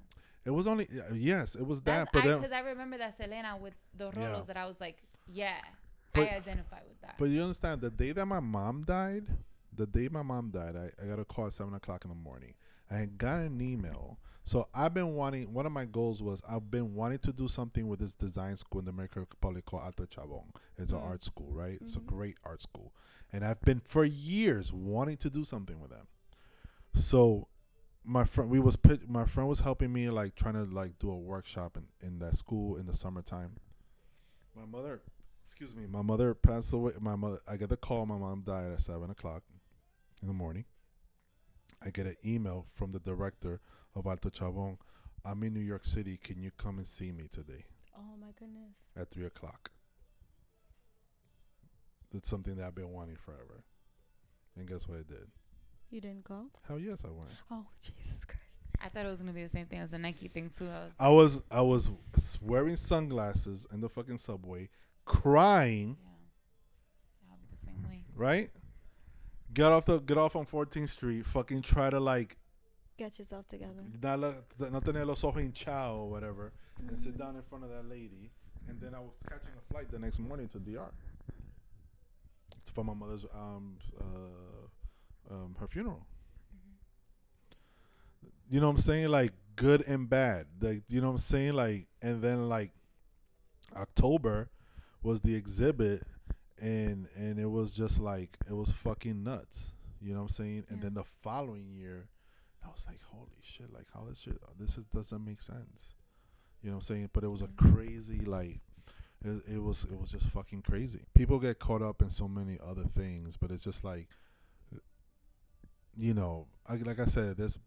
it 0.45 0.51
was 0.51 0.67
only 0.67 0.87
uh, 0.87 1.15
yes, 1.15 1.55
it 1.55 1.65
was 1.65 1.81
that, 1.83 2.11
That's 2.13 2.13
but 2.13 2.25
I, 2.29 2.35
because 2.37 2.51
I 2.53 2.61
remember 2.61 2.99
that 2.99 3.17
Selena 3.17 3.57
with 3.57 3.75
the 3.97 4.11
rolos 4.11 4.39
Yeah. 4.39 4.43
that 4.49 4.57
I 4.57 4.67
was 4.67 4.81
like, 4.81 4.97
yeah, 5.29 5.61
But- 6.13 6.29
I 6.29 6.37
identify 6.37 6.81
with 6.89 7.01
that. 7.03 7.17
but 7.19 7.27
you 7.31 7.43
understand 7.43 7.81
the 7.81 7.91
day 7.91 8.13
that 8.13 8.27
my 8.27 8.41
mom 8.41 8.85
died, 8.85 9.27
the 9.75 9.87
day 9.87 10.09
my 10.11 10.23
mom 10.23 10.51
died, 10.51 10.77
I, 10.77 10.91
I 11.03 11.09
got 11.09 11.19
a 11.19 11.25
call 11.25 11.47
at 11.47 11.53
seven 11.53 11.75
o'clock 11.75 12.05
in 12.05 12.11
the 12.11 12.15
morning. 12.17 12.53
I 12.91 12.97
had 12.97 13.17
got 13.17 13.39
an 13.39 13.61
email. 13.61 14.19
So 14.45 14.69
I've 14.75 14.93
been 14.93 15.15
wanting. 15.15 15.53
One 15.55 15.67
of 15.67 15.73
my 15.73 15.85
goals 15.85 16.21
was 16.23 16.43
I've 16.49 16.71
been 16.71 16.95
wanting 16.95 17.21
to 17.21 17.33
do 17.33 17.47
something 17.49 17.87
with 17.89 18.01
this 18.01 18.15
design 18.15 18.57
school 18.57 18.81
in 18.81 18.85
the 18.85 18.91
Dominican 18.91 19.23
Republic 19.23 19.65
called 19.65 19.85
Alto 19.85 20.05
Chavón. 20.05 20.45
It's 20.77 20.93
an 20.93 20.99
Mm. 20.99 21.05
art 21.07 21.23
school, 21.25 21.51
right? 21.53 21.79
It's 21.81 21.95
a 21.97 22.01
Mhm. 22.01 22.07
great 22.07 22.37
art 22.45 22.61
school, 22.61 22.93
and 23.33 23.45
I've 23.45 23.61
been 23.63 23.81
for 23.81 24.05
years 24.05 24.73
wanting 24.73 25.17
to 25.19 25.31
do 25.31 25.45
something 25.45 25.81
with 25.81 25.91
them. 25.91 26.09
So 26.95 27.47
my 28.05 28.25
friend, 28.25 28.51
we 28.51 28.59
was 28.59 28.75
pit, 28.77 29.09
my 29.09 29.25
friend 29.25 29.49
was 29.49 29.61
helping 29.61 29.93
me 29.93 30.11
like 30.11 30.35
trying 30.35 30.55
to 30.55 30.65
like 30.65 30.99
do 30.99 31.11
a 31.11 31.17
workshop 31.17 31.77
in 31.77 31.87
in 32.07 32.19
that 32.19 32.37
school 32.37 32.77
in 32.77 32.87
the 32.87 32.95
summertime. 32.95 33.53
My 34.57 34.67
mother, 34.67 35.01
excuse 35.53 35.75
me, 35.77 35.87
my 35.87 36.01
mother 36.01 36.33
passed 36.33 36.73
away. 36.73 36.93
My 36.99 37.15
mother, 37.15 37.39
I 37.47 37.57
get 37.59 37.69
the 37.69 37.77
call. 37.77 38.07
My 38.07 38.17
mom 38.17 38.43
died 38.47 38.73
at 38.73 38.81
seven 38.81 39.11
o'clock 39.11 39.43
in 40.23 40.29
the 40.29 40.35
morning. 40.35 40.65
I 41.85 41.91
get 41.91 42.07
an 42.07 42.17
email 42.25 42.65
from 42.75 42.91
the 42.93 43.01
director 43.01 43.61
of 43.95 44.07
Alto 44.07 44.31
Chavón. 44.31 44.79
I'm 45.27 45.43
in 45.43 45.53
New 45.53 45.61
York 45.61 45.85
City. 45.85 46.19
Can 46.23 46.41
you 46.43 46.51
come 46.57 46.79
and 46.79 46.87
see 46.87 47.13
me 47.13 47.29
today 47.31 47.65
Oh 47.97 48.17
my 48.19 48.29
goodness. 48.39 48.89
at 48.97 49.11
three 49.11 49.27
o'clock? 49.27 49.71
It's 52.15 52.29
something 52.29 52.57
that 52.57 52.67
I've 52.67 52.75
been 52.75 52.91
wanting 52.93 53.17
forever. 53.17 53.63
And 54.57 54.67
guess 54.67 54.89
what 54.89 54.99
I 54.99 55.03
did? 55.03 55.29
You 55.91 56.01
didn't 56.01 56.25
go? 56.25 56.47
Hell 56.67 56.79
yes, 56.79 57.03
I 57.05 57.09
went. 57.09 57.31
Oh 57.51 57.67
Jesus 57.81 58.25
Christ. 58.25 58.41
I 58.81 58.89
thought 58.89 59.05
it 59.05 59.09
was 59.11 59.21
gonna 59.21 59.33
be 59.33 59.43
the 59.43 59.49
same 59.51 59.67
thing 59.67 59.81
as 59.81 59.91
the 59.91 59.99
Nike 59.99 60.29
thing 60.29 60.51
too. 60.57 60.69
I 60.99 61.09
was 61.11 61.43
I 61.51 61.61
was, 61.61 61.91
was 61.91 61.91
I 61.91 62.17
was 62.17 62.39
wearing 62.43 62.77
sunglasses 62.77 63.67
in 63.73 63.81
the 63.83 63.89
fucking 63.89 64.19
subway, 64.19 64.69
crying. 65.05 65.97
yeah, 66.03 67.31
I'll 67.31 67.39
be 67.39 67.47
the 67.55 67.65
same 67.67 67.83
way. 67.89 68.05
Right? 68.15 68.51
Get 69.55 69.67
off 69.67 69.85
the 69.85 69.99
get 69.99 70.17
off 70.19 70.37
on 70.37 70.47
14th 70.47 70.89
Street. 70.89 71.27
Fucking 71.27 71.63
try 71.63 71.91
to 71.91 72.01
like 72.01 72.37
Get 72.99 73.19
yourself 73.19 73.47
together. 73.49 73.83
not, 74.03 74.21
la- 74.21 74.69
no 74.71 74.81
tener 74.81 75.05
los 75.05 75.25
ojos 75.25 75.43
hinchados 75.43 75.95
or 75.99 76.11
whatever, 76.11 76.53
and 76.79 76.99
sit 76.99 77.17
down 77.19 77.37
in 77.37 77.43
front 77.43 77.65
of 77.65 77.71
that 77.71 77.89
lady. 77.89 78.31
And 78.69 78.81
then 78.81 78.95
I 78.95 79.01
was 79.01 79.13
catching 79.29 79.49
a 79.59 79.73
flight 79.73 79.91
the 79.91 79.99
next 79.99 80.21
morning 80.21 80.47
to 80.49 80.59
DR. 80.59 80.91
It's 82.61 82.71
for 82.71 82.85
my 82.85 82.95
mother's 82.95 83.25
um 83.35 83.77
uh 84.01 85.35
um 85.35 85.57
her 85.59 85.67
funeral. 85.67 86.07
You 88.49 88.61
know 88.61 88.67
what 88.67 88.73
I'm 88.77 88.83
saying? 88.83 89.09
Like 89.09 89.33
good 89.57 89.87
and 89.89 90.09
bad. 90.09 90.47
Like 90.61 90.83
you 90.89 91.01
know 91.01 91.09
what 91.09 91.13
I'm 91.15 91.19
saying? 91.19 91.55
Like 91.55 91.89
and 92.03 92.23
then 92.23 92.49
like 92.49 92.71
October 93.75 94.51
was 95.03 95.21
the 95.21 95.35
exhibit 95.35 96.03
and 96.61 97.09
and 97.17 97.39
it 97.39 97.51
was 97.51 97.75
just 97.75 97.99
like 98.01 98.37
it 98.49 98.55
was 98.55 98.73
fucking 98.73 99.23
nuts. 99.23 99.75
You 100.01 100.13
know 100.13 100.21
what 100.21 100.23
I'm 100.25 100.29
saying? 100.31 100.65
And 100.69 100.83
then 100.83 100.95
the 100.95 101.05
following 101.05 101.71
year 101.73 102.09
I 102.65 102.69
was 102.69 102.85
like, 102.89 103.01
holy 103.03 103.31
shit, 103.43 103.73
like 103.73 103.87
how 103.93 104.05
this 104.09 104.21
shit 104.21 104.39
this 104.59 104.77
is, 104.79 104.85
doesn't 104.87 105.25
make 105.25 105.41
sense. 105.41 105.95
You 106.63 106.71
know 106.71 106.77
what 106.77 106.85
I'm 106.85 106.97
saying? 106.97 107.11
But 107.13 107.25
it 107.25 107.29
was 107.29 107.43
a 107.43 107.47
mm-hmm. 107.47 107.75
crazy 107.75 108.21
like 108.21 108.61
it, 109.25 109.43
it 109.55 109.63
was 109.63 109.85
it 109.85 110.01
was 110.01 110.11
just 110.11 110.29
fucking 110.31 110.63
crazy. 110.63 111.03
People 111.15 111.39
get 111.39 111.59
caught 111.59 111.83
up 111.83 112.03
in 112.03 112.11
so 112.11 112.29
many 112.29 112.59
other 112.65 112.85
things, 112.95 113.37
but 113.37 113.51
it's 113.51 113.65
just 113.65 113.85
like 113.85 114.09
you 115.97 116.15
know, 116.15 116.47
I, 116.67 116.77
like 116.77 116.99
I 116.99 117.05
said, 117.07 117.37
there's 117.37 117.59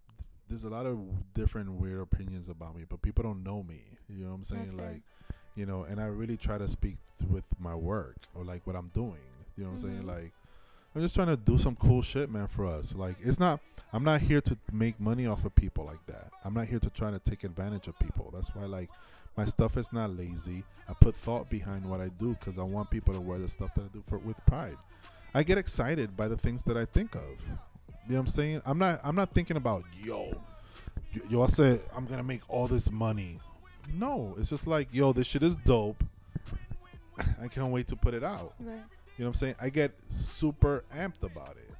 there's 0.48 0.64
a 0.64 0.70
lot 0.70 0.86
of 0.86 1.00
different 1.34 1.72
weird 1.72 2.02
opinions 2.02 2.50
about 2.50 2.76
me, 2.76 2.84
but 2.88 3.02
people 3.02 3.24
don't 3.24 3.44
know 3.44 3.64
me. 3.64 3.84
You 4.08 4.26
know 4.26 4.30
what 4.30 4.36
I'm 4.36 4.44
saying? 4.44 4.64
That's 4.64 4.76
like, 4.76 5.04
you 5.56 5.66
know, 5.66 5.84
and 5.84 5.99
I 5.99 6.08
really 6.08 6.38
try 6.38 6.58
to 6.58 6.68
speak 6.68 6.97
th- 7.20 7.30
with 7.30 7.45
my 7.60 7.76
work 7.76 8.18
or 8.34 8.43
like 8.43 8.66
what 8.68 8.76
I'm 8.76 8.89
doing. 8.93 9.22
You 9.58 9.64
know 9.64 9.72
what 9.72 9.82
I'm 9.84 9.89
saying? 9.89 10.01
Mhm. 10.03 10.08
Like, 10.08 10.32
I'm 10.95 11.01
just 11.01 11.16
trying 11.16 11.28
to 11.28 11.38
do 11.38 11.58
some 11.58 11.76
cool 11.76 12.01
shit, 12.01 12.30
man, 12.30 12.47
for 12.47 12.66
us. 12.66 12.93
Like, 12.95 13.16
it's 13.22 13.39
not. 13.39 13.60
I'm 13.93 14.03
not 14.03 14.20
here 14.22 14.41
to 14.41 14.58
make 14.74 14.99
money 14.99 15.26
off 15.26 15.45
of 15.45 15.56
people 15.56 15.86
like 15.86 16.06
that. 16.08 16.30
I'm 16.43 16.53
not 16.53 16.68
here 16.68 16.80
to 16.80 16.89
try 16.89 17.12
to 17.12 17.20
take 17.20 17.43
advantage 17.45 17.88
of 17.88 17.97
people. 17.99 18.30
That's 18.34 18.53
why, 18.53 18.66
like, 18.66 18.89
my 19.38 19.45
stuff 19.45 19.78
is 19.78 19.93
not 19.93 20.10
lazy. 20.12 20.64
I 20.89 20.93
put 20.93 21.16
thought 21.16 21.49
behind 21.49 21.89
what 21.89 22.01
I 22.01 22.10
do 22.20 22.36
because 22.39 22.58
I 22.60 22.64
want 22.64 22.89
people 22.89 23.14
to 23.14 23.22
wear 23.22 23.39
the 23.39 23.47
stuff 23.49 23.74
that 23.76 23.84
I 23.86 23.88
do 23.93 24.01
for 24.08 24.18
with 24.18 24.38
pride. 24.45 24.78
I 25.34 25.43
get 25.43 25.58
excited 25.58 26.16
by 26.18 26.28
the 26.28 26.38
things 26.38 26.64
that 26.66 26.76
I 26.78 26.86
think 26.86 27.16
of. 27.16 27.22
You 27.24 28.12
know 28.12 28.16
what 28.16 28.20
I'm 28.20 28.28
saying? 28.28 28.62
I'm 28.66 28.78
not. 28.78 28.99
I'm 29.03 29.16
not 29.16 29.32
thinking 29.34 29.58
about 29.58 29.84
yo, 30.03 30.32
yo. 31.14 31.22
yo, 31.30 31.41
I 31.43 31.47
said 31.47 31.82
I'm 31.95 32.06
gonna 32.06 32.24
make 32.24 32.41
all 32.49 32.68
this 32.68 32.91
money. 32.91 33.39
No, 33.94 34.36
it's 34.38 34.50
just 34.50 34.68
like 34.68 34.90
yo, 34.92 35.14
this 35.14 35.28
shit 35.28 35.44
is 35.44 35.56
dope. 35.58 36.02
I 37.42 37.48
can't 37.48 37.72
wait 37.72 37.88
to 37.88 37.96
put 37.96 38.14
it 38.14 38.24
out. 38.24 38.54
Right. 38.60 38.76
You 39.18 39.24
know 39.24 39.30
what 39.30 39.36
I'm 39.36 39.40
saying? 39.40 39.56
I 39.62 39.70
get 39.70 39.94
super 40.10 40.84
amped 40.94 41.24
about 41.24 41.56
it. 41.58 41.72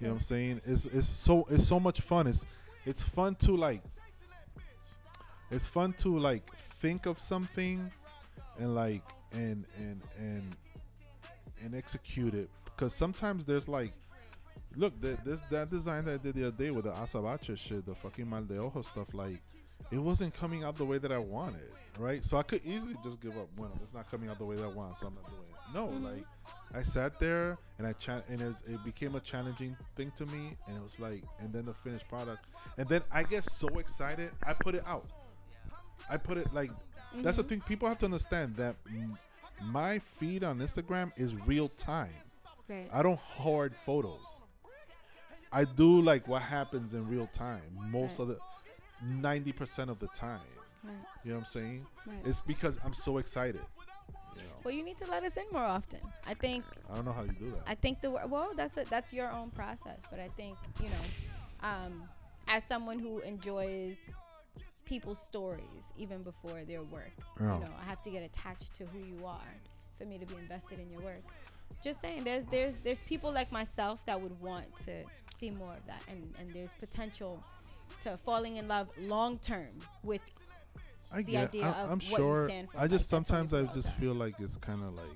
You 0.00 0.06
know 0.06 0.12
what 0.12 0.18
I'm 0.18 0.20
saying? 0.20 0.60
It's 0.64 0.84
it's 0.86 1.08
so 1.08 1.44
it's 1.50 1.66
so 1.66 1.80
much 1.80 2.00
fun. 2.00 2.26
It's 2.26 2.46
it's 2.84 3.02
fun 3.02 3.34
to 3.36 3.56
like 3.56 3.82
it's 5.50 5.66
fun 5.66 5.92
to 5.94 6.18
like 6.18 6.42
think 6.80 7.06
of 7.06 7.18
something 7.18 7.90
and 8.58 8.74
like 8.74 9.02
and 9.32 9.64
and 9.78 10.00
and 10.18 10.56
and 11.62 11.74
execute 11.74 12.34
it 12.34 12.48
because 12.64 12.94
sometimes 12.94 13.44
there's 13.44 13.68
like 13.68 13.92
look 14.76 14.98
the, 15.00 15.18
this 15.24 15.40
that 15.50 15.70
design 15.70 16.04
that 16.04 16.14
I 16.14 16.22
did 16.22 16.34
the 16.34 16.48
other 16.48 16.56
day 16.56 16.70
with 16.70 16.84
the 16.84 16.90
azabache 16.90 17.56
shit 17.56 17.84
the 17.86 17.94
fucking 17.94 18.28
mal 18.28 18.42
de 18.42 18.58
ojo 18.58 18.82
stuff 18.82 19.12
like 19.14 19.40
it 19.90 19.98
wasn't 19.98 20.34
coming 20.34 20.64
out 20.64 20.76
the 20.76 20.84
way 20.84 20.98
that 20.98 21.12
I 21.12 21.18
wanted 21.18 21.72
right 21.98 22.24
so 22.24 22.36
I 22.36 22.42
could 22.42 22.64
easily 22.64 22.94
just 23.02 23.20
give 23.20 23.36
up 23.36 23.48
when 23.56 23.70
it's 23.82 23.92
not 23.92 24.08
coming 24.10 24.28
out 24.28 24.38
the 24.38 24.44
way 24.44 24.56
that 24.56 24.64
I 24.64 24.68
want 24.68 24.98
so 24.98 25.06
I'm 25.08 25.14
not 25.14 25.26
doing 25.26 25.42
it 25.48 25.56
no 25.74 25.88
Mhm. 25.88 26.16
like 26.16 26.24
I 26.74 26.82
sat 26.82 27.18
there 27.18 27.56
and 27.78 27.86
I 27.86 27.92
chat 27.94 28.24
and 28.28 28.40
it, 28.40 28.44
was, 28.46 28.62
it 28.66 28.84
became 28.84 29.14
a 29.14 29.20
challenging 29.20 29.76
thing 29.96 30.12
to 30.16 30.26
me 30.26 30.56
and 30.66 30.76
it 30.76 30.82
was 30.82 30.98
like 31.00 31.22
and 31.40 31.52
then 31.52 31.64
the 31.66 31.72
finished 31.72 32.06
product 32.08 32.44
and 32.76 32.88
then 32.88 33.02
I 33.10 33.22
get 33.24 33.44
so 33.44 33.68
excited 33.78 34.30
I 34.46 34.52
put 34.52 34.74
it 34.74 34.82
out 34.86 35.06
I 36.10 36.16
put 36.16 36.36
it 36.38 36.52
like 36.52 36.70
that's 37.16 37.38
the 37.38 37.42
Mhm. 37.44 37.48
thing 37.48 37.60
people 37.62 37.88
have 37.88 37.98
to 37.98 38.04
understand 38.04 38.54
that 38.56 38.76
m- 38.86 39.18
my 39.62 39.98
feed 39.98 40.44
on 40.44 40.58
Instagram 40.58 41.10
is 41.18 41.34
real 41.46 41.68
time 41.70 42.12
Right. 42.68 42.88
I 42.92 43.02
don't 43.02 43.18
hoard 43.18 43.74
photos 43.74 44.20
I 45.50 45.64
do 45.64 46.02
like 46.02 46.28
what 46.28 46.42
happens 46.42 46.92
in 46.94 47.08
real 47.08 47.26
time 47.28 47.62
most 47.90 48.10
Right. 48.12 48.20
of 48.20 48.28
the 48.28 48.38
90% 49.04 49.88
of 49.88 49.98
the 49.98 50.08
time 50.08 50.40
Right. 50.84 50.94
you 51.24 51.30
know 51.32 51.38
what 51.38 51.40
I'm 51.40 51.46
saying 51.46 51.86
Right. 52.06 52.16
it's 52.24 52.40
because 52.40 52.78
I'm 52.84 52.94
so 52.94 53.18
excited 53.18 53.60
You 54.36 54.42
know, 54.44 54.50
Well, 54.64 54.72
you 54.74 54.84
need 54.84 54.98
to 54.98 55.06
let 55.10 55.24
us 55.24 55.36
in 55.36 55.44
more 55.52 55.64
often. 55.64 55.98
I 56.24 56.34
think 56.34 56.64
I 56.90 56.94
don't 56.94 57.04
know 57.04 57.12
how 57.12 57.22
you 57.24 57.32
do 57.32 57.50
that. 57.50 57.62
I 57.66 57.74
think 57.74 58.00
the 58.00 58.10
well, 58.10 58.50
that's 58.56 58.76
a, 58.76 58.84
that's 58.84 59.12
your 59.12 59.30
own 59.32 59.50
process, 59.50 60.00
but 60.10 60.20
I 60.20 60.28
think 60.28 60.56
you 60.80 60.88
know, 60.88 61.68
um, 61.68 62.04
as 62.46 62.62
someone 62.68 62.98
who 63.00 63.18
enjoys 63.20 63.96
people's 64.84 65.18
stories 65.20 65.92
even 65.96 66.22
before 66.22 66.60
their 66.64 66.82
work, 66.84 67.12
Yeah. 67.40 67.54
you 67.54 67.64
know, 67.64 67.72
I 67.82 67.84
have 67.84 68.00
to 68.02 68.10
get 68.10 68.22
attached 68.22 68.74
to 68.76 68.84
who 68.86 69.00
you 69.00 69.26
are 69.26 69.52
for 69.98 70.04
me 70.06 70.18
to 70.18 70.26
be 70.26 70.36
invested 70.36 70.78
in 70.78 70.88
your 70.90 71.00
work. 71.00 71.22
Just 71.82 72.00
saying, 72.00 72.22
there's 72.24 72.44
there's 72.46 72.76
there's 72.80 73.00
people 73.00 73.32
like 73.32 73.50
myself 73.50 74.04
that 74.06 74.20
would 74.20 74.40
want 74.40 74.66
to 74.86 75.02
see 75.34 75.50
more 75.50 75.72
of 75.72 75.84
that, 75.86 76.02
and 76.08 76.20
and 76.38 76.48
there's 76.54 76.72
potential 76.74 77.42
to 78.02 78.16
falling 78.16 78.56
in 78.56 78.68
love 78.68 78.88
long 79.00 79.38
term 79.38 79.68
with 80.02 80.20
I 81.12 81.22
the 81.22 81.32
get. 81.32 81.48
idea 81.48 81.64
I, 81.64 81.68
of 81.82 81.90
I'm 81.90 81.98
what 81.98 82.02
you 82.10 82.16
sure. 82.16 82.44
stand 82.48 82.70
for, 82.70 82.78
I 82.78 82.86
just 82.86 83.04
that 83.04 83.16
sometimes 83.16 83.54
I 83.54 83.62
just 83.74 83.92
feel 83.94 84.14
like 84.14 84.34
it's 84.40 84.56
kind 84.58 84.82
of 84.82 84.94
like, 84.94 85.06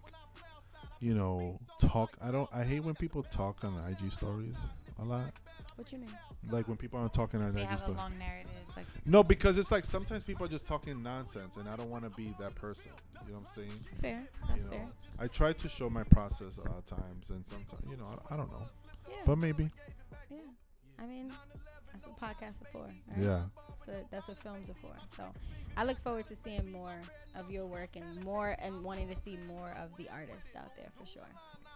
you 1.01 1.15
know, 1.15 1.59
talk. 1.79 2.17
I 2.23 2.31
don't. 2.31 2.49
I 2.53 2.65
hate 2.65 2.81
when 2.81 2.95
people 2.95 3.23
talk 3.25 3.65
on 3.65 3.75
IG 3.91 4.11
stories 4.13 4.59
a 5.01 5.05
lot. 5.05 5.33
what 5.77 5.93
you 5.93 5.99
mean. 5.99 6.11
Like 6.51 6.67
when 6.69 6.77
people 6.77 6.99
are 7.01 7.09
talking 7.09 7.41
on 7.43 7.53
They 7.53 7.63
IG 7.63 7.69
have 7.69 7.77
a 7.77 7.81
stories. 7.81 7.99
long 7.99 8.13
narrative. 8.19 8.51
Like 8.77 8.87
No, 9.05 9.23
because 9.23 9.59
it's 9.59 9.71
like 9.71 9.85
sometimes 9.85 10.25
people 10.25 10.47
are 10.47 10.49
just 10.49 10.67
talking 10.67 11.03
nonsense, 11.03 11.57
and 11.57 11.69
I 11.69 11.77
don't 11.77 11.91
want 11.91 12.05
to 12.05 12.11
be 12.11 12.35
that 12.41 12.55
person. 12.55 12.93
You 13.27 13.33
know 13.35 13.41
what 13.41 13.49
I'm 13.49 13.55
saying? 13.55 13.79
Fair, 14.01 14.23
that's 14.49 14.65
you 14.65 14.71
know, 14.71 14.77
fair. 14.77 14.87
I 15.21 15.27
try 15.29 15.53
to 15.53 15.69
show 15.69 15.89
my 15.91 16.05
process 16.05 16.57
a 16.57 16.63
lot 16.69 16.79
of 16.79 16.85
times, 16.87 17.31
and 17.31 17.45
sometimes, 17.45 17.85
you 17.89 17.97
know, 17.97 18.07
I, 18.31 18.35
I 18.35 18.37
don't 18.37 18.51
know, 18.51 18.67
Yeah, 19.09 19.17
but 19.27 19.37
maybe, 19.39 19.69
yeah. 20.31 20.39
I 20.99 21.07
mean, 21.07 21.31
that's 21.93 22.07
what 22.07 22.21
podcasts 22.21 22.63
are 22.63 22.71
for. 22.73 22.85
Right? 22.85 23.25
Yeah. 23.25 23.41
So 23.85 23.93
that's 24.11 24.29
what 24.29 24.39
films 24.39 24.71
are 24.71 24.75
for. 24.75 24.95
So 25.17 25.25
I 25.77 25.85
look 25.85 25.99
forward 25.99 26.27
to 26.29 26.37
seeing 26.37 26.71
more 26.71 26.95
of 27.37 27.51
your 27.51 27.67
work 27.67 27.97
and 27.97 28.25
more 28.25 28.57
and 28.61 28.83
wanting 28.85 29.09
to 29.09 29.17
see 29.17 29.39
more 29.49 29.75
of 29.83 29.97
the 29.97 30.09
artists 30.11 30.51
out 30.57 30.75
there 30.77 30.89
for 30.99 31.07
sure. 31.07 31.23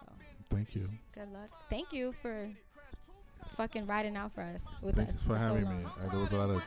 So 0.01 0.07
thank 0.51 0.75
you. 0.75 0.89
Good 1.12 1.33
luck. 1.33 1.51
Thank 1.69 1.93
you 1.93 2.14
for 2.23 2.49
fucking 3.57 3.87
riding 3.87 4.17
out 4.17 4.33
for 4.33 4.43
us 4.43 4.62
with 4.83 4.97
Thanks 4.97 5.17
us 5.17 5.23
for, 5.23 5.29
for 5.31 5.39
having 5.39 5.64
so 5.64 5.71
me. 5.71 5.85
Right, 5.85 6.11
there 6.11 6.21
was 6.21 6.33
a 6.33 6.37
lot 6.37 6.51
of 6.51 6.62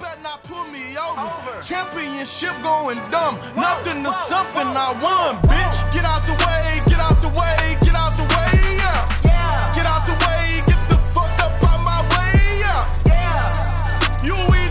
better 0.00 0.20
not 0.22 0.42
pull 0.44 0.64
me 0.66 0.96
over. 0.96 1.60
Championship 1.62 2.54
going 2.62 2.98
dumb. 3.10 3.36
Whoa, 3.36 3.62
Nothing 3.62 4.04
to 4.04 4.12
something 4.12 4.68
whoa, 4.68 4.76
I 4.76 5.02
won, 5.02 5.42
bitch. 5.42 5.92
Get 5.92 6.04
out 6.04 6.22
the 6.28 6.36
way. 6.36 6.80
Get 6.86 7.00
out 7.00 7.20
the 7.20 7.32
way. 7.38 7.76
Get 7.80 7.94
out 7.94 8.12
the 8.16 8.24
way. 8.24 8.76
Yeah. 8.76 9.00
yeah. 9.24 9.70
Get 9.74 9.86
out 9.86 10.06
the 10.06 10.12
way. 10.12 10.73
You 14.24 14.34
win. 14.48 14.63